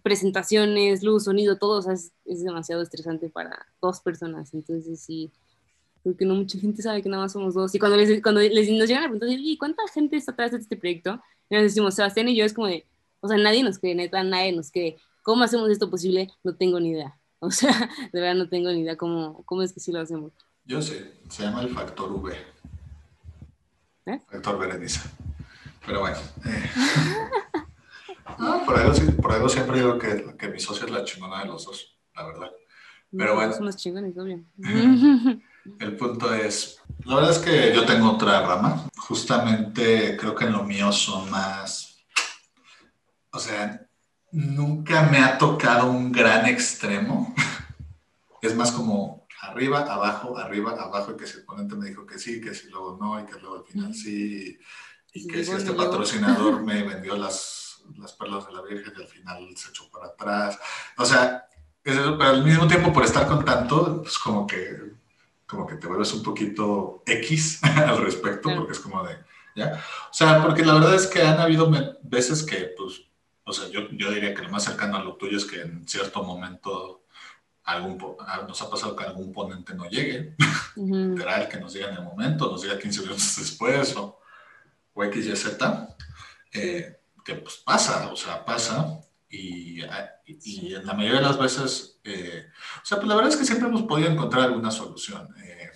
presentaciones, 0.03 1.03
luz, 1.03 1.25
sonido, 1.25 1.57
todo, 1.57 1.79
o 1.79 1.83
sea, 1.83 1.95
es, 1.95 2.13
es 2.27 2.45
demasiado 2.45 2.83
estresante 2.83 3.31
para 3.31 3.67
dos 3.81 4.01
personas. 4.01 4.53
Entonces, 4.53 5.01
sí, 5.01 5.31
porque 6.03 6.25
no 6.25 6.35
mucha 6.35 6.59
gente 6.59 6.83
sabe 6.83 7.03
que 7.03 7.09
nada 7.09 7.25
más 7.25 7.33
somos 7.33 7.55
dos. 7.55 7.75
Y 7.75 7.79
cuando, 7.79 7.97
les, 7.97 8.23
cuando 8.23 8.41
les, 8.41 8.71
nos 8.71 8.89
llegan 8.89 9.05
a 9.05 9.09
preguntar, 9.09 9.29
¿y 9.31 9.57
cuánta 9.59 9.83
gente 9.93 10.17
está 10.17 10.33
atrás 10.33 10.53
de 10.53 10.59
este 10.59 10.77
proyecto? 10.77 11.21
Y 11.49 11.55
nos 11.55 11.65
decimos, 11.65 11.95
Sebastián 11.95 12.29
y 12.29 12.37
yo, 12.37 12.45
es 12.45 12.55
como 12.55 12.69
de, 12.69 12.87
o 13.21 13.29
sea, 13.29 13.37
nadie 13.37 13.63
nos 13.63 13.79
cree, 13.79 13.95
neta, 13.95 14.23
nadie 14.23 14.53
nos 14.53 14.71
cree. 14.71 14.97
¿Cómo 15.23 15.45
hacemos 15.45 15.71
esto 15.71 15.91
posible? 15.91 16.31
No 16.43 16.55
tengo 16.55 16.81
ni 16.81 16.91
idea. 16.91 17.17
O 17.43 17.51
sea, 17.51 17.89
de 18.13 18.21
verdad 18.21 18.35
no 18.35 18.51
tengo 18.51 18.71
ni 18.71 18.81
idea 18.81 18.99
cómo, 18.99 19.43
cómo 19.47 19.63
es 19.63 19.73
que 19.73 19.81
sí 19.81 19.93
lo 19.93 20.01
hacemos. 20.01 20.31
Yo 20.67 20.83
sé, 20.83 21.15
se 21.31 21.43
llama 21.43 21.63
el 21.63 21.71
factor 21.71 22.13
V. 22.13 22.37
¿Eh? 24.05 24.21
Factor 24.31 24.59
Berenice. 24.59 25.01
Pero 25.87 26.01
bueno. 26.01 26.19
Eh. 26.45 26.71
por, 28.67 28.79
algo, 28.79 28.93
por, 29.23 29.33
algo, 29.33 29.49
siempre 29.49 29.79
digo 29.79 29.99
que, 29.99 30.37
que 30.37 30.49
mi 30.49 30.61
socio 30.61 30.85
es 30.85 30.93
la 30.93 31.03
chingona 31.03 31.41
de 31.41 31.47
los 31.47 31.65
dos, 31.65 31.97
la 32.15 32.27
verdad. 32.27 32.51
Pero 33.11 33.35
bueno. 33.37 33.55
Somos 33.55 33.77
chingones, 33.77 34.19
obvio. 34.19 34.45
El 35.79 35.97
punto 35.97 36.33
es, 36.35 36.81
la 37.05 37.17
verdad 37.17 37.31
es 37.33 37.39
que 37.39 37.75
yo 37.75 37.85
tengo 37.85 38.13
otra 38.13 38.43
rama. 38.47 38.89
Justamente 38.97 40.17
creo 40.17 40.35
que 40.35 40.45
en 40.45 40.53
lo 40.53 40.65
mío 40.65 40.91
son 40.93 41.31
más, 41.31 41.99
o 43.33 43.39
sea, 43.39 43.87
nunca 44.33 45.03
me 45.03 45.19
ha 45.19 45.39
tocado 45.39 45.91
un 45.91 46.13
gran 46.13 46.47
extremo. 46.47 47.35
Es 48.43 48.57
más 48.57 48.73
como 48.73 49.27
arriba, 49.43 49.81
abajo, 49.81 50.39
arriba, 50.39 50.71
abajo, 50.73 51.13
y 51.13 51.17
que 51.19 51.27
si 51.27 51.37
el 51.37 51.45
ponente 51.45 51.75
me 51.75 51.89
dijo 51.89 52.07
que 52.07 52.19
sí, 52.19 52.41
que 52.41 52.55
si 52.55 52.71
luego 52.71 52.97
no, 52.99 53.21
y 53.21 53.27
que 53.27 53.39
luego 53.39 53.57
al 53.57 53.65
final 53.65 53.95
sí, 53.95 54.59
y 55.13 55.27
que 55.27 55.45
si 55.45 55.53
este 55.53 55.73
patrocinador 55.73 56.63
me 56.65 56.83
vendió 56.83 57.17
las, 57.17 57.83
las 57.99 58.15
perlas 58.15 58.47
de 58.47 58.55
la 58.55 58.63
Virgen 58.63 58.95
y 58.97 59.03
al 59.03 59.09
final 59.09 59.57
se 59.59 59.69
echó 59.69 59.91
para 59.91 60.07
atrás. 60.07 60.59
O 60.97 61.05
sea, 61.05 61.47
pero 61.83 62.19
al 62.23 62.45
mismo 62.45 62.67
tiempo 62.67 62.93
por 62.95 63.05
estar 63.05 63.27
con 63.27 63.45
tanto, 63.45 64.01
pues 64.03 64.19
como 64.19 64.47
que 64.47 64.95
como 65.51 65.67
que 65.67 65.75
te 65.75 65.89
vuelves 65.89 66.13
un 66.15 66.23
poquito 66.23 67.03
X 67.05 67.61
al 67.65 67.99
respecto, 67.99 68.55
porque 68.55 68.73
es 68.73 68.79
como 68.79 69.03
de, 69.03 69.19
¿ya? 69.57 69.83
O 70.09 70.15
sea, 70.15 70.43
porque 70.43 70.65
la 70.65 70.75
verdad 70.75 70.95
es 70.95 71.09
que 71.09 71.23
han 71.23 71.41
habido 71.41 71.71
veces 72.03 72.45
que, 72.45 72.73
pues, 72.77 73.03
o 73.45 73.53
sea, 73.53 73.69
yo, 73.69 73.91
yo 73.91 74.13
diría 74.13 74.33
que 74.33 74.43
lo 74.43 74.51
más 74.51 74.65
cercano 74.65 74.97
a 74.97 75.03
lo 75.03 75.17
tuyo 75.17 75.37
es 75.37 75.45
que 75.45 75.63
en 75.63 75.87
cierto 75.89 76.23
momento 76.23 77.05
algún, 77.65 77.99
nos 78.47 78.63
ha 78.63 78.71
pasado 78.71 78.95
que 78.95 79.05
algún 79.05 79.33
ponente 79.33 79.75
no 79.75 79.89
llegue, 79.89 80.37
literal, 80.77 81.49
que 81.49 81.59
nos 81.59 81.73
diga 81.73 81.89
en 81.89 81.97
el 81.97 82.05
momento, 82.05 82.51
nos 82.51 82.63
diga 82.63 82.79
15 82.79 83.01
minutos 83.03 83.37
después, 83.37 83.97
o, 83.97 84.21
o 84.95 85.05
X, 85.05 85.27
Y, 85.27 85.37
Z, 85.37 85.97
eh, 86.53 87.01
que 87.25 87.35
pues 87.35 87.57
pasa, 87.57 88.09
o 88.13 88.17
sea, 88.17 88.45
pasa, 88.45 89.01
y, 89.31 89.83
y, 90.27 90.75
en 90.75 90.85
la 90.85 90.93
mayoría 90.93 91.21
de 91.21 91.27
las 91.27 91.39
veces, 91.39 92.01
eh, 92.03 92.47
o 92.83 92.85
sea, 92.85 92.99
pues 92.99 93.09
la 93.09 93.15
verdad 93.15 93.33
es 93.33 93.39
que 93.39 93.45
siempre 93.45 93.69
hemos 93.69 93.85
podido 93.85 94.11
encontrar 94.11 94.43
alguna 94.43 94.73
solución. 94.73 95.29
Eh, 95.45 95.71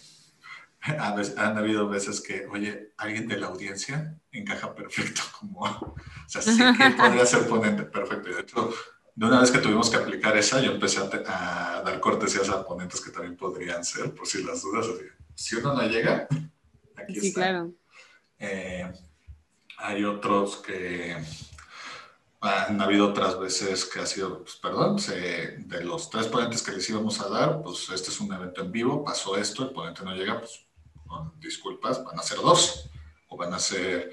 han 1.36 1.56
habido 1.56 1.88
veces 1.88 2.20
que, 2.20 2.46
oye, 2.46 2.92
alguien 2.96 3.28
de 3.28 3.38
la 3.38 3.46
audiencia 3.46 4.18
encaja 4.32 4.74
perfecto 4.74 5.22
como, 5.38 5.60
o 5.60 5.94
sea, 6.26 6.42
sí 6.42 6.58
que 6.58 6.90
podría 6.90 7.24
ser 7.24 7.46
ponente 7.46 7.84
perfecto. 7.84 8.28
Y 8.28 8.34
de 8.34 8.40
hecho, 8.40 8.74
de 9.14 9.26
una 9.26 9.40
vez 9.40 9.52
que 9.52 9.58
tuvimos 9.58 9.88
que 9.88 9.98
aplicar 9.98 10.36
esa, 10.36 10.60
yo 10.60 10.72
empecé 10.72 10.98
a, 11.00 11.82
dar 11.84 12.00
cortesías 12.00 12.48
a 12.48 12.66
ponentes 12.66 13.00
que 13.00 13.12
también 13.12 13.36
podrían 13.36 13.84
ser, 13.84 14.12
por 14.12 14.26
si 14.26 14.42
las 14.42 14.62
dudas. 14.62 14.86
si 15.36 15.54
uno 15.54 15.74
no 15.74 15.82
llega, 15.82 16.26
aquí 16.96 17.20
sí, 17.20 17.32
claro. 17.32 17.72
Eh, 18.36 18.92
hay 19.78 20.04
otros 20.04 20.56
que 20.56 21.16
han 22.44 22.80
habido 22.80 23.08
otras 23.08 23.38
veces 23.38 23.84
que 23.86 24.00
ha 24.00 24.06
sido, 24.06 24.42
pues, 24.42 24.56
perdón, 24.56 24.96
de 24.96 25.84
los 25.84 26.10
tres 26.10 26.26
ponentes 26.26 26.62
que 26.62 26.72
les 26.72 26.88
íbamos 26.90 27.20
a 27.20 27.28
dar, 27.28 27.62
pues 27.62 27.88
este 27.90 28.10
es 28.10 28.20
un 28.20 28.32
evento 28.32 28.62
en 28.62 28.70
vivo, 28.70 29.04
pasó 29.04 29.36
esto, 29.36 29.64
el 29.64 29.70
ponente 29.70 30.04
no 30.04 30.14
llega, 30.14 30.38
pues 30.38 30.64
con 31.06 31.32
disculpas, 31.40 32.04
van 32.04 32.18
a 32.18 32.22
ser 32.22 32.38
dos, 32.38 32.90
o 33.28 33.36
van 33.36 33.54
a 33.54 33.58
ser, 33.58 34.12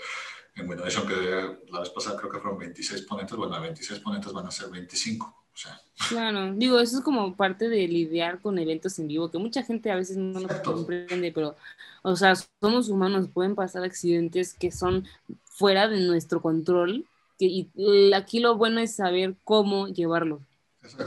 en 0.55 0.69
Winnovation 0.69 1.07
que 1.07 1.57
la 1.71 1.79
vez 1.79 1.89
pasada 1.89 2.17
creo 2.17 2.31
que 2.31 2.39
fueron 2.39 2.59
26 2.59 3.01
ponentes, 3.03 3.35
bueno, 3.35 3.59
26 3.59 3.99
ponentes 3.99 4.31
van 4.31 4.47
a 4.47 4.51
ser 4.51 4.69
25. 4.69 5.25
O 5.53 5.57
sea. 5.57 5.81
Claro, 6.07 6.53
digo, 6.53 6.79
eso 6.79 6.99
es 6.99 7.03
como 7.03 7.35
parte 7.35 7.67
de 7.67 7.85
lidiar 7.85 8.39
con 8.39 8.57
eventos 8.57 8.97
en 8.99 9.09
vivo, 9.09 9.29
que 9.29 9.37
mucha 9.37 9.63
gente 9.63 9.91
a 9.91 9.95
veces 9.95 10.15
no 10.15 10.39
lo 10.39 10.47
comprende, 10.63 11.33
pero, 11.33 11.57
o 12.03 12.15
sea, 12.15 12.33
somos 12.61 12.87
humanos, 12.87 13.27
pueden 13.33 13.55
pasar 13.55 13.83
accidentes 13.83 14.53
que 14.53 14.71
son 14.71 15.05
fuera 15.43 15.89
de 15.89 15.99
nuestro 15.99 16.41
control 16.41 17.05
y 17.45 18.13
aquí 18.13 18.39
lo 18.39 18.55
bueno 18.55 18.79
es 18.79 18.95
saber 18.95 19.35
cómo 19.43 19.87
llevarlo. 19.87 20.41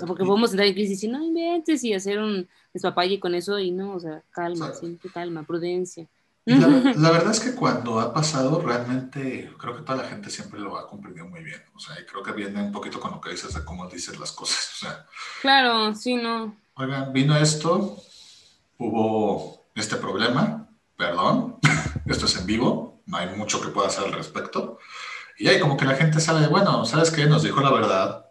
porque 0.07 0.25
podemos 0.25 0.51
entrar 0.51 0.69
en 0.69 0.75
crisis 0.75 1.03
y 1.05 1.09
no 1.09 1.23
inventes 1.23 1.83
y 1.85 1.95
hacer 1.95 2.19
un 2.19 2.49
despapalle 2.73 3.21
con 3.21 3.35
eso 3.35 3.59
y 3.59 3.71
no, 3.71 3.95
o 3.95 4.01
sea, 4.01 4.23
calma, 4.31 4.73
siempre 4.73 5.11
calma, 5.11 5.43
prudencia. 5.43 6.07
La, 6.47 7.11
verdad 7.11 7.31
es 7.31 7.41
que 7.41 7.55
cuando 7.55 7.99
ha 8.01 8.13
pasado, 8.13 8.61
realmente 8.61 9.51
creo 9.59 9.77
que 9.77 9.83
toda 9.83 10.03
la 10.03 10.09
gente 10.09 10.29
siempre 10.29 10.61
lo 10.61 10.77
ha 10.77 10.87
comprendido 10.87 11.27
muy 11.27 11.43
bien. 11.43 11.63
O 11.75 11.81
sea, 11.81 11.99
y 11.99 12.05
creo 12.05 12.23
que 12.23 12.33
viene 12.33 12.61
un 12.63 12.71
poquito 12.71 13.01
con 13.01 13.13
lo 13.13 13.21
que 13.21 13.31
dices 13.31 13.55
de 13.55 13.65
cómo 13.65 13.89
dices 13.89 14.21
las 14.21 14.33
cosas. 14.33 14.73
O 14.75 14.85
sea, 14.85 15.07
claro, 15.41 15.95
sí, 15.95 16.17
no. 16.17 16.55
Oigan, 16.75 17.15
vino 17.15 17.35
esto, 17.35 17.97
hubo 18.77 19.65
este 19.75 19.97
problema, 19.97 20.69
perdón, 20.99 21.57
esto 22.07 22.27
es 22.27 22.37
en 22.37 22.45
vivo, 22.45 23.01
no 23.07 23.17
hay 23.17 23.35
mucho 23.35 23.61
que 23.63 23.69
pueda 23.69 23.89
hacer 23.89 24.05
al 24.05 24.13
respecto. 24.13 24.79
Y 25.39 25.49
ahí 25.49 25.59
como 25.59 25.77
que 25.77 25.85
la 25.85 25.97
gente 25.97 26.21
sabe, 26.21 26.47
bueno, 26.47 26.85
¿sabes 26.85 27.11
qué? 27.11 27.27
Nos 27.27 27.43
dijo 27.43 27.61
la 27.61 27.73
verdad, 27.73 28.31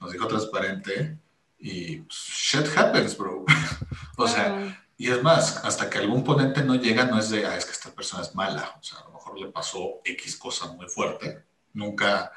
nos 0.00 0.12
dijo 0.12 0.26
transparente 0.26 1.18
y 1.58 1.98
pues, 1.98 2.18
shit 2.18 2.66
happens, 2.76 3.16
bro. 3.16 3.44
o 4.16 4.26
sea, 4.26 4.76
y 4.96 5.10
es 5.10 5.22
más, 5.22 5.64
hasta 5.64 5.88
que 5.88 5.98
algún 5.98 6.24
ponente 6.24 6.62
no 6.62 6.74
llega, 6.74 7.04
no 7.04 7.18
es 7.18 7.30
de, 7.30 7.46
ah, 7.46 7.56
es 7.56 7.64
que 7.64 7.72
esta 7.72 7.90
persona 7.90 8.22
es 8.22 8.34
mala. 8.34 8.76
O 8.78 8.82
sea, 8.82 9.00
a 9.00 9.04
lo 9.04 9.12
mejor 9.12 9.38
le 9.38 9.48
pasó 9.48 10.00
X 10.04 10.36
cosa 10.36 10.72
muy 10.72 10.88
fuerte. 10.88 11.44
Nunca, 11.72 12.32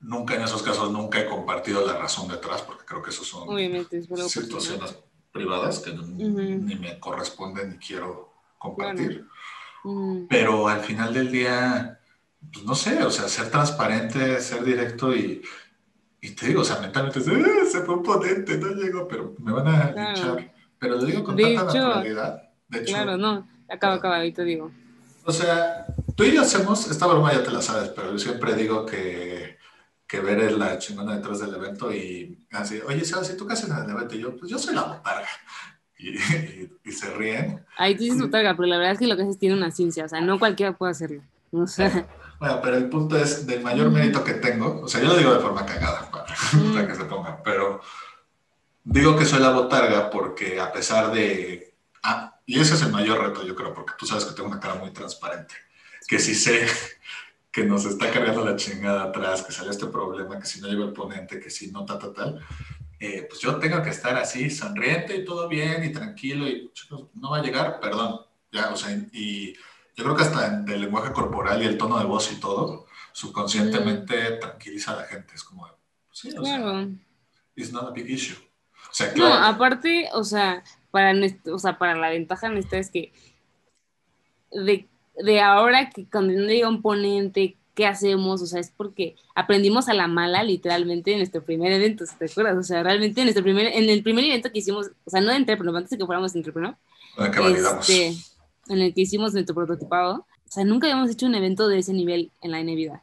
nunca 0.00 0.34
en 0.34 0.42
esos 0.42 0.62
casos, 0.62 0.90
nunca 0.90 1.20
he 1.20 1.26
compartido 1.26 1.86
la 1.86 1.96
razón 1.96 2.28
detrás, 2.28 2.62
porque 2.62 2.84
creo 2.84 3.02
que 3.02 3.10
eso 3.10 3.24
son 3.24 3.48
situaciones 4.28 4.98
privadas 5.30 5.78
que 5.78 5.92
ni 5.92 6.74
me 6.76 6.98
corresponden 6.98 7.70
ni 7.70 7.78
quiero 7.78 8.32
compartir. 8.58 9.26
Pero 10.28 10.68
al 10.68 10.80
final 10.80 11.12
del 11.12 11.30
día, 11.30 12.00
pues 12.50 12.64
no 12.64 12.74
sé, 12.74 13.02
o 13.02 13.10
sea, 13.10 13.28
ser 13.28 13.50
transparente, 13.50 14.40
ser 14.40 14.64
directo 14.64 15.14
y, 15.14 15.42
y 16.20 16.30
te 16.30 16.46
digo, 16.46 16.62
o 16.62 16.64
sea, 16.64 16.80
mentalmente, 16.80 17.20
eh, 17.20 17.66
se 17.70 17.82
fue 17.82 17.96
un 17.96 18.02
ponente, 18.02 18.56
no 18.58 18.68
llego, 18.68 19.06
pero 19.06 19.34
me 19.38 19.52
van 19.52 19.68
a 19.68 20.12
echar 20.12 20.52
pero 20.82 20.96
lo 20.96 21.04
digo 21.04 21.22
con 21.22 21.36
tanta 21.36 21.64
naturalidad. 21.64 22.42
De 22.68 22.80
hecho, 22.80 22.92
claro, 22.92 23.16
no, 23.16 23.48
acaba, 23.68 23.94
acaba, 23.94 24.16
ahorita 24.16 24.42
digo. 24.42 24.72
O 25.24 25.32
sea, 25.32 25.86
tú 26.16 26.24
y 26.24 26.34
yo 26.34 26.42
hacemos, 26.42 26.90
esta 26.90 27.06
broma 27.06 27.32
ya 27.32 27.44
te 27.44 27.52
la 27.52 27.62
sabes, 27.62 27.90
pero 27.90 28.10
yo 28.10 28.18
siempre 28.18 28.54
digo 28.54 28.84
que, 28.84 29.58
que 30.08 30.18
ver 30.18 30.40
es 30.40 30.58
la 30.58 30.78
chingona 30.78 31.14
detrás 31.14 31.38
del 31.38 31.54
evento 31.54 31.92
y 31.92 32.44
así, 32.50 32.80
oye, 32.84 33.04
¿sabes 33.04 33.28
si 33.28 33.36
tú 33.36 33.46
qué 33.46 33.52
haces 33.52 33.70
en 33.70 33.76
el 33.76 33.90
evento? 33.90 34.16
Y 34.16 34.22
yo, 34.22 34.36
pues 34.36 34.50
yo 34.50 34.58
soy 34.58 34.74
la 34.74 34.82
botarga. 34.82 35.28
Y, 36.04 36.16
y, 36.82 36.90
se 36.90 37.14
ríen. 37.14 37.64
Ahí 37.76 37.94
tú 37.94 38.02
dices 38.02 38.20
botarga, 38.20 38.56
pero 38.56 38.66
la 38.66 38.76
verdad 38.76 38.94
es 38.94 38.98
que 38.98 39.06
lo 39.06 39.14
que 39.14 39.22
haces 39.22 39.38
tiene 39.38 39.54
una 39.54 39.70
ciencia, 39.70 40.04
o 40.04 40.08
sea, 40.08 40.20
no 40.20 40.40
cualquiera 40.40 40.76
puede 40.76 40.90
hacerlo. 40.90 41.22
O 41.52 41.68
sea. 41.68 42.08
Bueno, 42.42 42.60
pero 42.60 42.76
el 42.76 42.88
punto 42.88 43.16
es 43.16 43.46
del 43.46 43.62
mayor 43.62 43.90
mérito 43.90 44.24
que 44.24 44.34
tengo, 44.34 44.80
o 44.82 44.88
sea, 44.88 45.00
yo 45.00 45.06
lo 45.06 45.16
digo 45.16 45.32
de 45.32 45.40
forma 45.40 45.64
cagada 45.64 46.10
para, 46.10 46.26
para 46.74 46.88
que 46.88 46.94
se 46.96 47.04
pongan, 47.04 47.38
pero 47.42 47.80
Digo 48.84 49.16
que 49.16 49.24
soy 49.24 49.40
la 49.40 49.50
botarga 49.50 50.10
porque 50.10 50.60
a 50.60 50.72
pesar 50.72 51.12
de... 51.12 51.76
Ah, 52.02 52.40
y 52.46 52.58
ese 52.58 52.74
es 52.74 52.82
el 52.82 52.90
mayor 52.90 53.20
reto, 53.20 53.46
yo 53.46 53.54
creo, 53.54 53.72
porque 53.72 53.94
tú 53.96 54.06
sabes 54.06 54.24
que 54.24 54.34
tengo 54.34 54.48
una 54.48 54.58
cara 54.58 54.74
muy 54.74 54.90
transparente. 54.90 55.54
Que 56.08 56.18
si 56.18 56.34
sé 56.34 56.66
que 57.52 57.64
nos 57.64 57.84
está 57.84 58.10
cargando 58.10 58.44
la 58.44 58.56
chingada 58.56 59.04
atrás, 59.04 59.42
que 59.42 59.52
sale 59.52 59.70
este 59.70 59.86
problema, 59.86 60.38
que 60.38 60.46
si 60.46 60.60
no 60.60 60.66
llega 60.66 60.84
el 60.84 60.92
ponente, 60.92 61.38
que 61.38 61.48
si 61.48 61.70
no, 61.70 61.84
ta, 61.84 61.96
ta, 61.96 62.12
tal, 62.12 62.44
eh, 62.98 63.24
pues 63.28 63.40
yo 63.40 63.56
tengo 63.56 63.82
que 63.82 63.90
estar 63.90 64.16
así, 64.16 64.50
sonriente 64.50 65.14
y 65.16 65.24
todo 65.24 65.48
bien 65.48 65.84
y 65.84 65.92
tranquilo 65.92 66.48
y 66.48 66.70
chicos, 66.72 67.06
no 67.14 67.30
va 67.30 67.38
a 67.38 67.42
llegar, 67.42 67.78
perdón. 67.78 68.20
Ya, 68.50 68.70
o 68.70 68.76
sea, 68.76 68.90
y 69.12 69.54
yo 69.94 70.04
creo 70.04 70.16
que 70.16 70.22
hasta 70.22 70.46
en 70.46 70.68
el 70.68 70.80
lenguaje 70.80 71.12
corporal 71.12 71.62
y 71.62 71.66
el 71.66 71.78
tono 71.78 71.98
de 71.98 72.04
voz 72.04 72.32
y 72.32 72.40
todo, 72.40 72.86
subconscientemente 73.12 74.32
tranquiliza 74.32 74.92
a 74.92 74.96
la 74.96 75.04
gente. 75.04 75.34
Es 75.34 75.44
como, 75.44 75.68
sí, 76.10 76.30
o 76.36 76.44
sea, 76.44 76.88
it's 77.54 77.72
not 77.72 77.88
a 77.88 77.90
big 77.90 78.08
issue. 78.10 78.36
No, 79.16 79.32
aparte, 79.32 80.08
o 80.12 80.24
sea, 80.24 80.62
para, 80.90 81.14
o 81.50 81.58
sea, 81.58 81.78
para 81.78 81.96
la 81.96 82.10
ventaja 82.10 82.46
en 82.46 82.58
esta 82.58 82.78
es 82.78 82.90
que 82.90 83.12
de, 84.50 84.88
de 85.16 85.40
ahora 85.40 85.90
que 85.90 86.08
cuando 86.08 86.34
llega 86.34 86.68
un 86.68 86.82
ponente, 86.82 87.56
¿qué 87.74 87.86
hacemos? 87.86 88.42
O 88.42 88.46
sea, 88.46 88.60
es 88.60 88.70
porque 88.70 89.16
aprendimos 89.34 89.88
a 89.88 89.94
la 89.94 90.08
mala 90.08 90.42
literalmente 90.42 91.12
en 91.12 91.18
nuestro 91.18 91.42
primer 91.42 91.72
evento, 91.72 92.04
¿te 92.18 92.26
acuerdas? 92.26 92.58
O 92.58 92.62
sea, 92.62 92.82
realmente 92.82 93.20
en, 93.20 93.26
nuestro 93.26 93.42
primer, 93.42 93.66
en 93.66 93.88
el 93.88 94.02
primer 94.02 94.24
evento 94.24 94.52
que 94.52 94.58
hicimos, 94.58 94.90
o 95.04 95.10
sea, 95.10 95.20
no 95.20 95.30
de 95.30 95.36
entrepreneur, 95.36 95.76
antes 95.76 95.90
de 95.90 95.98
que 95.98 96.06
fuéramos 96.06 96.34
entrepreneur, 96.34 96.76
este, 97.16 98.14
en 98.68 98.80
el 98.80 98.94
que 98.94 99.02
hicimos 99.02 99.32
nuestro 99.32 99.54
prototipado, 99.54 100.26
o 100.52 100.54
sea, 100.54 100.64
nunca 100.64 100.86
habíamos 100.86 101.10
hecho 101.10 101.26
un 101.26 101.34
evento 101.34 101.68
de 101.68 101.78
ese 101.78 101.92
nivel 101.92 102.30
en 102.42 102.50
la 102.50 102.60
N-Vida. 102.60 103.02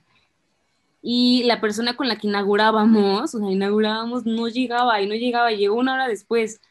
Y 1.01 1.43
la 1.45 1.61
persona 1.61 1.95
con 1.95 2.07
la 2.07 2.17
que 2.17 2.27
inaugurábamos, 2.27 3.33
o 3.33 3.39
sea, 3.39 3.51
inaugurábamos, 3.51 4.25
no 4.25 4.47
llegaba 4.47 5.01
y 5.01 5.07
no 5.07 5.15
llegaba, 5.15 5.51
llegó 5.51 5.75
una 5.75 5.93
hora 5.93 6.07
después. 6.07 6.61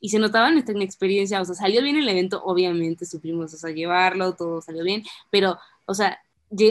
Y 0.00 0.10
se 0.10 0.18
notaba 0.18 0.50
nuestra 0.50 0.74
inexperiencia, 0.74 1.40
o 1.40 1.44
sea, 1.44 1.54
salió 1.54 1.82
bien 1.82 1.96
el 1.96 2.08
evento, 2.08 2.42
obviamente 2.44 3.06
supimos, 3.06 3.52
o 3.54 3.56
sea, 3.56 3.70
llevarlo, 3.70 4.34
todo 4.34 4.62
salió 4.62 4.84
bien, 4.84 5.02
pero, 5.30 5.58
o 5.86 5.94
sea, 5.94 6.18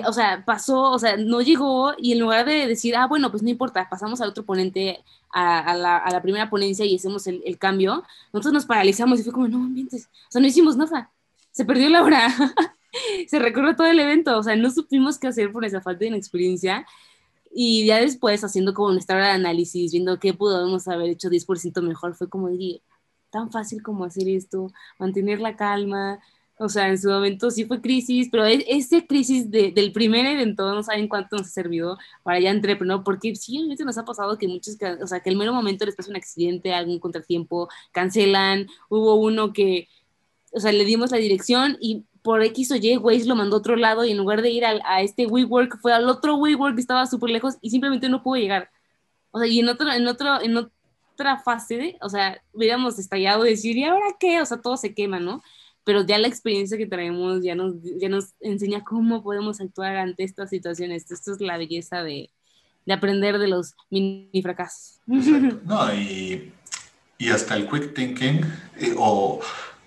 o 0.08 0.14
sea, 0.14 0.44
pasó, 0.46 0.92
o 0.92 1.00
sea, 1.00 1.16
no 1.18 1.42
llegó 1.42 1.94
y 1.98 2.14
en 2.14 2.20
lugar 2.20 2.46
de 2.46 2.68
decir, 2.68 2.96
ah, 2.96 3.08
bueno, 3.08 3.32
pues 3.32 3.44
no 3.44 3.50
importa, 3.50 3.88
pasamos 3.90 4.20
al 4.22 4.30
otro 4.30 4.44
ponente, 4.46 5.04
a, 5.32 5.76
la, 5.76 5.98
a 5.98 6.12
la, 6.12 6.22
primera 6.22 6.50
ponencia 6.50 6.86
y 6.86 6.96
hacemos 6.96 7.28
el, 7.28 7.42
el, 7.46 7.58
cambio, 7.58 8.04
nosotros 8.34 8.54
nos 8.54 8.66
paralizamos 8.66 9.20
y 9.20 9.24
fue 9.24 9.34
como, 9.34 9.48
no, 9.48 9.58
ambientes, 9.58 10.10
o 10.28 10.32
sea, 10.32 10.42
no 10.42 10.48
hicimos 10.48 10.76
nada, 10.76 11.12
se 11.60 11.66
perdió 11.66 11.90
la 11.90 12.04
hora. 12.04 12.30
se 13.28 13.38
recorrió 13.38 13.76
todo 13.76 13.88
el 13.88 14.00
evento, 14.00 14.38
o 14.40 14.42
sea, 14.42 14.56
no 14.56 14.72
supimos 14.72 15.20
qué 15.20 15.28
hacer 15.28 15.52
por 15.52 15.66
esa 15.66 15.82
falta 15.82 16.06
de 16.06 16.16
experiencia. 16.16 16.86
Y 17.54 17.86
ya 17.86 18.00
después, 18.00 18.42
haciendo 18.46 18.74
como 18.74 18.94
nuestra 18.94 19.18
hora 19.18 19.26
de 19.28 19.34
análisis, 19.34 19.92
viendo 19.92 20.20
qué 20.20 20.34
pudimos 20.34 20.88
haber 20.88 21.10
hecho 21.10 21.30
10% 21.30 21.82
mejor, 21.82 22.16
fue 22.16 22.30
como, 22.30 22.48
dije, 22.48 22.82
tan 23.30 23.52
fácil 23.52 23.84
como 23.84 24.06
hacer 24.06 24.30
esto, 24.30 24.72
mantener 24.98 25.42
la 25.42 25.58
calma. 25.58 26.22
O 26.58 26.70
sea, 26.70 26.88
en 26.88 26.98
su 26.98 27.10
momento 27.10 27.52
sí 27.52 27.66
fue 27.66 27.82
crisis, 27.82 28.30
pero 28.32 28.46
e-, 28.46 28.64
ese 28.70 29.06
crisis 29.06 29.52
de, 29.52 29.74
del 29.74 29.92
primer 29.92 30.26
evento 30.26 30.74
no 30.74 30.82
saben 30.82 31.10
cuánto 31.10 31.36
nos 31.36 31.48
ha 31.48 31.50
servido 31.50 31.98
para 32.24 32.40
ya 32.40 32.52
entrepreneur, 32.52 33.04
porque 33.04 33.36
sí, 33.36 33.62
a 33.62 33.68
veces 33.68 33.86
nos 33.86 33.98
ha 33.98 34.06
pasado 34.06 34.38
que 34.38 34.48
muchos, 34.48 34.78
o 35.02 35.08
sea, 35.08 35.20
que 35.20 35.30
el 35.30 35.36
mero 35.38 35.54
momento 35.54 35.86
les 35.86 35.96
pasa 35.98 36.10
un 36.10 36.16
accidente, 36.16 36.74
algún 36.74 37.00
contratiempo, 37.00 37.68
cancelan, 37.92 38.68
hubo 38.90 39.16
uno 39.16 39.52
que, 39.52 39.90
o 40.54 40.60
sea, 40.60 40.72
le 40.72 40.86
dimos 40.86 41.12
la 41.12 41.18
dirección 41.18 41.78
y 41.80 42.06
por 42.22 42.44
X 42.44 42.72
o 42.72 42.76
Y, 42.76 42.98
Waze 42.98 43.26
lo 43.26 43.36
mandó 43.36 43.56
a 43.56 43.60
otro 43.60 43.76
lado 43.76 44.06
y 44.06 44.12
en 44.12 44.18
lugar 44.18 44.42
de 44.42 44.50
ir 44.52 44.66
a, 44.66 44.80
a 44.86 45.02
este 45.02 45.26
WeWork, 45.26 45.80
fue 45.82 45.94
al 45.94 46.10
otro 46.10 46.36
WeWork 46.36 46.76
que 46.76 46.82
estaba 46.82 47.06
súper 47.06 47.30
lejos 47.30 47.56
y 47.62 47.70
simplemente 47.70 48.10
no 48.10 48.24
pudo 48.24 48.36
llegar. 48.40 48.70
O 49.32 49.40
sea, 49.40 49.48
y 49.48 49.60
en, 49.60 49.70
otro, 49.70 49.92
en, 49.92 50.08
otro, 50.08 50.42
en 50.42 50.58
otra 50.58 51.38
fase, 51.38 51.98
o 52.02 52.10
sea, 52.10 52.42
hubiéramos 52.54 52.98
estallado 53.00 53.46
y 53.46 53.52
decir, 53.52 53.78
¿y 53.78 53.84
ahora 53.84 54.16
qué? 54.20 54.42
O 54.42 54.46
sea, 54.46 54.62
todo 54.62 54.78
se 54.78 54.94
quema, 54.94 55.20
¿no? 55.20 55.42
Pero 55.84 56.06
ya 56.06 56.18
la 56.18 56.28
experiencia 56.28 56.78
que 56.78 56.88
traemos 56.88 57.44
ya 57.44 57.56
nos, 57.56 57.76
ya 57.82 58.10
nos 58.10 58.34
enseña 58.40 58.84
cómo 58.84 59.24
podemos 59.24 59.62
actuar 59.62 59.96
ante 59.98 60.24
estas 60.24 60.50
situaciones. 60.50 61.10
Esto 61.10 61.34
es 61.34 61.42
la 61.42 61.58
belleza 61.58 62.04
de, 62.04 62.32
de 62.86 62.94
aprender 62.94 63.38
de 63.38 63.48
los 63.48 63.76
mini 63.90 64.42
fracasos. 64.42 65.00
No, 65.06 65.94
y, 65.94 66.52
y, 67.18 67.30
hasta 67.30 67.56
el 67.56 67.68
quick 67.70 67.94
thinking 67.94 68.42
eh, 68.78 68.96
o 68.98 69.40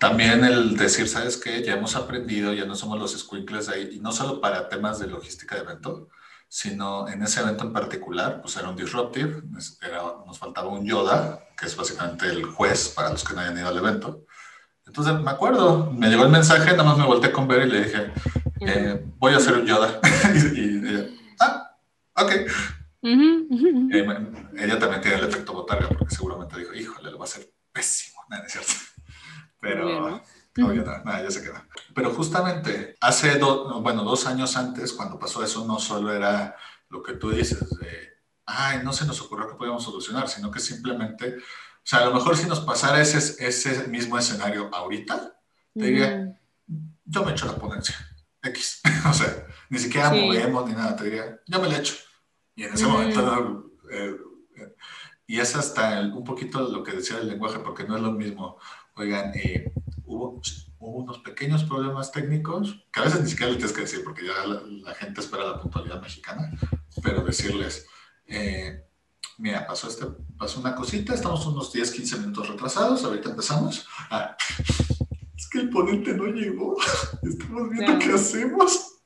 también 0.03 0.45
el 0.45 0.77
decir, 0.77 1.07
¿sabes 1.07 1.37
qué? 1.37 1.63
Ya 1.63 1.75
hemos 1.75 1.95
aprendido, 1.95 2.53
ya 2.53 2.65
no 2.65 2.75
somos 2.75 2.99
los 2.99 3.17
squinkles 3.17 3.69
ahí, 3.69 3.89
y 3.93 4.01
no 4.01 4.11
solo 4.11 4.41
para 4.41 4.69
temas 4.69 4.99
de 4.99 5.07
logística 5.07 5.55
de 5.55 5.61
evento, 5.61 6.09
sino 6.49 7.07
en 7.07 7.23
ese 7.23 7.41
evento 7.41 7.63
en 7.63 7.73
particular, 7.73 8.41
pues 8.41 8.57
era 8.57 8.69
un 8.69 8.75
disruptive, 8.75 9.45
nos 9.49 10.39
faltaba 10.41 10.71
un 10.71 10.85
Yoda, 10.85 11.47
que 11.57 11.67
es 11.67 11.77
básicamente 11.77 12.27
el 12.27 12.43
juez 12.43 12.89
para 12.89 13.11
los 13.11 13.23
que 13.23 13.33
no 13.33 13.43
hayan 13.43 13.57
ido 13.57 13.69
al 13.69 13.79
evento. 13.79 14.27
Entonces 14.85 15.21
me 15.21 15.31
acuerdo, 15.31 15.93
me 15.93 16.09
llegó 16.09 16.25
el 16.25 16.33
mensaje, 16.33 16.73
nada 16.73 16.83
más 16.83 16.99
me 16.99 17.07
volteé 17.07 17.31
con 17.31 17.47
Ver 17.47 17.69
y 17.69 17.71
le 17.71 17.85
dije, 17.85 18.13
eh, 18.63 19.07
voy 19.19 19.35
a 19.35 19.37
hacer 19.37 19.55
un 19.55 19.67
Yoda. 19.67 20.01
y, 20.57 20.85
ella, 20.85 21.07
ah, 21.39 21.77
ok. 22.17 22.33
ella 24.59 24.79
también 24.81 25.01
tiene 25.01 25.19
el 25.19 25.29
efecto 25.29 25.53
botarga, 25.53 25.89
porque 25.91 26.13
seguramente 26.13 26.59
dijo, 26.59 26.75
híjole, 26.75 27.13
lo 27.13 27.19
va 27.19 27.25
a 27.25 27.29
hacer 27.29 27.49
pésimo, 27.73 28.19
¿no 28.29 28.37
es 28.39 28.51
cierto? 28.51 28.92
Pero... 29.63 30.21
No, 30.57 30.75
ya, 30.75 30.83
nada, 30.83 31.23
ya 31.23 31.31
se 31.31 31.43
queda. 31.43 31.67
Pero 31.95 32.13
justamente 32.13 32.97
hace 33.01 33.39
bueno, 33.39 34.05
dos 34.05 34.27
años 34.27 34.55
antes, 34.59 34.93
cuando 34.93 35.19
pasó 35.19 35.43
eso, 35.43 35.65
no 35.65 35.79
solo 35.79 36.13
era 36.13 36.55
lo 36.91 37.03
que 37.03 37.15
tú 37.15 37.31
dices 37.31 37.71
de, 37.79 38.19
ay, 38.45 38.81
no 38.85 38.93
se 38.93 39.07
nos 39.07 39.23
ocurrió 39.23 39.49
que 39.49 39.55
podíamos 39.55 39.83
solucionar, 39.83 40.29
sino 40.29 40.51
que 40.51 40.61
simplemente, 40.61 41.39
o 41.39 41.85
sea, 41.85 42.01
a 42.01 42.05
lo 42.05 42.13
mejor 42.13 42.37
si 42.37 42.47
nos 42.47 42.61
pasara 42.61 43.01
ese, 43.01 43.47
ese 43.47 43.89
mismo 43.89 44.19
escenario 44.19 44.69
ahorita, 44.75 45.35
te 45.73 45.85
diría, 45.85 46.39
yo 47.07 47.25
me 47.25 47.33
echo 47.33 47.47
la 47.47 47.57
ponencia, 47.57 47.97
X. 48.43 48.83
o 49.09 49.15
sea, 49.15 49.47
ni 49.71 49.79
siquiera 49.79 50.11
movemos 50.11 50.69
ni 50.69 50.75
nada, 50.75 50.95
te 50.97 51.05
diría, 51.05 51.41
yo 51.47 51.61
me 51.61 51.69
la 51.69 51.79
echo. 51.79 51.95
Y 52.55 52.65
en 52.65 52.75
ese 52.75 52.87
momento, 52.87 53.71
eh, 53.91 54.17
eh, 54.57 54.75
y 55.27 55.41
es 55.41 55.57
hasta 55.57 56.03
un 56.03 56.25
poquito 56.25 56.61
lo 56.69 56.83
que 56.83 56.93
decía 56.93 57.17
el 57.17 57.29
lenguaje, 57.29 57.61
porque 57.61 57.85
no 57.85 57.97
es 57.97 58.03
lo 58.03 58.13
mismo 58.13 58.59
Oigan, 58.95 59.33
eh, 59.35 59.73
hubo, 60.05 60.41
unos 60.79 61.19
pequeños 61.19 61.65
problemas 61.65 62.13
técnicos, 62.13 62.85
que 62.93 63.01
a 63.01 63.05
veces 63.05 63.23
ni 63.23 63.31
siquiera 63.31 63.51
les 63.51 63.59
tienes 63.59 63.75
que 63.75 63.83
decir, 63.83 64.05
porque 64.05 64.27
ya 64.27 64.45
la, 64.45 64.95
gente 64.95 65.21
espera 65.21 65.45
la 65.45 65.61
puntualidad 65.61 66.03
mexicana, 66.03 66.51
pero 67.03 67.23
decirles, 67.25 67.87
eh, 68.27 68.85
mira, 69.39 69.67
pasó, 69.67 69.89
este, 69.89 70.07
pasó 70.37 70.61
una 70.61 70.75
cosita, 70.75 71.15
estamos 71.15 71.47
unos 71.47 71.73
10, 71.73 71.91
15 71.93 72.19
minutos 72.19 72.49
retrasados, 72.49 73.05
ahorita 73.05 73.31
empezamos. 73.31 73.87
Ah, 74.11 74.37
es 75.37 75.49
que 75.49 75.61
el 75.61 75.71
ponente 75.71 76.13
no 76.15 76.27
llegó, 76.27 76.77
estamos 77.23 77.71
viendo 77.71 77.99
qué 77.99 78.13
hacemos. 78.13 78.99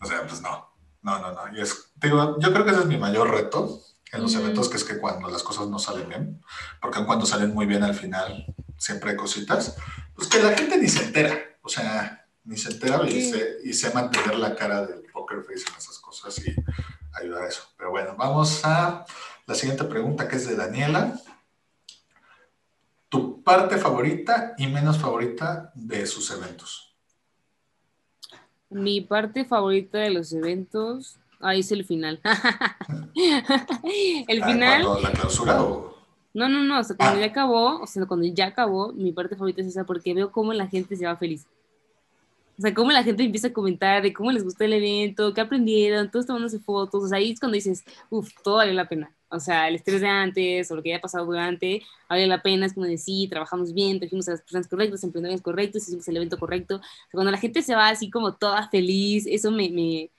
O 0.00 0.06
sea, 0.06 0.26
pues 0.26 0.40
no, 0.42 0.68
no, 1.02 1.18
no, 1.18 1.32
no. 1.32 1.56
Y 1.56 1.60
es, 1.60 1.92
digo, 1.96 2.38
yo 2.38 2.52
creo 2.52 2.64
que 2.64 2.70
ese 2.70 2.80
es 2.80 2.86
mi 2.86 2.98
mayor 2.98 3.30
reto 3.30 3.80
en 4.12 4.22
los 4.22 4.34
eventos, 4.34 4.68
que 4.68 4.76
es 4.76 4.84
que 4.84 4.98
cuando 4.98 5.28
las 5.28 5.42
cosas 5.42 5.66
no 5.66 5.78
salen 5.78 6.08
bien, 6.08 6.42
porque 6.80 7.04
cuando 7.04 7.26
salen 7.26 7.52
muy 7.52 7.66
bien 7.66 7.82
al 7.82 7.94
final 7.94 8.54
siempre 8.78 9.10
hay 9.10 9.16
cositas, 9.16 9.76
pues 10.14 10.28
que 10.28 10.42
la 10.42 10.56
gente 10.56 10.78
ni 10.78 10.88
se 10.88 11.04
entera, 11.04 11.38
o 11.62 11.68
sea, 11.68 12.26
ni 12.44 12.56
se 12.56 12.70
entera 12.70 13.02
y, 13.08 13.30
sé, 13.30 13.58
y 13.64 13.72
sé 13.72 13.92
mantener 13.92 14.36
la 14.36 14.54
cara 14.54 14.86
del 14.86 15.02
poker 15.12 15.42
face 15.42 15.64
en 15.68 15.76
esas 15.76 15.98
cosas 15.98 16.38
y 16.46 16.54
ayudar 17.14 17.42
a 17.42 17.48
eso. 17.48 17.68
Pero 17.76 17.90
bueno, 17.90 18.14
vamos 18.16 18.64
a 18.64 19.04
la 19.46 19.54
siguiente 19.54 19.84
pregunta 19.84 20.28
que 20.28 20.36
es 20.36 20.46
de 20.46 20.56
Daniela. 20.56 21.20
¿Tu 23.08 23.42
parte 23.42 23.78
favorita 23.78 24.54
y 24.58 24.66
menos 24.66 24.98
favorita 24.98 25.72
de 25.74 26.06
sus 26.06 26.30
eventos? 26.30 26.96
Mi 28.68 29.00
parte 29.00 29.44
favorita 29.44 29.98
de 29.98 30.10
los 30.10 30.32
eventos, 30.32 31.18
ahí 31.40 31.60
es 31.60 31.70
el 31.70 31.84
final. 31.84 32.20
el 34.28 34.42
ah, 34.42 34.46
final. 34.46 35.02
¿La 35.02 35.12
clausura 35.12 35.62
o.? 35.62 35.95
No, 36.36 36.50
no, 36.50 36.62
no, 36.62 36.80
o 36.80 36.84
sea, 36.84 36.94
cuando 36.96 37.16
ah. 37.16 37.20
ya 37.20 37.26
acabó, 37.28 37.80
o 37.80 37.86
sea, 37.86 38.04
cuando 38.04 38.26
ya 38.26 38.48
acabó, 38.48 38.92
mi 38.92 39.10
parte 39.10 39.36
favorita 39.36 39.62
es 39.62 39.68
esa 39.68 39.84
porque 39.84 40.12
veo 40.12 40.30
cómo 40.30 40.52
la 40.52 40.68
gente 40.68 40.94
se 40.94 41.06
va 41.06 41.16
feliz. 41.16 41.46
O 42.58 42.62
sea, 42.62 42.74
cómo 42.74 42.92
la 42.92 43.02
gente 43.02 43.24
empieza 43.24 43.48
a 43.48 43.52
comentar 43.54 44.02
de 44.02 44.12
cómo 44.12 44.30
les 44.30 44.44
gustó 44.44 44.64
el 44.64 44.74
evento, 44.74 45.32
qué 45.32 45.40
aprendieron, 45.40 46.10
todos 46.10 46.26
tomándose 46.26 46.58
fotos. 46.58 47.04
O 47.04 47.08
sea, 47.08 47.16
ahí 47.18 47.32
es 47.32 47.40
cuando 47.40 47.54
dices, 47.54 47.84
uff, 48.10 48.30
todo 48.44 48.56
vale 48.56 48.74
la 48.74 48.86
pena. 48.86 49.10
O 49.30 49.40
sea, 49.40 49.66
el 49.68 49.76
estrés 49.76 50.02
de 50.02 50.08
antes 50.08 50.70
o 50.70 50.76
lo 50.76 50.82
que 50.82 50.92
haya 50.92 51.00
pasado 51.00 51.24
durante, 51.24 51.82
vale 52.08 52.26
la 52.26 52.42
pena. 52.42 52.66
Es 52.66 52.74
como 52.74 52.84
decir, 52.84 52.98
sí, 52.98 53.28
trabajamos 53.28 53.72
bien, 53.72 53.98
trajimos 53.98 54.28
a 54.28 54.32
las 54.32 54.42
personas 54.42 54.68
correctas, 54.68 55.04
emprendedores 55.04 55.40
correctos, 55.40 55.84
hicimos 55.84 56.06
el 56.08 56.16
evento 56.18 56.38
correcto. 56.38 56.76
O 56.76 56.80
sea, 56.80 57.12
cuando 57.12 57.30
la 57.30 57.38
gente 57.38 57.62
se 57.62 57.74
va 57.74 57.88
así 57.88 58.10
como 58.10 58.34
toda 58.34 58.68
feliz, 58.68 59.26
eso 59.26 59.50
me, 59.50 59.70
me 59.70 60.10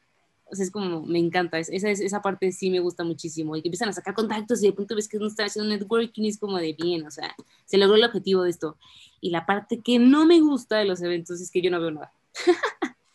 o 0.49 0.55
sea, 0.55 0.65
es 0.65 0.71
como, 0.71 1.01
me 1.05 1.19
encanta, 1.19 1.59
esa, 1.59 1.89
esa 1.89 2.21
parte 2.21 2.51
sí 2.51 2.69
me 2.69 2.79
gusta 2.79 3.03
muchísimo, 3.03 3.55
y 3.55 3.61
que 3.61 3.67
empiezan 3.67 3.89
a 3.89 3.93
sacar 3.93 4.13
contactos 4.13 4.63
y 4.63 4.67
de 4.67 4.73
pronto 4.73 4.95
ves 4.95 5.07
que 5.07 5.17
uno 5.17 5.27
está 5.27 5.45
haciendo 5.45 5.69
networking 5.69 6.23
y 6.23 6.29
es 6.29 6.39
como 6.39 6.57
de 6.57 6.73
bien, 6.73 7.05
o 7.05 7.11
sea, 7.11 7.35
se 7.65 7.77
logró 7.77 7.95
el 7.95 8.03
objetivo 8.03 8.43
de 8.43 8.49
esto. 8.51 8.77
Y 9.19 9.31
la 9.31 9.45
parte 9.45 9.81
que 9.81 9.99
no 9.99 10.25
me 10.25 10.39
gusta 10.39 10.77
de 10.77 10.85
los 10.85 11.01
eventos 11.01 11.41
es 11.41 11.51
que 11.51 11.61
yo 11.61 11.71
no 11.71 11.81
veo 11.81 11.91
nada. 11.91 12.13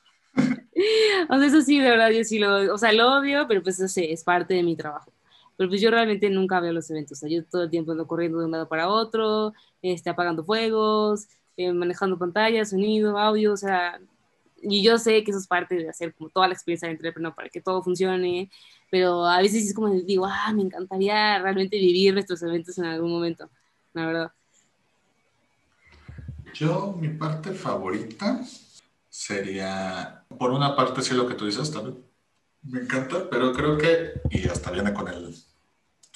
o 1.29 1.39
sea, 1.39 1.47
eso 1.47 1.63
sí, 1.63 1.79
de 1.79 1.91
verdad, 1.91 2.11
yo 2.11 2.25
sí 2.25 2.39
lo, 2.39 2.75
o 2.75 2.79
sea, 2.79 2.93
lo 2.93 3.19
odio, 3.19 3.47
pero 3.49 3.63
pues 3.63 3.81
eso 3.81 4.01
es 4.01 4.25
parte 4.25 4.55
de 4.55 4.63
mi 4.63 4.77
trabajo. 4.77 5.13
Pero 5.57 5.69
pues 5.69 5.81
yo 5.81 5.91
realmente 5.91 6.29
nunca 6.31 6.61
veo 6.61 6.73
los 6.73 6.91
eventos, 6.91 7.19
o 7.19 7.21
sea, 7.21 7.29
yo 7.29 7.45
todo 7.45 7.65
el 7.65 7.71
tiempo 7.71 7.93
ando 7.93 8.07
corriendo 8.07 8.39
de 8.39 8.47
un 8.47 8.53
lado 8.53 8.69
para 8.69 8.89
otro, 8.89 9.53
este, 9.83 10.11
apagando 10.11 10.45
fuegos, 10.45 11.29
eh, 11.57 11.73
manejando 11.73 12.19
pantallas, 12.19 12.71
sonido, 12.71 13.19
audio, 13.19 13.53
o 13.53 13.57
sea, 13.57 14.01
y 14.63 14.83
yo 14.83 14.99
sé 14.99 15.25
que 15.25 15.31
eso 15.31 15.41
es 15.41 15.47
parte 15.47 15.75
de 15.75 15.89
hacer 15.89 16.15
como 16.15 16.31
toda 16.31 16.49
la 16.49 16.55
experiencia 16.55 16.89
de 16.89 16.95
entrepreneur 16.95 17.35
para 17.35 17.49
que 17.49 17.61
todo 17.61 17.83
funcione, 17.83 18.51
pero 18.91 19.27
a 19.27 19.39
veces 19.39 19.67
es 19.67 19.75
como 19.75 19.91
digo, 19.91 20.27
ah, 20.27 20.53
me 20.55 20.63
encantaría 20.63 21.39
realmente 21.41 21.77
vivir 21.77 22.15
nuestros 22.15 22.43
eventos 22.43 22.79
en 22.79 22.85
algún 22.85 23.11
momento, 23.11 23.51
la 23.93 24.07
verdad. 24.07 24.33
Yo, 26.55 26.97
mi 27.01 27.09
parte 27.09 27.53
favorita 27.53 28.41
sería, 29.09 30.25
por 30.39 30.51
una 30.51 30.77
parte, 30.77 31.03
sí 31.03 31.15
lo 31.15 31.27
que 31.27 31.35
tú 31.35 31.47
dices, 31.47 31.71
también 31.71 32.05
me 32.63 32.81
encanta, 32.81 33.29
pero 33.31 33.53
creo 33.53 33.77
que, 33.77 34.21
y 34.31 34.47
hasta 34.49 34.71
viene 34.71 34.93
con 34.93 35.09
el 35.09 35.35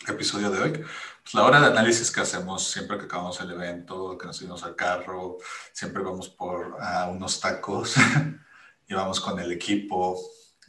episodio 0.09 0.51
de 0.51 0.61
hoy, 0.61 0.73
pues 0.73 1.35
la 1.35 1.45
hora 1.45 1.61
de 1.61 1.67
análisis 1.67 2.11
que 2.11 2.21
hacemos 2.21 2.71
siempre 2.71 2.99
que 2.99 3.05
acabamos 3.05 3.41
el 3.41 3.51
evento, 3.51 4.17
que 4.17 4.27
nos 4.27 4.37
subimos 4.37 4.63
al 4.63 4.77
carro, 4.77 5.39
siempre 5.73 6.03
vamos 6.03 6.29
por 6.29 6.77
a 6.81 7.09
unos 7.09 7.41
tacos 7.41 7.95
y 8.89 8.95
vamos 8.95 9.21
con 9.21 9.39
el 9.41 9.53
equipo. 9.53 10.19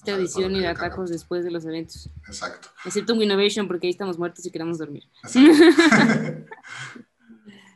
Tradición 0.03 0.55
ir 0.55 0.67
a 0.67 0.73
tacos 0.73 1.09
después 1.09 1.43
de 1.43 1.51
los 1.51 1.65
eventos. 1.65 2.09
Exacto. 2.27 2.69
Excepto 2.85 3.13
un 3.13 3.21
Innovation 3.21 3.67
porque 3.67 3.87
ahí 3.87 3.91
estamos 3.91 4.17
muertos 4.17 4.45
y 4.45 4.51
queremos 4.51 4.77
dormir. 4.77 5.03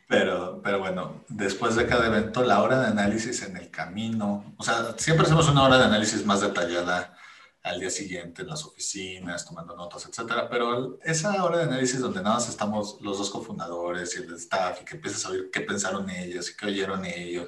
Pero, 0.07 0.59
pero 0.61 0.77
bueno, 0.79 1.23
después 1.29 1.77
de 1.77 1.87
cada 1.87 2.07
evento, 2.07 2.43
la 2.43 2.61
hora 2.61 2.81
de 2.81 2.87
análisis 2.87 3.43
en 3.43 3.55
el 3.55 3.71
camino, 3.71 4.53
o 4.57 4.63
sea, 4.63 4.93
siempre 4.97 5.25
hacemos 5.25 5.47
una 5.47 5.63
hora 5.63 5.77
de 5.77 5.85
análisis 5.85 6.25
más 6.25 6.41
detallada 6.41 7.15
al 7.63 7.79
día 7.79 7.89
siguiente 7.89 8.41
en 8.41 8.47
las 8.47 8.65
oficinas, 8.65 9.45
tomando 9.45 9.75
notas, 9.75 10.05
etcétera. 10.07 10.49
Pero 10.49 10.99
esa 11.03 11.43
hora 11.43 11.59
de 11.59 11.63
análisis 11.63 11.99
donde 11.99 12.21
nada 12.21 12.35
más 12.35 12.49
estamos 12.49 12.97
los 13.01 13.17
dos 13.17 13.29
cofundadores 13.29 14.15
y 14.15 14.23
el 14.23 14.33
staff 14.35 14.81
y 14.81 14.85
que 14.85 14.95
empiezas 14.95 15.25
a 15.25 15.29
oír 15.29 15.49
qué 15.51 15.61
pensaron 15.61 16.09
ellos 16.09 16.49
y 16.49 16.55
qué 16.55 16.65
oyeron 16.67 17.05
ellos. 17.05 17.47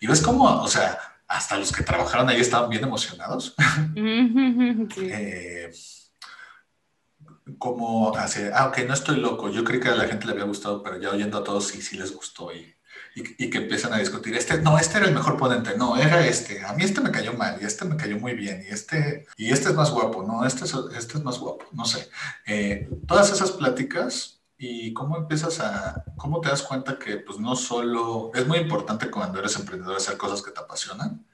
Y 0.00 0.06
ves 0.06 0.22
cómo, 0.22 0.62
o 0.62 0.68
sea, 0.68 0.98
hasta 1.28 1.58
los 1.58 1.72
que 1.72 1.82
trabajaron 1.82 2.28
ahí 2.28 2.40
estaban 2.40 2.70
bien 2.70 2.84
emocionados. 2.84 3.54
eh, 4.96 5.70
como 7.58 8.16
hace, 8.16 8.52
ah, 8.54 8.68
ok, 8.68 8.78
no 8.86 8.94
estoy 8.94 9.16
loco, 9.16 9.50
yo 9.50 9.64
creí 9.64 9.80
que 9.80 9.88
a 9.88 9.94
la 9.94 10.06
gente 10.06 10.26
le 10.26 10.32
había 10.32 10.44
gustado, 10.44 10.82
pero 10.82 10.98
ya 10.98 11.10
oyendo 11.10 11.38
a 11.38 11.44
todos 11.44 11.66
sí, 11.66 11.82
sí 11.82 11.96
les 11.96 12.14
gustó 12.14 12.52
y, 12.54 12.74
y, 13.14 13.50
que 13.50 13.58
empiezan 13.58 13.92
a 13.92 13.98
discutir, 13.98 14.34
este, 14.36 14.58
no, 14.58 14.78
este 14.78 14.98
era 14.98 15.06
el 15.06 15.14
mejor 15.14 15.36
ponente, 15.36 15.76
no, 15.76 15.96
era 15.96 16.26
este, 16.26 16.64
a 16.64 16.72
mí 16.72 16.84
este 16.84 17.00
me 17.00 17.10
cayó 17.10 17.32
mal 17.34 17.58
y 17.60 17.64
este 17.64 17.84
me 17.84 17.96
cayó 17.96 18.18
muy 18.18 18.34
bien 18.34 18.64
y 18.66 18.72
este, 18.72 19.26
y 19.36 19.50
este 19.50 19.70
es 19.70 19.74
más 19.74 19.90
guapo, 19.90 20.22
no, 20.22 20.44
este 20.44 20.64
es, 20.64 20.74
este 20.96 21.18
es 21.18 21.24
más 21.24 21.38
guapo, 21.38 21.66
no 21.72 21.84
sé. 21.84 22.08
Eh, 22.46 22.88
todas 23.06 23.32
esas 23.32 23.50
pláticas 23.52 24.40
y 24.56 24.92
cómo 24.92 25.16
empiezas 25.16 25.58
a, 25.60 26.04
cómo 26.16 26.40
te 26.40 26.50
das 26.50 26.62
cuenta 26.62 26.98
que 26.98 27.16
pues 27.16 27.38
no 27.38 27.56
solo, 27.56 28.30
es 28.34 28.46
muy 28.46 28.58
importante 28.58 29.10
cuando 29.10 29.38
eres 29.38 29.56
emprendedor 29.56 29.96
hacer 29.96 30.16
cosas 30.16 30.42
que 30.42 30.50
te 30.50 30.60
apasionan, 30.60 31.26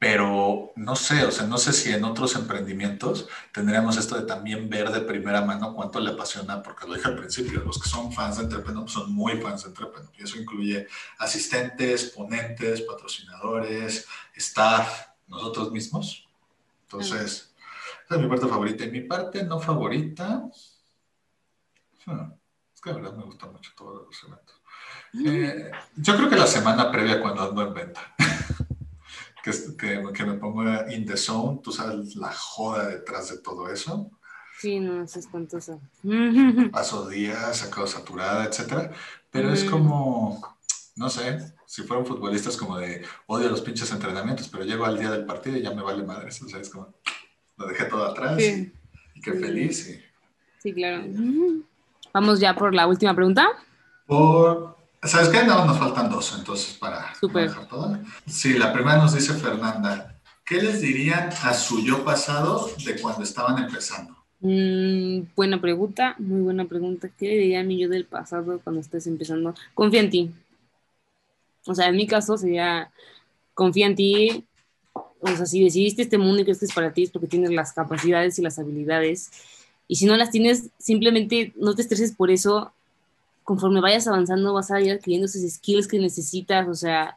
pero 0.00 0.72
no 0.76 0.96
sé, 0.96 1.26
o 1.26 1.30
sea, 1.30 1.46
no 1.46 1.58
sé 1.58 1.74
si 1.74 1.92
en 1.92 2.04
otros 2.04 2.34
emprendimientos 2.34 3.28
tendríamos 3.52 3.98
esto 3.98 4.18
de 4.18 4.26
también 4.26 4.70
ver 4.70 4.90
de 4.90 5.02
primera 5.02 5.42
mano 5.42 5.74
cuánto 5.74 6.00
le 6.00 6.12
apasiona, 6.12 6.62
porque 6.62 6.86
lo 6.86 6.94
dije 6.94 7.06
al 7.06 7.18
principio, 7.18 7.60
los 7.60 7.78
que 7.78 7.86
son 7.86 8.10
fans 8.10 8.38
de 8.38 8.44
Entrepreneur 8.44 8.88
son 8.88 9.12
muy 9.12 9.36
fans 9.42 9.64
de 9.64 9.68
Entrepreneur, 9.68 10.10
y 10.18 10.22
eso 10.22 10.38
incluye 10.38 10.88
asistentes, 11.18 12.12
ponentes, 12.16 12.80
patrocinadores, 12.80 14.08
staff, 14.36 15.08
nosotros 15.28 15.70
mismos. 15.70 16.26
Entonces, 16.84 17.52
esa 18.06 18.14
es 18.14 18.20
mi 18.22 18.26
parte 18.26 18.48
favorita. 18.48 18.84
Y 18.84 18.90
mi 18.90 19.02
parte 19.02 19.44
no 19.44 19.60
favorita, 19.60 20.48
hmm, 22.06 22.32
es 22.74 22.80
que 22.80 22.88
la 22.88 22.96
verdad 22.96 23.16
me 23.16 23.24
gustan 23.24 23.52
mucho 23.52 23.72
todos 23.76 24.06
los 24.06 24.24
eventos. 24.24 24.56
Mm. 25.12 25.26
Eh, 25.26 25.70
yo 25.96 26.16
creo 26.16 26.30
que 26.30 26.36
la 26.36 26.46
semana 26.46 26.90
previa 26.90 27.20
cuando 27.20 27.42
ando 27.42 27.66
en 27.66 27.74
venta. 27.74 28.14
que, 29.42 29.52
que, 30.12 30.24
me 30.24 30.34
pongo 30.34 30.62
in 30.90 31.06
the 31.06 31.16
zone, 31.16 31.60
tú 31.62 31.72
sabes 31.72 32.16
la 32.16 32.32
joda 32.32 32.88
detrás 32.88 33.30
de 33.30 33.38
todo 33.38 33.68
eso. 33.70 34.10
Sí, 34.58 34.78
no, 34.80 35.02
es 35.02 35.16
espantoso. 35.16 35.80
Paso 36.72 37.08
días, 37.08 37.62
acabo 37.62 37.86
saturada, 37.86 38.44
etcétera, 38.44 38.90
pero 39.30 39.52
es 39.52 39.64
como, 39.64 40.40
no 40.96 41.08
sé, 41.08 41.38
si 41.66 41.82
fueron 41.82 42.06
futbolistas 42.06 42.56
como 42.56 42.78
de 42.78 43.02
odio 43.26 43.48
los 43.48 43.62
pinches 43.62 43.90
entrenamientos, 43.92 44.48
pero 44.48 44.64
llego 44.64 44.84
al 44.84 44.98
día 44.98 45.10
del 45.10 45.24
partido 45.24 45.56
y 45.56 45.62
ya 45.62 45.72
me 45.72 45.82
vale 45.82 46.02
madre, 46.02 46.28
o 46.28 46.30
sea, 46.30 46.60
es 46.60 46.70
como, 46.70 46.92
lo 47.56 47.66
dejé 47.66 47.84
todo 47.84 48.04
atrás 48.04 48.40
y, 48.40 48.72
qué 49.22 49.32
feliz. 49.34 50.00
sí, 50.58 50.72
claro. 50.72 51.04
Vamos 52.12 52.40
ya 52.40 52.54
por 52.54 52.74
la 52.74 52.88
última 52.88 53.14
pregunta. 53.14 53.48
Por 54.06 54.79
¿Sabes 55.02 55.30
qué? 55.30 55.44
No, 55.44 55.64
nos 55.64 55.78
faltan 55.78 56.10
dos, 56.10 56.34
entonces 56.38 56.76
para 56.76 57.12
dejar 57.22 57.68
todo. 57.68 57.98
Sí, 58.26 58.58
la 58.58 58.72
primera 58.72 58.98
nos 58.98 59.14
dice 59.14 59.32
Fernanda. 59.32 60.14
¿Qué 60.44 60.60
les 60.60 60.80
dirían 60.80 61.30
a 61.42 61.54
su 61.54 61.82
yo 61.82 62.04
pasado 62.04 62.70
de 62.84 63.00
cuando 63.00 63.22
estaban 63.22 63.62
empezando? 63.62 64.16
Mm, 64.40 65.22
buena 65.34 65.60
pregunta, 65.60 66.16
muy 66.18 66.42
buena 66.42 66.66
pregunta. 66.66 67.08
¿Qué 67.16 67.28
le 67.28 67.36
diría 67.38 67.60
a 67.60 67.64
mi 67.64 67.78
yo 67.78 67.88
del 67.88 68.04
pasado 68.04 68.60
cuando 68.62 68.80
estés 68.80 69.06
empezando? 69.06 69.54
Confía 69.74 70.00
en 70.00 70.10
ti. 70.10 70.30
O 71.66 71.74
sea, 71.74 71.88
en 71.88 71.96
mi 71.96 72.06
caso 72.06 72.36
sería, 72.36 72.90
confía 73.54 73.86
en 73.86 73.94
ti. 73.96 74.46
O 74.92 75.28
sea, 75.28 75.46
si 75.46 75.62
decidiste 75.64 76.02
este 76.02 76.18
mundo 76.18 76.40
y 76.40 76.44
crees 76.44 76.58
que 76.58 76.66
es 76.66 76.74
para 76.74 76.92
ti 76.92 77.04
es 77.04 77.10
porque 77.10 77.28
tienes 77.28 77.50
las 77.50 77.72
capacidades 77.72 78.38
y 78.38 78.42
las 78.42 78.58
habilidades. 78.58 79.30
Y 79.88 79.96
si 79.96 80.06
no 80.06 80.16
las 80.16 80.30
tienes, 80.30 80.70
simplemente 80.78 81.52
no 81.56 81.74
te 81.74 81.82
estreses 81.82 82.12
por 82.12 82.30
eso 82.30 82.72
conforme 83.44 83.80
vayas 83.80 84.06
avanzando 84.06 84.54
vas 84.54 84.70
a 84.70 84.80
ir 84.80 84.92
adquiriendo 84.92 85.26
esos 85.26 85.42
skills 85.42 85.88
que 85.88 85.98
necesitas, 85.98 86.68
o 86.68 86.74
sea, 86.74 87.16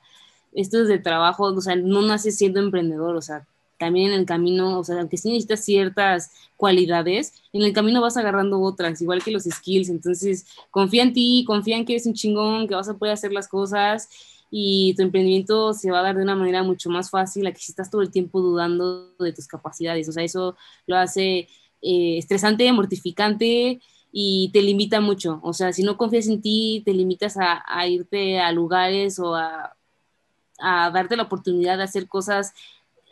esto 0.54 0.82
es 0.82 0.88
de 0.88 1.00
trabajo, 1.00 1.46
o 1.46 1.62
sea, 1.62 1.76
no 1.76 2.02
naces 2.02 2.38
siendo 2.38 2.60
emprendedor, 2.60 3.16
o 3.16 3.22
sea, 3.22 3.46
también 3.78 4.12
en 4.12 4.20
el 4.20 4.26
camino, 4.26 4.80
o 4.80 4.84
sea, 4.84 5.00
aunque 5.00 5.18
sí 5.18 5.30
necesitas 5.30 5.66
ciertas 5.66 6.32
cualidades, 6.56 7.34
en 7.52 7.64
el 7.64 7.74
camino 7.74 8.02
vas 8.02 8.18
agarrando 8.18 8.62
otras, 8.62 9.02
igual 9.02 9.24
que 9.24 9.32
los 9.32 9.44
skills, 9.44 9.90
entonces 9.90 10.46
confía 10.72 11.04
en 11.04 11.14
ti, 11.14 11.44
confía 11.46 11.78
en 11.78 11.86
que 11.86 11.94
eres 11.94 12.06
un 12.06 12.14
chingón, 12.14 12.68
que 12.68 12.76
vas 12.76 12.90
a 12.90 12.94
poder 12.94 13.14
hacer 13.14 13.32
las 13.32 13.48
cosas 13.48 14.10
y 14.50 14.94
tu 14.96 15.02
emprendimiento 15.02 15.74
se 15.74 15.92
va 15.92 16.00
a 16.00 16.04
dar 16.04 16.16
de 16.16 16.24
una 16.24 16.36
manera 16.36 16.64
mucho 16.64 16.90
más 16.90 17.10
fácil 17.10 17.48
a 17.48 17.52
que 17.52 17.60
si 17.60 17.72
estás 17.72 17.90
todo 17.90 18.02
el 18.02 18.12
tiempo 18.12 18.40
dudando 18.40 19.14
de 19.20 19.34
tus 19.34 19.48
capacidades, 19.48 20.08
o 20.08 20.12
sea, 20.12 20.24
eso 20.24 20.56
lo 20.86 20.96
hace 20.98 21.50
eh, 21.82 22.18
estresante, 22.18 22.72
mortificante, 22.72 23.82
y 24.16 24.52
te 24.54 24.62
limita 24.62 25.02
mucho. 25.02 25.40
O 25.42 25.54
sea, 25.54 25.74
si 25.74 25.82
no 25.82 25.98
confías 25.98 26.28
en 26.28 26.40
ti, 26.40 26.84
te 26.86 26.94
limitas 26.94 27.36
a, 27.38 27.88
irte 27.88 28.40
a 28.40 28.52
lugares 28.52 29.18
o 29.18 29.36
a, 29.36 29.76
a 30.60 30.92
darte 30.92 31.18
la 31.18 31.24
oportunidad 31.24 31.78
de 31.78 31.84
hacer 31.84 32.08
cosas 32.08 32.54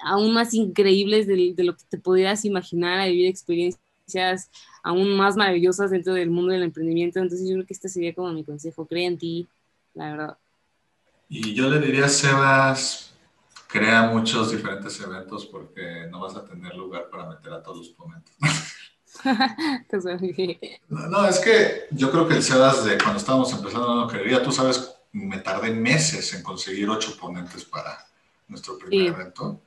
aún 0.04 0.32
más 0.32 0.54
increíbles 0.54 1.26
de, 1.26 1.56
lo 1.58 1.76
que 1.76 1.84
te 1.90 1.98
pudieras 1.98 2.46
imaginar, 2.46 3.00
a 3.00 3.08
vivir 3.08 3.28
experiencias 3.28 4.52
aún 4.84 5.16
más 5.16 5.36
maravillosas 5.36 5.90
dentro 5.90 6.14
del 6.14 6.30
mundo 6.30 6.54
del 6.54 6.64
emprendimiento. 6.64 7.20
Entonces 7.20 7.48
yo 7.48 7.56
creo 7.56 7.66
que 7.66 7.74
este 7.74 7.90
sería 7.90 8.14
como 8.14 8.32
mi 8.32 8.44
consejo, 8.44 8.86
cree 8.86 9.08
en 9.08 9.18
ti, 9.18 9.48
la 9.96 10.12
verdad. 10.12 10.38
Y 11.30 11.56
yo 11.56 11.68
le 11.68 11.80
diría 11.80 12.06
a 12.06 12.10
Sebas, 12.10 13.16
crea 13.68 14.04
muchos 14.12 14.52
diferentes 14.52 15.00
eventos 15.02 15.48
porque 15.48 16.08
no 16.12 16.20
vas 16.20 16.36
a 16.36 16.46
tener 16.46 16.76
lugar 16.76 17.10
para 17.10 17.28
meter 17.28 17.54
a 17.54 17.64
todos 17.64 17.78
los 17.80 17.90
ponentes. 17.90 18.36
no, 20.90 21.28
es 21.28 21.40
que 21.40 21.88
yo 21.92 22.12
creo 22.12 22.28
que 22.28 22.36
el 22.36 22.44
Sebas 22.44 22.86
de 22.86 22.98
cuando 22.98 23.18
estábamos 23.18 23.52
empezando 23.54 23.96
no 23.96 24.08
quería, 24.08 24.44
tú 24.44 24.52
sabes, 24.52 24.96
me 25.12 25.40
tardé 25.40 25.72
meses 25.72 26.34
en 26.34 26.44
conseguir 26.44 26.90
ocho 26.90 27.18
ponentes 27.18 27.66
para 27.66 28.06
nuestro 28.48 28.78
primer 28.78 29.14
evento. 29.14 29.62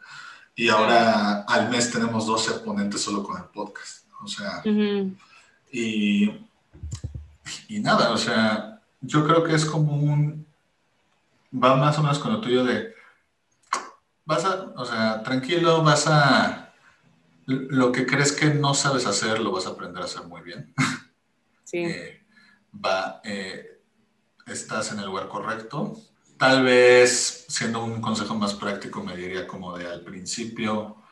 Y 0.56 0.68
ahora 0.68 1.42
al 1.42 1.68
mes 1.70 1.90
tenemos 1.90 2.26
12 2.26 2.60
ponentes 2.60 3.00
solo 3.00 3.22
con 3.22 3.36
el 3.36 3.44
podcast. 3.44 4.06
O 4.22 4.28
sea, 4.28 4.62
y, 5.70 6.30
y 7.68 7.80
nada, 7.80 8.12
o 8.12 8.16
sea, 8.16 8.80
yo 9.00 9.26
creo 9.26 9.44
que 9.44 9.54
es 9.54 9.64
como 9.64 9.92
un, 9.96 10.46
va 11.52 11.76
más 11.76 11.98
o 11.98 12.02
menos 12.02 12.18
con 12.18 12.32
lo 12.32 12.40
tuyo 12.40 12.64
de, 12.64 12.94
vas 14.24 14.44
a, 14.44 14.72
o 14.76 14.84
sea, 14.84 15.22
tranquilo, 15.22 15.82
vas 15.82 16.06
a, 16.06 16.63
lo 17.46 17.92
que 17.92 18.06
crees 18.06 18.32
que 18.32 18.46
no 18.46 18.74
sabes 18.74 19.06
hacer, 19.06 19.40
lo 19.40 19.52
vas 19.52 19.66
a 19.66 19.70
aprender 19.70 20.02
a 20.02 20.06
hacer 20.06 20.24
muy 20.24 20.42
bien. 20.42 20.74
Sí. 21.66 21.78
Eh, 21.78 22.22
va, 22.72 23.22
eh, 23.24 23.80
estás 24.46 24.92
en 24.92 25.00
el 25.00 25.06
lugar 25.06 25.28
correcto. 25.28 25.98
Tal 26.38 26.62
vez, 26.62 27.46
siendo 27.48 27.82
un 27.82 28.00
consejo 28.02 28.34
más 28.34 28.54
práctico, 28.54 29.02
me 29.02 29.16
diría 29.16 29.46
como 29.46 29.76
de 29.76 29.88
al 29.88 30.02
principio, 30.02 31.02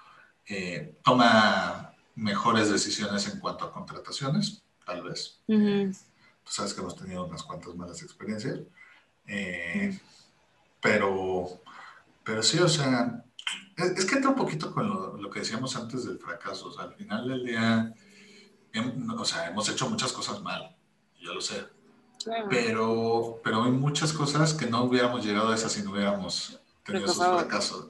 eh, 0.47 1.01
toma 1.03 1.95
mejores 2.15 2.71
decisiones 2.71 3.27
en 3.33 3.41
cuanto 3.41 3.65
a 3.65 3.73
contrataciones, 3.73 4.63
tal 4.87 5.03
vez. 5.03 5.41
Tú 5.47 6.53
sabes 6.53 6.75
que 6.75 6.81
hemos 6.81 6.97
tenido 6.97 7.25
unas 7.25 7.43
cuantas 7.43 7.75
malas 7.75 8.03
experiencias. 8.03 8.61
Pero, 10.81 11.61
pero 12.23 12.43
sí, 12.43 12.59
o 12.59 12.69
sea, 12.69 13.25
es, 13.77 14.05
que 14.05 14.17
entra 14.17 14.31
un 14.31 14.37
poquito 14.37 14.73
con 14.73 14.89
lo, 15.21 15.31
que 15.31 15.41
decíamos 15.41 15.77
antes 15.77 16.05
del 16.05 16.19
fracaso. 16.19 16.69
O 16.69 16.73
sea, 16.73 16.85
al 16.85 16.95
final 16.95 17.29
del 17.29 17.45
día, 17.45 17.95
o 19.19 19.25
sea, 19.25 19.49
hemos 19.49 19.69
hecho 19.69 19.89
muchas 19.89 20.13
cosas 20.13 20.41
mal, 20.43 20.77
yo 21.21 21.35
lo 21.35 21.41
sé. 21.41 21.65
Pero, 22.49 23.41
pero 23.43 23.65
hay 23.65 23.73
muchas 23.73 24.13
cosas 24.13 24.55
que 24.55 24.67
no 24.67 24.85
hubiéramos 24.85 25.25
llegado 25.25 25.51
a 25.51 25.55
esas 25.55 25.73
si 25.73 25.83
no 25.83 25.91
hubiéramos 25.91 26.61
tenido 26.85 27.07
esos 27.07 27.17
fracasos. 27.17 27.87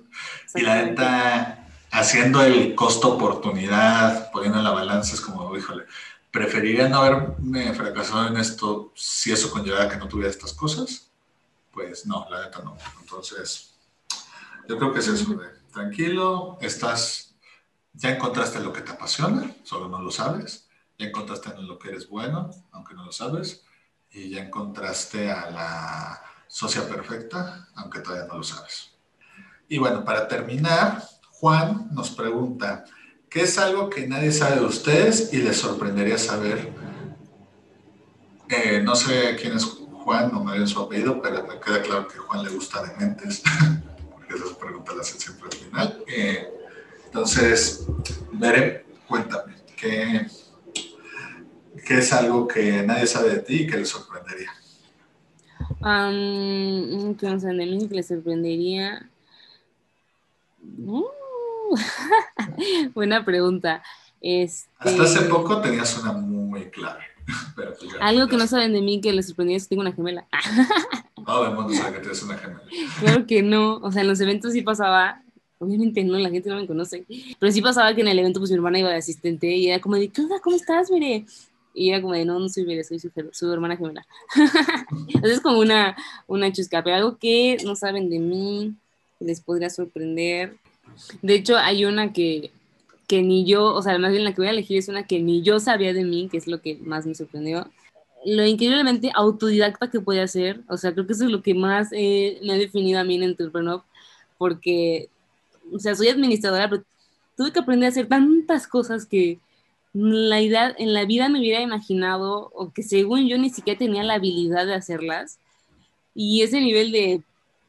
Y 0.55 0.63
la 0.63 0.83
neta, 0.83 1.69
haciendo 1.91 2.43
el 2.43 2.75
costo-oportunidad, 2.75 4.31
poniendo 4.31 4.59
en 4.59 4.65
la 4.65 4.71
balanza, 4.71 5.15
es 5.15 5.21
como, 5.21 5.55
híjole, 5.57 5.85
preferiría 6.31 6.89
no 6.89 6.99
haberme 6.99 7.75
fracasado 7.75 8.29
en 8.29 8.39
esto 8.39 8.93
si 8.95 9.33
eso 9.33 9.51
conllevaba 9.51 9.89
que 9.89 9.99
no 9.99 10.09
tuviera 10.09 10.31
estas 10.31 10.55
cosas 10.55 11.13
pues 11.73 12.07
no, 12.07 12.27
la 12.31 12.45
neta 12.45 12.61
no. 12.63 12.77
Entonces, 13.01 13.72
yo 14.69 14.79
creo 14.79 14.93
que 14.93 15.01
es 15.01 15.09
eso 15.09 15.35
de 15.35 15.49
tranquilo, 15.73 16.59
estás, 16.61 17.35
ya 17.93 18.11
encontraste 18.11 18.61
lo 18.61 18.73
que 18.73 18.83
te 18.83 18.93
apasiona, 18.93 19.55
solo 19.65 19.89
no 19.89 20.01
lo 20.01 20.11
sabes, 20.11 20.69
ya 20.99 21.07
encontraste 21.07 21.51
en 21.51 21.67
lo 21.67 21.79
que 21.79 21.89
eres 21.89 22.09
bueno, 22.09 22.51
aunque 22.73 22.95
no 22.95 23.05
lo 23.05 23.13
sabes, 23.13 23.65
y 24.11 24.31
ya 24.31 24.43
encontraste 24.43 25.31
a 25.31 25.51
la 25.51 26.23
socia 26.47 26.87
perfecta, 26.87 27.69
aunque 27.75 28.01
todavía 28.01 28.27
no 28.27 28.39
lo 28.39 28.45
sabes. 28.45 28.91
Y 29.69 29.79
bueno, 29.79 30.05
para 30.05 30.29
terminar, 30.29 31.03
Juan 31.31 31.89
nos 31.93 32.11
pregunta, 32.11 32.85
¿qué 33.31 33.43
es 33.43 33.59
algo 33.59 33.89
que 33.89 34.07
nadie 34.07 34.31
sabe 34.31 34.57
de 34.57 34.67
ustedes 34.67 35.33
y 35.33 35.39
les 35.39 35.57
sorprendería 35.57 36.19
saber? 36.19 36.73
Eh, 38.49 38.83
no 38.85 38.95
sé 38.95 39.35
quién 39.41 39.57
es 39.57 39.65
Juan, 39.65 40.31
no 40.31 40.45
me 40.45 40.57
dio 40.57 40.67
su 40.67 40.79
apellido, 40.79 41.23
pero 41.23 41.47
me 41.47 41.59
queda 41.59 41.81
claro 41.81 42.07
que 42.07 42.19
Juan 42.19 42.45
le 42.45 42.51
gusta 42.51 42.83
de 42.83 42.95
mentes, 42.97 43.43
esas 44.37 44.57
preguntas 44.57 44.97
las 44.97 45.11
hace 45.11 45.21
siempre 45.21 45.49
al 45.51 45.57
final. 45.57 46.05
Eh, 46.07 46.49
entonces, 47.07 47.87
Mere, 48.33 48.85
cuéntame, 49.07 49.55
¿qué, 49.77 50.27
¿qué, 51.87 51.99
es 51.99 52.13
algo 52.13 52.49
que 52.49 52.83
nadie 52.83 53.07
sabe 53.07 53.31
de 53.31 53.39
ti 53.41 53.55
y 53.63 53.67
que 53.67 53.77
le 53.77 53.85
sorprendería? 53.85 54.51
Um, 55.81 57.15
que 57.17 57.27
no 57.29 57.41
sabe 57.41 57.57
de 57.57 57.67
mí 57.67 57.89
que 57.89 57.97
le 57.97 58.03
sorprendería. 58.03 59.09
Uh, 60.79 61.05
buena 62.95 63.25
pregunta. 63.25 63.83
Este... 64.21 64.71
Hasta 64.79 65.03
hace 65.03 65.23
poco 65.23 65.61
tenías 65.61 65.99
una 65.99 66.13
muy 66.13 66.71
clara. 66.71 67.05
Pues 67.55 67.79
Algo 68.01 68.27
que 68.27 68.37
no 68.37 68.47
saben 68.47 68.73
de 68.73 68.81
mí 68.81 69.01
que 69.01 69.13
les 69.13 69.29
sorprendía 69.29 69.57
es 69.57 69.65
que 69.65 69.71
tengo 69.71 69.83
una 69.83 69.93
gemela. 69.93 70.27
El 71.27 71.55
mundo 71.55 71.75
sabe 71.75 71.95
que 71.95 72.01
tienes 72.01 72.23
una 72.23 72.37
gemela. 72.37 72.63
Claro 73.01 73.27
que 73.27 73.43
no. 73.43 73.77
O 73.77 73.93
sea, 73.93 74.03
en 74.03 74.09
los 74.09 74.21
eventos 74.21 74.53
sí 74.53 74.63
pasaba. 74.63 75.23
Obviamente 75.59 76.03
no, 76.03 76.19
la 76.19 76.31
gente 76.31 76.51
no 76.51 76.57
me 76.57 76.67
conoce. 76.67 77.05
Pero 77.39 77.53
sí 77.53 77.63
pasaba 77.63 77.95
que 77.95 78.01
en 78.01 78.09
el 78.09 78.19
evento, 78.19 78.41
pues 78.41 78.51
mi 78.51 78.57
hermana 78.57 78.79
iba 78.79 78.91
de 78.91 78.97
asistente 78.97 79.47
y 79.49 79.69
era 79.69 79.81
como 79.81 79.97
de, 79.97 80.09
¿qué 80.09 80.23
¿Cómo 80.43 80.57
estás, 80.57 80.91
mire? 80.91 81.25
Y 81.75 81.91
era 81.91 82.03
como 82.03 82.15
de, 82.15 82.25
no, 82.25 82.39
no 82.39 82.49
soy 82.49 82.67
Mire, 82.67 82.85
soy 82.85 82.99
su, 82.99 83.53
hermana 83.53 83.77
gemela. 83.77 84.07
Entonces 85.09 85.39
es 85.39 85.41
como 85.41 85.61
una, 85.61 85.97
una 86.27 86.53
chusca. 86.53 86.83
Pero 86.83 86.97
algo 86.97 87.19
que 87.19 87.59
no 87.65 87.77
saben 87.77 88.11
de 88.11 88.19
mí, 88.19 88.75
les 89.21 89.41
podría 89.41 89.71
sorprender. 89.71 90.57
De 91.23 91.35
hecho, 91.35 91.57
hay 91.57 91.85
una 91.85 92.13
que 92.13 92.51
que 93.13 93.21
ni 93.21 93.45
yo, 93.45 93.67
o 93.75 93.83
sea, 93.83 93.99
más 93.99 94.11
bien 94.11 94.25
la 94.25 94.31
que 94.31 94.41
voy 94.41 94.47
a 94.47 94.53
elegir 94.53 94.79
es 94.79 94.89
una 94.89 95.07
que 95.07 95.21
ni 95.21 95.43
yo 95.43 95.61
sabía 95.61 95.93
de 95.93 96.03
mí, 96.03 96.31
que 96.31 96.39
es 96.39 96.47
lo 96.47 96.63
que 96.63 96.77
más 96.77 97.05
me 97.05 97.15
sorprendió. 97.15 97.69
Lo 98.25 98.47
increíblemente 98.47 99.11
autodidacta 99.15 99.91
que 99.91 100.01
puede 100.01 100.21
hacer, 100.21 100.61
o 100.69 100.77
sea, 100.77 100.93
creo 100.93 101.07
que 101.07 101.13
eso 101.13 101.25
es 101.25 101.31
lo 101.31 101.43
que 101.43 101.55
más 101.55 101.91
me 101.93 102.53
ha 102.53 102.57
definido 102.57 103.01
a 103.01 103.05
mí 103.05 103.17
en 103.17 103.25
Entrepreneur, 103.25 103.83
porque, 104.39 105.09
o 105.73 105.79
sea, 105.79 105.95
soy 105.95 106.09
administradora, 106.09 106.69
pero 106.69 106.85
tuve 107.37 107.53
que 107.53 107.59
aprender 107.59 107.87
a 107.87 107.91
hacer 107.91 108.09
tantas 108.09 108.67
cosas 108.67 109.07
que 109.07 109.39
la 109.93 110.41
idea, 110.41 110.75
en 110.79 110.95
la 110.95 111.05
vida 111.05 111.29
me 111.29 111.41
hubiera 111.41 111.61
imaginado, 111.61 112.51
o 112.55 112.73
que 112.73 112.83
según 112.83 113.29
yo 113.29 113.39
ni 113.39 113.51
siquiera 113.51 113.79
tenía 113.79 114.03
la 114.05 114.15
habilidad 114.15 114.67
de 114.67 114.75
hacerlas. 114.75 115.39
Y 116.15 116.43
ese 116.43 116.61
nivel 116.61 116.93
de 116.93 117.23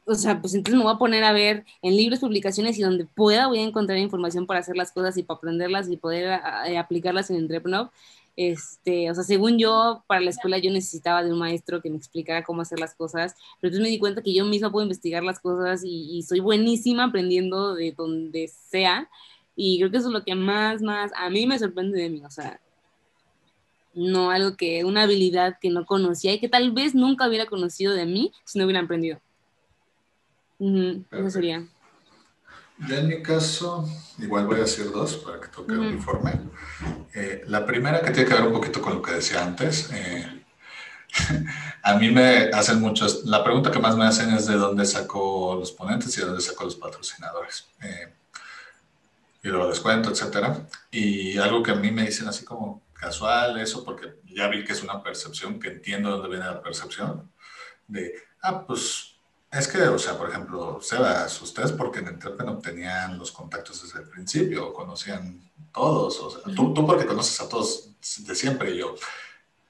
o 0.06 0.14
sea, 0.14 0.40
pues 0.40 0.54
entonces 0.54 0.76
me 0.76 0.84
voy 0.84 0.92
a 0.94 0.98
poner 0.98 1.24
a 1.24 1.32
ver 1.32 1.64
en 1.82 1.96
libros, 1.96 2.20
publicaciones 2.20 2.78
y 2.78 2.82
donde 2.82 3.06
pueda 3.06 3.46
voy 3.46 3.60
a 3.60 3.62
encontrar 3.62 3.98
información 3.98 4.46
para 4.46 4.60
hacer 4.60 4.76
las 4.76 4.92
cosas 4.92 5.16
y 5.16 5.22
para 5.22 5.38
aprenderlas 5.38 5.88
y 5.88 5.96
poder 5.96 6.40
eh, 6.66 6.78
aplicarlas 6.78 7.30
en 7.30 7.36
Entrepreneur. 7.36 7.90
Este, 8.36 9.10
o 9.10 9.14
sea, 9.14 9.22
según 9.22 9.58
yo, 9.58 10.02
para 10.06 10.20
la 10.20 10.30
escuela 10.30 10.58
yo 10.58 10.70
necesitaba 10.70 11.22
de 11.22 11.32
un 11.32 11.38
maestro 11.38 11.80
que 11.80 11.90
me 11.90 11.96
explicara 11.96 12.42
cómo 12.42 12.62
hacer 12.62 12.80
las 12.80 12.94
cosas, 12.94 13.34
pero 13.60 13.68
entonces 13.68 13.82
me 13.82 13.90
di 13.90 13.98
cuenta 13.98 14.22
que 14.22 14.34
yo 14.34 14.44
misma 14.44 14.72
puedo 14.72 14.84
investigar 14.84 15.22
las 15.22 15.38
cosas 15.38 15.82
y, 15.84 16.22
soy 16.22 16.40
buenísima 16.40 17.04
aprendiendo 17.04 17.74
de 17.74 17.92
donde 17.92 18.48
sea. 18.48 19.08
Y 19.56 19.78
creo 19.78 19.90
que 19.90 19.98
eso 19.98 20.08
es 20.08 20.12
lo 20.12 20.24
que 20.24 20.34
más, 20.34 20.82
más 20.82 21.12
a 21.16 21.30
mí 21.30 21.46
me 21.46 21.58
sorprende 21.58 22.00
de 22.00 22.10
mí, 22.10 22.22
o 22.24 22.30
sea, 22.30 22.60
no 23.94 24.30
algo 24.30 24.56
que, 24.56 24.84
una 24.84 25.02
habilidad 25.02 25.58
que 25.60 25.70
no 25.70 25.86
conocía 25.86 26.32
y 26.32 26.40
que 26.40 26.48
tal 26.48 26.72
vez 26.72 26.94
nunca 26.94 27.28
hubiera 27.28 27.46
conocido 27.46 27.94
de 27.94 28.06
mí 28.06 28.32
si 28.44 28.58
no 28.58 28.64
hubiera 28.64 28.80
aprendido 28.80 29.20
eso 31.10 31.30
sería. 31.30 31.66
Yo 32.78 32.96
en 32.96 33.08
mi 33.08 33.22
caso, 33.22 33.88
igual 34.18 34.46
voy 34.46 34.56
a 34.56 34.62
decir 34.62 34.90
dos 34.90 35.16
para 35.16 35.40
que 35.40 35.48
toque 35.48 35.74
un 35.74 35.92
informe. 35.92 36.32
Eh, 37.14 37.42
la 37.46 37.64
primera 37.64 38.02
que 38.02 38.10
tiene 38.10 38.28
que 38.28 38.34
ver 38.34 38.46
un 38.46 38.52
poquito 38.52 38.82
con 38.82 38.94
lo 38.94 39.02
que 39.02 39.12
decía 39.12 39.44
antes. 39.44 39.90
Eh, 39.92 40.44
a 41.82 41.94
mí 41.94 42.10
me 42.10 42.50
hacen 42.52 42.80
muchos, 42.80 43.24
la 43.24 43.44
pregunta 43.44 43.70
que 43.70 43.78
más 43.78 43.96
me 43.96 44.04
hacen 44.04 44.34
es 44.34 44.46
de 44.46 44.56
dónde 44.56 44.84
saco 44.84 45.54
los 45.58 45.70
ponentes 45.70 46.16
y 46.16 46.20
de 46.20 46.26
dónde 46.26 46.42
saco 46.42 46.64
los 46.64 46.74
patrocinadores. 46.74 47.68
Eh, 47.80 48.12
y 49.44 49.48
lo 49.48 49.68
descuento, 49.68 50.10
etcétera. 50.10 50.66
Y 50.90 51.38
algo 51.38 51.62
que 51.62 51.70
a 51.70 51.76
mí 51.76 51.92
me 51.92 52.06
dicen 52.06 52.26
así 52.26 52.44
como 52.44 52.82
casual, 52.94 53.60
eso, 53.60 53.84
porque 53.84 54.14
ya 54.24 54.48
vi 54.48 54.64
que 54.64 54.72
es 54.72 54.82
una 54.82 55.02
percepción, 55.02 55.60
que 55.60 55.68
entiendo 55.68 56.10
dónde 56.10 56.28
viene 56.28 56.46
la 56.46 56.62
percepción, 56.62 57.30
de, 57.86 58.14
ah, 58.42 58.66
pues 58.66 59.13
es 59.58 59.68
que, 59.68 59.80
o 59.82 59.98
sea, 59.98 60.18
por 60.18 60.28
ejemplo, 60.28 60.80
Sebas, 60.82 61.40
ustedes 61.42 61.72
porque 61.72 62.00
en 62.00 62.08
Entrepen 62.08 62.48
obtenían 62.48 63.18
los 63.18 63.32
contactos 63.32 63.82
desde 63.82 64.00
el 64.00 64.08
principio, 64.08 64.72
conocían 64.72 65.40
todos, 65.72 66.20
o 66.20 66.30
sea, 66.30 66.54
tú, 66.54 66.74
porque 66.74 67.06
conoces 67.06 67.40
a 67.40 67.48
todos 67.48 67.90
de 68.18 68.34
siempre 68.34 68.72
y 68.72 68.78
yo, 68.78 68.94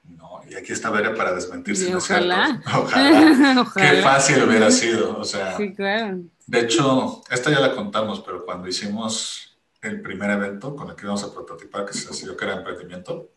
no, 0.03 0.41
y 0.47 0.55
aquí 0.55 0.71
está 0.71 0.89
Vera 0.89 1.15
para 1.15 1.33
desmentirse. 1.33 1.95
ojalá. 1.95 2.61
ojalá. 2.67 3.61
ojalá. 3.61 3.91
Qué 3.91 4.01
fácil 4.01 4.43
hubiera 4.43 4.69
sido, 4.69 5.17
o 5.17 5.23
sea. 5.23 5.57
Sí, 5.57 5.73
claro. 5.73 6.19
De 6.45 6.59
hecho, 6.59 7.23
esta 7.31 7.49
ya 7.49 7.59
la 7.59 7.73
contamos, 7.73 8.21
pero 8.21 8.45
cuando 8.45 8.67
hicimos 8.67 9.57
el 9.81 10.01
primer 10.01 10.29
evento 10.31 10.75
con 10.75 10.89
el 10.89 10.95
que 10.95 11.03
íbamos 11.03 11.23
a 11.23 11.33
prototipar, 11.33 11.85
que 11.85 11.93
se 11.93 12.07
decidió 12.07 12.37
que 12.37 12.45
era 12.45 12.55
emprendimiento, 12.55 13.29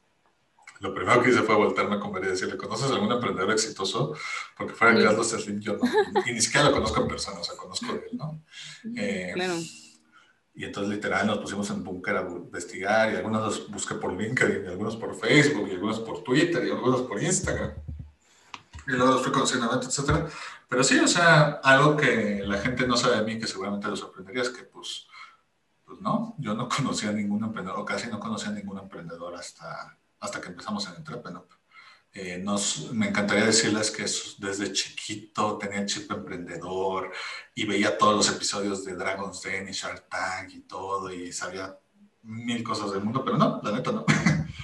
lo 0.80 0.94
primero 0.94 1.22
que 1.22 1.30
hice 1.30 1.42
fue 1.42 1.54
voltearme 1.54 1.98
con 1.98 2.12
María 2.12 2.28
y 2.28 2.32
decirle, 2.32 2.56
¿conoces 2.56 2.90
algún 2.90 3.10
emprendedor 3.12 3.50
exitoso? 3.50 4.14
Porque 4.56 4.74
fuera 4.74 4.94
de 4.94 5.04
Carlos 5.04 5.28
Slim 5.28 5.60
yo 5.60 5.76
no, 5.76 5.82
y 6.26 6.32
ni 6.32 6.40
siquiera 6.40 6.68
lo 6.68 6.74
conozco 6.74 7.00
en 7.00 7.08
persona, 7.08 7.40
o 7.40 7.44
sea, 7.44 7.56
conozco 7.56 7.86
de 7.86 7.98
él, 8.10 8.16
¿no? 8.16 8.42
Eh, 8.96 9.32
claro. 9.34 9.54
Y 10.54 10.64
entonces 10.64 10.92
literal 10.92 11.24
nos 11.26 11.38
pusimos 11.38 11.70
en 11.70 11.84
búnker 11.84 12.16
a 12.16 12.22
investigar 12.22 13.12
y 13.12 13.16
algunos 13.16 13.42
los 13.42 13.70
busqué 13.70 13.94
por 13.94 14.12
LinkedIn, 14.12 14.64
y 14.64 14.66
algunos 14.66 14.96
por 14.96 15.14
Facebook, 15.14 15.68
y 15.68 15.74
algunos 15.74 16.00
por 16.00 16.24
Twitter, 16.24 16.66
y 16.66 16.70
algunos 16.70 17.02
por 17.02 17.22
Instagram. 17.22 17.74
Y 18.88 18.92
luego 18.92 19.12
los 19.12 19.22
fui 19.22 19.30
conociendo, 19.30 19.72
etcétera. 19.80 20.26
Pero 20.68 20.82
sí, 20.82 20.98
o 20.98 21.06
sea, 21.06 21.60
algo 21.62 21.96
que 21.96 22.42
la 22.44 22.58
gente 22.58 22.88
no 22.88 22.96
sabe 22.96 23.18
de 23.18 23.22
mí, 23.22 23.38
que 23.38 23.46
seguramente 23.46 23.86
los 23.86 24.00
sorprendería, 24.00 24.42
es 24.42 24.50
que 24.50 24.64
pues, 24.64 25.06
pues 25.84 26.00
no, 26.00 26.34
yo 26.38 26.54
no 26.54 26.68
conocía 26.68 27.10
a 27.10 27.12
ningún 27.12 27.44
emprendedor, 27.44 27.78
o 27.78 27.84
casi 27.84 28.08
no 28.08 28.18
conocía 28.18 28.48
a 28.48 28.54
ningún 28.54 28.78
emprendedor 28.78 29.36
hasta, 29.36 29.96
hasta 30.20 30.40
que 30.40 30.48
empezamos 30.48 30.86
en 30.88 30.96
Entrepreneur. 30.96 31.46
Eh, 32.12 32.38
nos, 32.42 32.90
me 32.92 33.08
encantaría 33.08 33.44
decirles 33.44 33.90
que 33.90 34.02
desde 34.38 34.72
chiquito 34.72 35.58
tenía 35.58 35.84
chip 35.84 36.10
emprendedor 36.10 37.12
y 37.54 37.64
veía 37.66 37.98
todos 37.98 38.16
los 38.16 38.28
episodios 38.34 38.84
de 38.84 38.96
Dragon's 38.96 39.42
Den 39.42 39.68
y 39.68 39.72
Shark 39.72 40.08
Tank 40.08 40.50
y 40.54 40.60
todo 40.60 41.12
y 41.12 41.32
sabía 41.32 41.78
mil 42.22 42.64
cosas 42.64 42.92
del 42.92 43.02
mundo, 43.02 43.22
pero 43.24 43.36
no, 43.36 43.60
la 43.62 43.72
neta 43.72 43.92
no. 43.92 44.06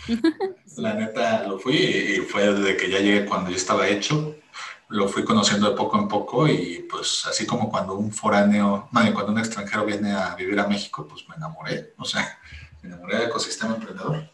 la 0.78 0.94
neta 0.94 1.46
lo 1.46 1.58
fui 1.58 1.76
y 1.76 2.16
fue 2.22 2.52
desde 2.52 2.76
que 2.76 2.90
ya 2.90 2.98
llegué 2.98 3.26
cuando 3.26 3.50
ya 3.50 3.56
estaba 3.56 3.88
hecho, 3.88 4.36
lo 4.88 5.08
fui 5.08 5.22
conociendo 5.24 5.70
de 5.70 5.76
poco 5.76 5.98
en 5.98 6.08
poco 6.08 6.48
y 6.48 6.86
pues 6.90 7.24
así 7.26 7.46
como 7.46 7.70
cuando 7.70 7.94
un 7.94 8.10
foráneo, 8.10 8.88
no, 8.90 9.14
cuando 9.14 9.32
un 9.32 9.38
extranjero 9.38 9.84
viene 9.84 10.12
a 10.12 10.34
vivir 10.34 10.58
a 10.58 10.66
México, 10.66 11.06
pues 11.06 11.28
me 11.28 11.36
enamoré, 11.36 11.94
o 11.98 12.04
sea, 12.04 12.40
me 12.82 12.88
enamoré 12.88 13.18
del 13.18 13.28
ecosistema 13.28 13.74
emprendedor 13.74 14.33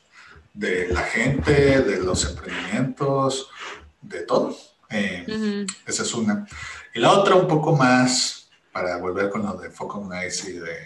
de 0.53 0.88
la 0.88 1.03
gente, 1.03 1.82
de 1.82 2.03
los 2.03 2.24
emprendimientos, 2.24 3.51
de 4.01 4.22
todo. 4.22 4.57
Eh, 4.88 5.66
esa 5.86 6.03
es 6.03 6.14
una. 6.14 6.46
Y 6.94 7.01
la 7.01 7.12
otra 7.12 7.36
un 7.36 7.46
poco 7.46 7.76
más, 7.76 8.51
para 8.72 8.96
volver 8.98 9.30
con 9.30 9.44
lo 9.44 9.55
de 9.55 9.70
Focus 9.70 10.09
Nice 10.09 10.51
y 10.51 10.55
de 10.55 10.76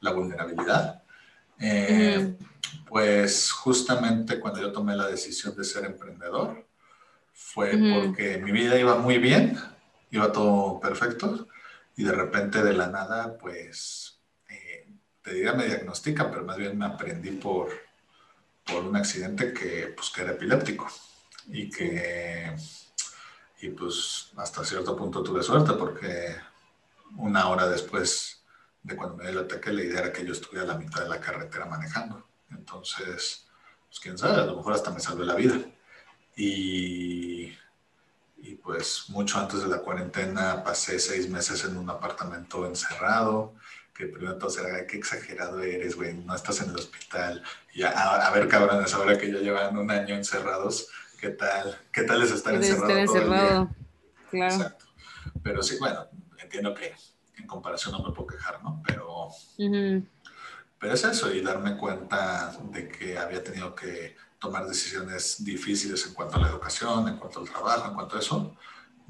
la 0.00 0.12
vulnerabilidad. 0.12 1.02
Eh, 1.58 2.36
pues 2.88 3.52
justamente 3.52 4.40
cuando 4.40 4.60
yo 4.60 4.72
tomé 4.72 4.96
la 4.96 5.06
decisión 5.06 5.56
de 5.56 5.64
ser 5.64 5.84
emprendedor, 5.84 6.66
fue 7.32 7.70
porque 7.70 8.38
mi 8.38 8.52
vida 8.52 8.78
iba 8.78 8.96
muy 8.96 9.18
bien, 9.18 9.58
iba 10.10 10.32
todo 10.32 10.80
perfecto, 10.80 11.48
y 11.96 12.04
de 12.04 12.12
repente 12.12 12.62
de 12.62 12.72
la 12.72 12.88
nada, 12.88 13.36
pues, 13.38 14.20
eh, 14.48 14.88
te 15.22 15.34
diría 15.34 15.52
me 15.52 15.66
diagnostican, 15.66 16.30
pero 16.30 16.44
más 16.44 16.56
bien 16.56 16.76
me 16.78 16.86
aprendí 16.86 17.30
por, 17.32 17.70
por 18.72 18.84
un 18.84 18.96
accidente 18.96 19.52
que, 19.52 19.92
pues, 19.96 20.10
que 20.10 20.22
era 20.22 20.32
epiléptico 20.32 20.88
y 21.48 21.68
que, 21.70 22.54
y 23.60 23.68
pues 23.70 24.30
hasta 24.36 24.64
cierto 24.64 24.96
punto 24.96 25.22
tuve 25.22 25.42
suerte 25.42 25.72
porque 25.74 26.36
una 27.16 27.48
hora 27.48 27.68
después 27.68 28.42
de 28.82 28.96
cuando 28.96 29.16
me 29.16 29.24
dio 29.24 29.32
el 29.32 29.44
ataque, 29.44 29.72
la 29.72 29.82
idea 29.82 30.00
era 30.00 30.12
que 30.12 30.24
yo 30.24 30.32
estuviera 30.32 30.64
a 30.64 30.74
la 30.74 30.78
mitad 30.78 31.02
de 31.02 31.08
la 31.08 31.20
carretera 31.20 31.66
manejando. 31.66 32.26
Entonces, 32.50 33.46
pues 33.88 34.00
quién 34.00 34.18
sabe, 34.18 34.40
a 34.40 34.46
lo 34.46 34.56
mejor 34.56 34.72
hasta 34.72 34.90
me 34.90 35.00
salvé 35.00 35.24
la 35.24 35.34
vida. 35.34 35.56
Y, 36.36 37.52
y 38.38 38.54
pues 38.62 39.04
mucho 39.08 39.38
antes 39.38 39.62
de 39.62 39.68
la 39.68 39.78
cuarentena 39.78 40.64
pasé 40.64 40.98
seis 40.98 41.28
meses 41.28 41.64
en 41.64 41.76
un 41.76 41.90
apartamento 41.90 42.66
encerrado 42.66 43.54
que 43.94 44.06
primero 44.06 44.36
todos 44.38 44.58
eran, 44.58 44.86
qué 44.86 44.96
exagerado 44.96 45.62
eres, 45.62 45.96
güey, 45.96 46.14
no 46.14 46.34
estás 46.34 46.60
en 46.62 46.70
el 46.70 46.76
hospital. 46.76 47.42
Y 47.74 47.82
a, 47.82 48.30
ver, 48.34 48.48
cabrones, 48.48 48.92
ahora 48.94 49.18
que 49.18 49.30
ya 49.30 49.38
llevan 49.38 49.76
un 49.76 49.90
año 49.90 50.14
encerrados, 50.14 50.88
¿qué 51.20 51.30
tal? 51.30 51.78
¿Qué 51.92 52.02
tal 52.02 52.22
es 52.22 52.30
estar 52.30 52.54
encerrado? 52.54 52.88
Estar 52.88 52.98
encerrado, 52.98 53.70
claro. 54.30 54.54
Exacto. 54.54 54.86
Pero 55.42 55.62
sí, 55.62 55.76
bueno, 55.78 56.06
entiendo 56.38 56.74
que 56.74 56.94
en 57.36 57.46
comparación 57.46 57.92
no 57.92 58.02
me 58.02 58.14
puedo 58.14 58.28
quejar, 58.28 58.62
¿no? 58.62 58.82
Pero, 58.86 59.28
pero 60.78 60.94
es 60.94 61.04
eso, 61.04 61.32
y 61.32 61.42
darme 61.42 61.76
cuenta 61.76 62.56
de 62.70 62.88
que 62.88 63.18
había 63.18 63.42
tenido 63.42 63.74
que 63.74 64.16
tomar 64.38 64.66
decisiones 64.66 65.44
difíciles 65.44 66.06
en 66.06 66.14
cuanto 66.14 66.36
a 66.36 66.40
la 66.40 66.48
educación, 66.48 67.08
en 67.08 67.16
cuanto 67.16 67.40
al 67.40 67.48
trabajo, 67.48 67.88
en 67.88 67.94
cuanto 67.94 68.16
a 68.16 68.20
eso. 68.20 68.56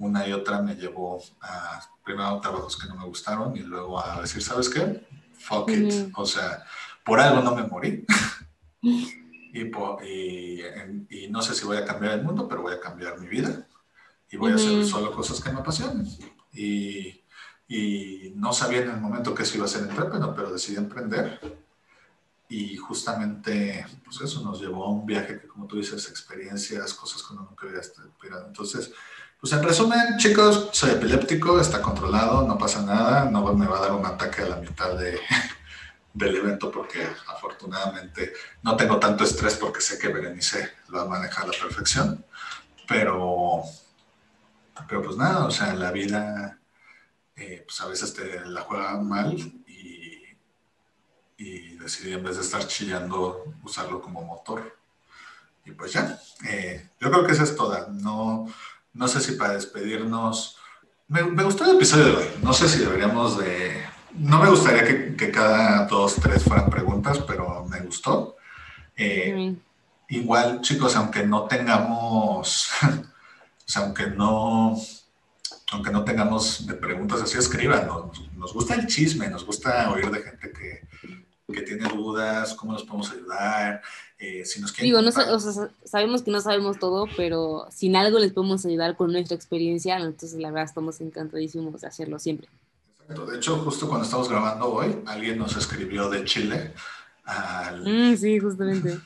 Una 0.03 0.27
y 0.27 0.33
otra 0.33 0.61
me 0.61 0.75
llevó 0.75 1.23
a 1.41 1.81
primero 2.05 2.41
trabajos 2.41 2.77
que 2.77 2.89
no 2.89 2.97
me 2.97 3.05
gustaron 3.05 3.57
y 3.57 3.61
luego 3.61 4.05
a 4.05 4.21
decir, 4.21 4.43
¿sabes 4.43 4.69
qué? 4.69 5.07
Fuck 5.39 5.71
it. 5.71 6.11
O 6.17 6.27
sea, 6.27 6.65
por 7.05 7.21
algo 7.21 7.41
no 7.41 7.55
me 7.55 7.63
morí. 7.63 8.05
y, 8.83 9.61
y, 9.63 11.29
no 11.31 11.41
sé 11.41 11.55
si 11.55 11.65
voy 11.65 11.77
a 11.77 11.85
cambiar 11.85 12.15
el 12.15 12.25
mundo, 12.25 12.49
pero 12.49 12.63
voy 12.63 12.75
a 12.75 12.81
cambiar 12.81 13.21
mi 13.21 13.29
vida. 13.29 13.65
Y 14.29 14.37
voy 14.37 14.51
a 14.51 14.57
hacer 14.57 14.85
solo 14.85 15.13
cosas 15.13 15.41
que 15.41 15.53
me 15.53 15.61
apasionen. 15.61 16.05
Y, 16.53 17.23
y, 17.69 18.33
no 18.35 18.53
sabía 18.53 18.83
en 18.83 18.91
el 18.91 19.01
momento 19.01 19.33
que 19.37 19.45
eso 19.45 19.57
iba 19.57 19.67
a 19.67 19.69
ser 19.69 19.83
entrepreneur, 19.83 20.35
pero 20.35 20.53
decidí 20.53 20.79
emprender. 20.79 21.39
Y 22.49 22.77
justamente, 22.77 23.87
pues 24.05 24.21
eso 24.21 24.43
nos 24.43 24.61
llevó 24.61 24.85
a 24.85 24.91
un 24.91 25.07
viaje 25.07 25.41
que, 25.41 25.47
como 25.47 25.69
tú 25.69 25.77
dices, 25.77 26.09
experiencias, 26.09 26.93
cosas 26.93 27.23
que 27.23 27.35
uno 27.35 27.47
nunca 27.49 27.69
había 27.69 27.81
esperado. 27.81 28.49
Entonces, 28.49 28.93
pues 29.43 29.55
en 29.55 29.63
resumen, 29.65 30.19
chicos, 30.19 30.69
soy 30.71 30.93
epiléptico, 30.93 31.61
está 31.61 31.83
controlado, 31.83 32.47
no 32.47 32.57
pasa 32.57 32.81
nada, 32.83 33.25
no 33.25 33.53
me 33.55 33.67
va 33.67 33.79
a 33.79 33.81
dar 33.81 33.93
un 33.93 34.07
ataque 34.07 34.43
a 34.43 34.47
la 34.47 34.55
mitad 34.55 34.97
de, 34.97 35.19
del 36.15 36.37
evento 36.37 36.71
porque 36.71 37.05
afortunadamente 37.27 38.35
no 38.63 38.77
tengo 38.77 39.01
tanto 39.01 39.25
estrés 39.25 39.57
porque 39.57 39.81
sé 39.81 39.99
que 39.99 40.07
Berenice 40.07 40.75
lo 40.91 40.99
va 40.99 41.03
a 41.03 41.19
manejar 41.19 41.43
a 41.43 41.47
la 41.49 41.59
perfección, 41.61 42.25
pero, 42.87 43.65
pero 44.87 45.03
pues 45.03 45.17
nada, 45.17 45.45
o 45.45 45.51
sea, 45.51 45.75
la 45.75 45.91
vida 45.91 46.61
eh, 47.35 47.65
pues 47.67 47.81
a 47.81 47.89
veces 47.89 48.15
te 48.15 48.45
la 48.45 48.61
juega 48.61 48.97
mal 48.99 49.35
y, 49.67 50.23
y 51.37 51.77
decidí 51.79 52.13
en 52.13 52.23
vez 52.23 52.37
de 52.37 52.43
estar 52.43 52.65
chillando 52.69 53.57
usarlo 53.65 54.01
como 54.01 54.23
motor. 54.23 54.79
Y 55.65 55.73
pues 55.73 55.93
ya, 55.93 56.21
eh, 56.49 56.91
yo 57.01 57.11
creo 57.11 57.27
que 57.27 57.33
esa 57.33 57.43
es 57.43 57.57
toda, 57.57 57.89
no 57.89 58.47
no 58.95 59.09
sé 59.09 59.21
si 59.21 59.33
para 59.33 59.55
despedirnos. 59.55 60.57
Me, 61.09 61.23
gustó 61.23 61.65
el 61.65 61.77
episodio 61.77 62.05
de 62.05 62.13
hoy. 62.13 62.27
No 62.43 62.53
sé 62.53 62.69
si 62.69 62.79
deberíamos 62.79 63.39
de. 63.39 63.83
No 64.15 64.41
me 64.41 64.51
gustaría 64.51 64.85
que, 65.17 65.31
cada 65.31 65.87
dos, 65.87 66.17
tres 66.17 66.45
fueran 66.45 66.71
preguntas, 66.71 67.19
pero 67.27 67.65
me 67.65 67.81
gustó. 67.81 68.37
Eh, 68.97 69.55
igual, 70.09 70.61
chicos, 70.61 70.97
aunque 70.97 71.27
no 71.27 71.45
tengamos. 71.45 72.71
o 72.83 73.69
sea, 73.69 73.83
aunque 73.83 74.07
no. 74.07 74.77
Aunque 75.73 75.91
no 75.91 76.05
tengamos 76.05 76.67
de 76.67 76.75
preguntas 76.75 77.23
así, 77.23 77.39
escriban. 77.39 77.87
Nos, 77.87 78.31
nos 78.37 78.53
gusta 78.53 78.75
el 78.75 78.87
chisme, 78.87 79.29
nos 79.29 79.47
gusta 79.47 79.91
oír 79.91 80.11
de 80.11 80.23
gente 80.23 80.53
que, 80.53 80.87
que 81.51 81.63
tiene 81.63 81.89
dudas, 81.89 82.53
cómo 82.55 82.73
nos 82.73 82.83
podemos 82.83 83.11
ayudar. 83.11 83.83
Eh, 84.25 84.45
si 84.45 84.61
nos 84.61 84.73
Digo, 84.77 85.03
no, 85.03 85.11
sabemos 85.11 86.23
que 86.23 86.31
no 86.31 86.41
sabemos 86.41 86.79
todo, 86.79 87.09
pero 87.17 87.67
sin 87.73 87.97
algo 87.97 88.21
les 88.21 88.33
podemos 88.33 88.65
ayudar 88.65 88.97
con 88.97 89.11
nuestra 89.11 89.35
experiencia, 89.35 89.97
entonces 89.97 90.35
la 90.35 90.51
verdad 90.51 90.67
estamos 90.67 91.01
encantadísimos 91.01 91.81
de 91.81 91.89
hacerlo 91.89 92.21
siempre. 92.21 92.49
Exacto. 93.01 93.27
De 93.27 93.37
hecho, 93.39 93.57
justo 93.57 93.89
cuando 93.89 94.05
estamos 94.05 94.29
grabando 94.29 94.73
hoy, 94.73 94.97
alguien 95.07 95.39
nos 95.39 95.57
escribió 95.57 96.09
de 96.09 96.25
Chile 96.25 96.73
al, 97.25 97.83
mm, 97.83 98.17
sí, 98.17 98.39
justamente. 98.39 98.97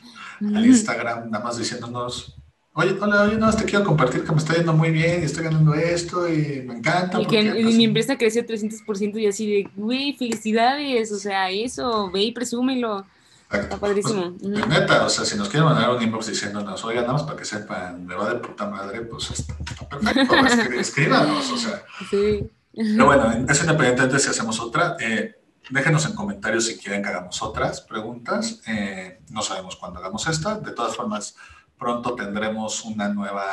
al 0.54 0.66
Instagram, 0.66 1.30
nada 1.30 1.42
más 1.42 1.56
diciéndonos, 1.56 2.36
Oye, 2.78 2.94
hola, 3.00 3.22
oye, 3.22 3.38
no, 3.38 3.50
te 3.56 3.64
quiero 3.64 3.86
compartir 3.86 4.22
que 4.22 4.32
me 4.32 4.36
está 4.36 4.54
yendo 4.54 4.74
muy 4.74 4.90
bien 4.90 5.22
y 5.22 5.24
estoy 5.24 5.44
ganando 5.44 5.72
esto 5.72 6.28
y 6.28 6.60
me 6.60 6.74
encanta. 6.74 7.22
Y 7.22 7.24
que 7.24 7.42
pues, 7.62 7.74
mi 7.74 7.84
empresa 7.84 8.18
creció 8.18 8.44
300% 8.44 9.18
y 9.18 9.26
así 9.26 9.46
de, 9.50 9.70
güey, 9.76 10.12
felicidades, 10.12 11.10
o 11.10 11.16
sea, 11.16 11.50
eso, 11.50 12.10
ve 12.10 12.24
y 12.24 12.32
presúmelo. 12.32 13.06
Está 13.50 13.76
padrísimo. 13.76 14.34
Pues, 14.40 14.66
neta, 14.66 15.04
o 15.04 15.08
sea, 15.08 15.24
si 15.24 15.36
nos 15.36 15.48
quieren 15.48 15.68
mandar 15.68 15.90
un 15.90 16.02
inbox 16.02 16.26
diciéndonos, 16.26 16.84
oigan, 16.84 17.02
nada 17.02 17.14
más 17.14 17.22
para 17.22 17.36
que 17.36 17.44
sepan, 17.44 18.04
me 18.04 18.14
va 18.14 18.28
de 18.28 18.40
puta 18.40 18.68
madre, 18.68 19.02
pues 19.02 19.30
está, 19.30 19.54
perfecto, 19.88 20.34
escríbanos, 20.78 21.50
o 21.52 21.56
sea. 21.56 21.84
Sí. 22.10 22.50
Pero 22.74 23.06
bueno, 23.06 23.32
es 23.48 23.60
independiente 23.60 24.18
si 24.18 24.28
hacemos 24.28 24.60
otra. 24.60 24.96
Eh, 25.00 25.40
déjenos 25.70 26.04
en 26.06 26.14
comentarios 26.14 26.66
si 26.66 26.76
quieren 26.76 27.02
que 27.02 27.08
hagamos 27.08 27.40
otras 27.42 27.80
preguntas. 27.80 28.60
Eh, 28.66 29.20
no 29.30 29.42
sabemos 29.42 29.76
cuándo 29.76 30.00
hagamos 30.00 30.26
esta. 30.26 30.58
De 30.58 30.72
todas 30.72 30.94
formas, 30.94 31.36
pronto 31.78 32.14
tendremos 32.14 32.84
una 32.84 33.08
nueva 33.08 33.44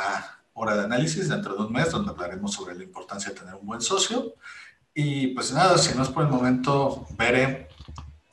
hora 0.52 0.76
de 0.76 0.84
análisis 0.84 1.28
dentro 1.28 1.54
de 1.54 1.62
un 1.62 1.72
mes, 1.72 1.90
donde 1.90 2.10
hablaremos 2.10 2.52
sobre 2.52 2.74
la 2.74 2.84
importancia 2.84 3.30
de 3.30 3.40
tener 3.40 3.54
un 3.54 3.66
buen 3.66 3.80
socio. 3.80 4.34
Y 4.92 5.28
pues 5.28 5.52
nada, 5.52 5.78
si 5.78 5.96
no 5.96 6.02
es 6.02 6.08
por 6.08 6.24
el 6.24 6.30
momento, 6.30 7.06
veré 7.16 7.68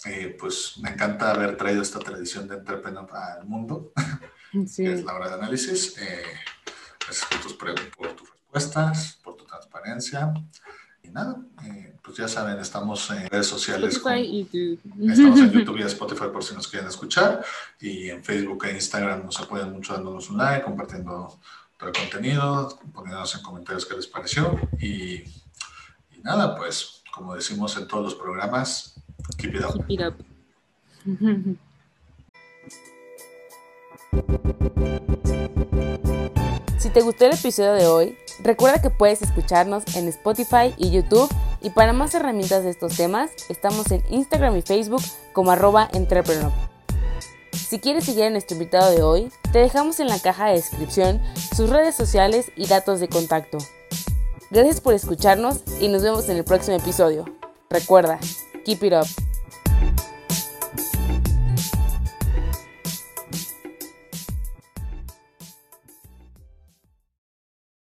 eh, 0.05 0.35
pues 0.39 0.77
me 0.81 0.89
encanta 0.89 1.31
haber 1.31 1.57
traído 1.57 1.81
esta 1.81 1.99
tradición 1.99 2.47
de 2.47 2.55
Entrepreneur 2.55 3.07
al 3.13 3.45
mundo, 3.45 3.91
que 4.75 4.93
es 4.93 5.03
la 5.03 5.13
hora 5.13 5.29
de 5.29 5.35
análisis. 5.35 5.95
Eh, 5.97 6.23
gracias 6.99 7.27
por 7.29 7.41
tus, 7.41 7.53
por 7.53 8.15
tus 8.15 8.29
respuestas, 8.29 9.19
por 9.23 9.35
tu 9.35 9.45
transparencia. 9.45 10.33
Y 11.03 11.09
nada, 11.09 11.37
eh, 11.65 11.95
pues 12.03 12.17
ya 12.17 12.27
saben, 12.27 12.59
estamos 12.59 13.09
en 13.11 13.29
redes 13.29 13.47
sociales. 13.47 14.01
YouTube. 14.03 14.79
Estamos 15.07 15.39
en 15.39 15.51
YouTube 15.53 15.77
y 15.77 15.83
Spotify 15.83 16.25
por 16.33 16.43
si 16.43 16.55
nos 16.55 16.67
quieren 16.67 16.89
escuchar. 16.89 17.45
Y 17.79 18.09
en 18.09 18.23
Facebook 18.23 18.65
e 18.65 18.73
Instagram 18.73 19.25
nos 19.25 19.39
apoyan 19.39 19.71
mucho 19.71 19.93
dándonos 19.93 20.29
un 20.31 20.37
like, 20.37 20.63
compartiendo 20.63 21.39
todo 21.77 21.89
el 21.89 21.95
contenido, 21.95 22.79
poniéndonos 22.91 23.35
en 23.35 23.41
comentarios 23.43 23.85
qué 23.85 23.95
les 23.95 24.07
pareció. 24.07 24.59
Y, 24.79 25.23
y 26.09 26.21
nada, 26.23 26.55
pues 26.55 27.03
como 27.11 27.35
decimos 27.35 27.77
en 27.77 27.87
todos 27.87 28.03
los 28.03 28.15
programas, 28.15 28.95
keep 29.37 29.55
it 29.55 29.63
up. 29.63 29.87
Keep 29.87 29.99
it 29.99 30.01
up. 30.01 30.15
Si 36.81 36.89
te 36.89 37.01
gustó 37.01 37.25
el 37.25 37.33
episodio 37.33 37.73
de 37.73 37.85
hoy, 37.85 38.17
recuerda 38.39 38.81
que 38.81 38.89
puedes 38.89 39.21
escucharnos 39.21 39.83
en 39.95 40.07
Spotify 40.07 40.73
y 40.77 40.89
YouTube 40.89 41.31
y 41.61 41.69
para 41.69 41.93
más 41.93 42.15
herramientas 42.15 42.63
de 42.63 42.71
estos 42.71 42.97
temas, 42.97 43.29
estamos 43.49 43.91
en 43.91 44.01
Instagram 44.09 44.57
y 44.57 44.63
Facebook 44.63 45.03
como 45.31 45.51
arroba 45.51 45.87
entrepreneur. 45.93 46.51
Si 47.53 47.79
quieres 47.79 48.05
seguir 48.05 48.23
a 48.23 48.29
nuestro 48.31 48.55
invitado 48.55 48.89
de 48.89 49.03
hoy, 49.03 49.31
te 49.53 49.59
dejamos 49.59 49.99
en 49.99 50.07
la 50.07 50.17
caja 50.17 50.47
de 50.47 50.53
descripción 50.53 51.21
sus 51.55 51.69
redes 51.69 51.93
sociales 51.93 52.51
y 52.55 52.65
datos 52.65 52.99
de 52.99 53.09
contacto. 53.09 53.59
Gracias 54.49 54.81
por 54.81 54.95
escucharnos 54.95 55.61
y 55.79 55.87
nos 55.87 56.01
vemos 56.01 56.27
en 56.29 56.37
el 56.37 56.43
próximo 56.43 56.77
episodio. 56.77 57.25
Recuerda, 57.69 58.19
Keep 58.63 58.83
it 58.83 58.93
up. 58.93 59.07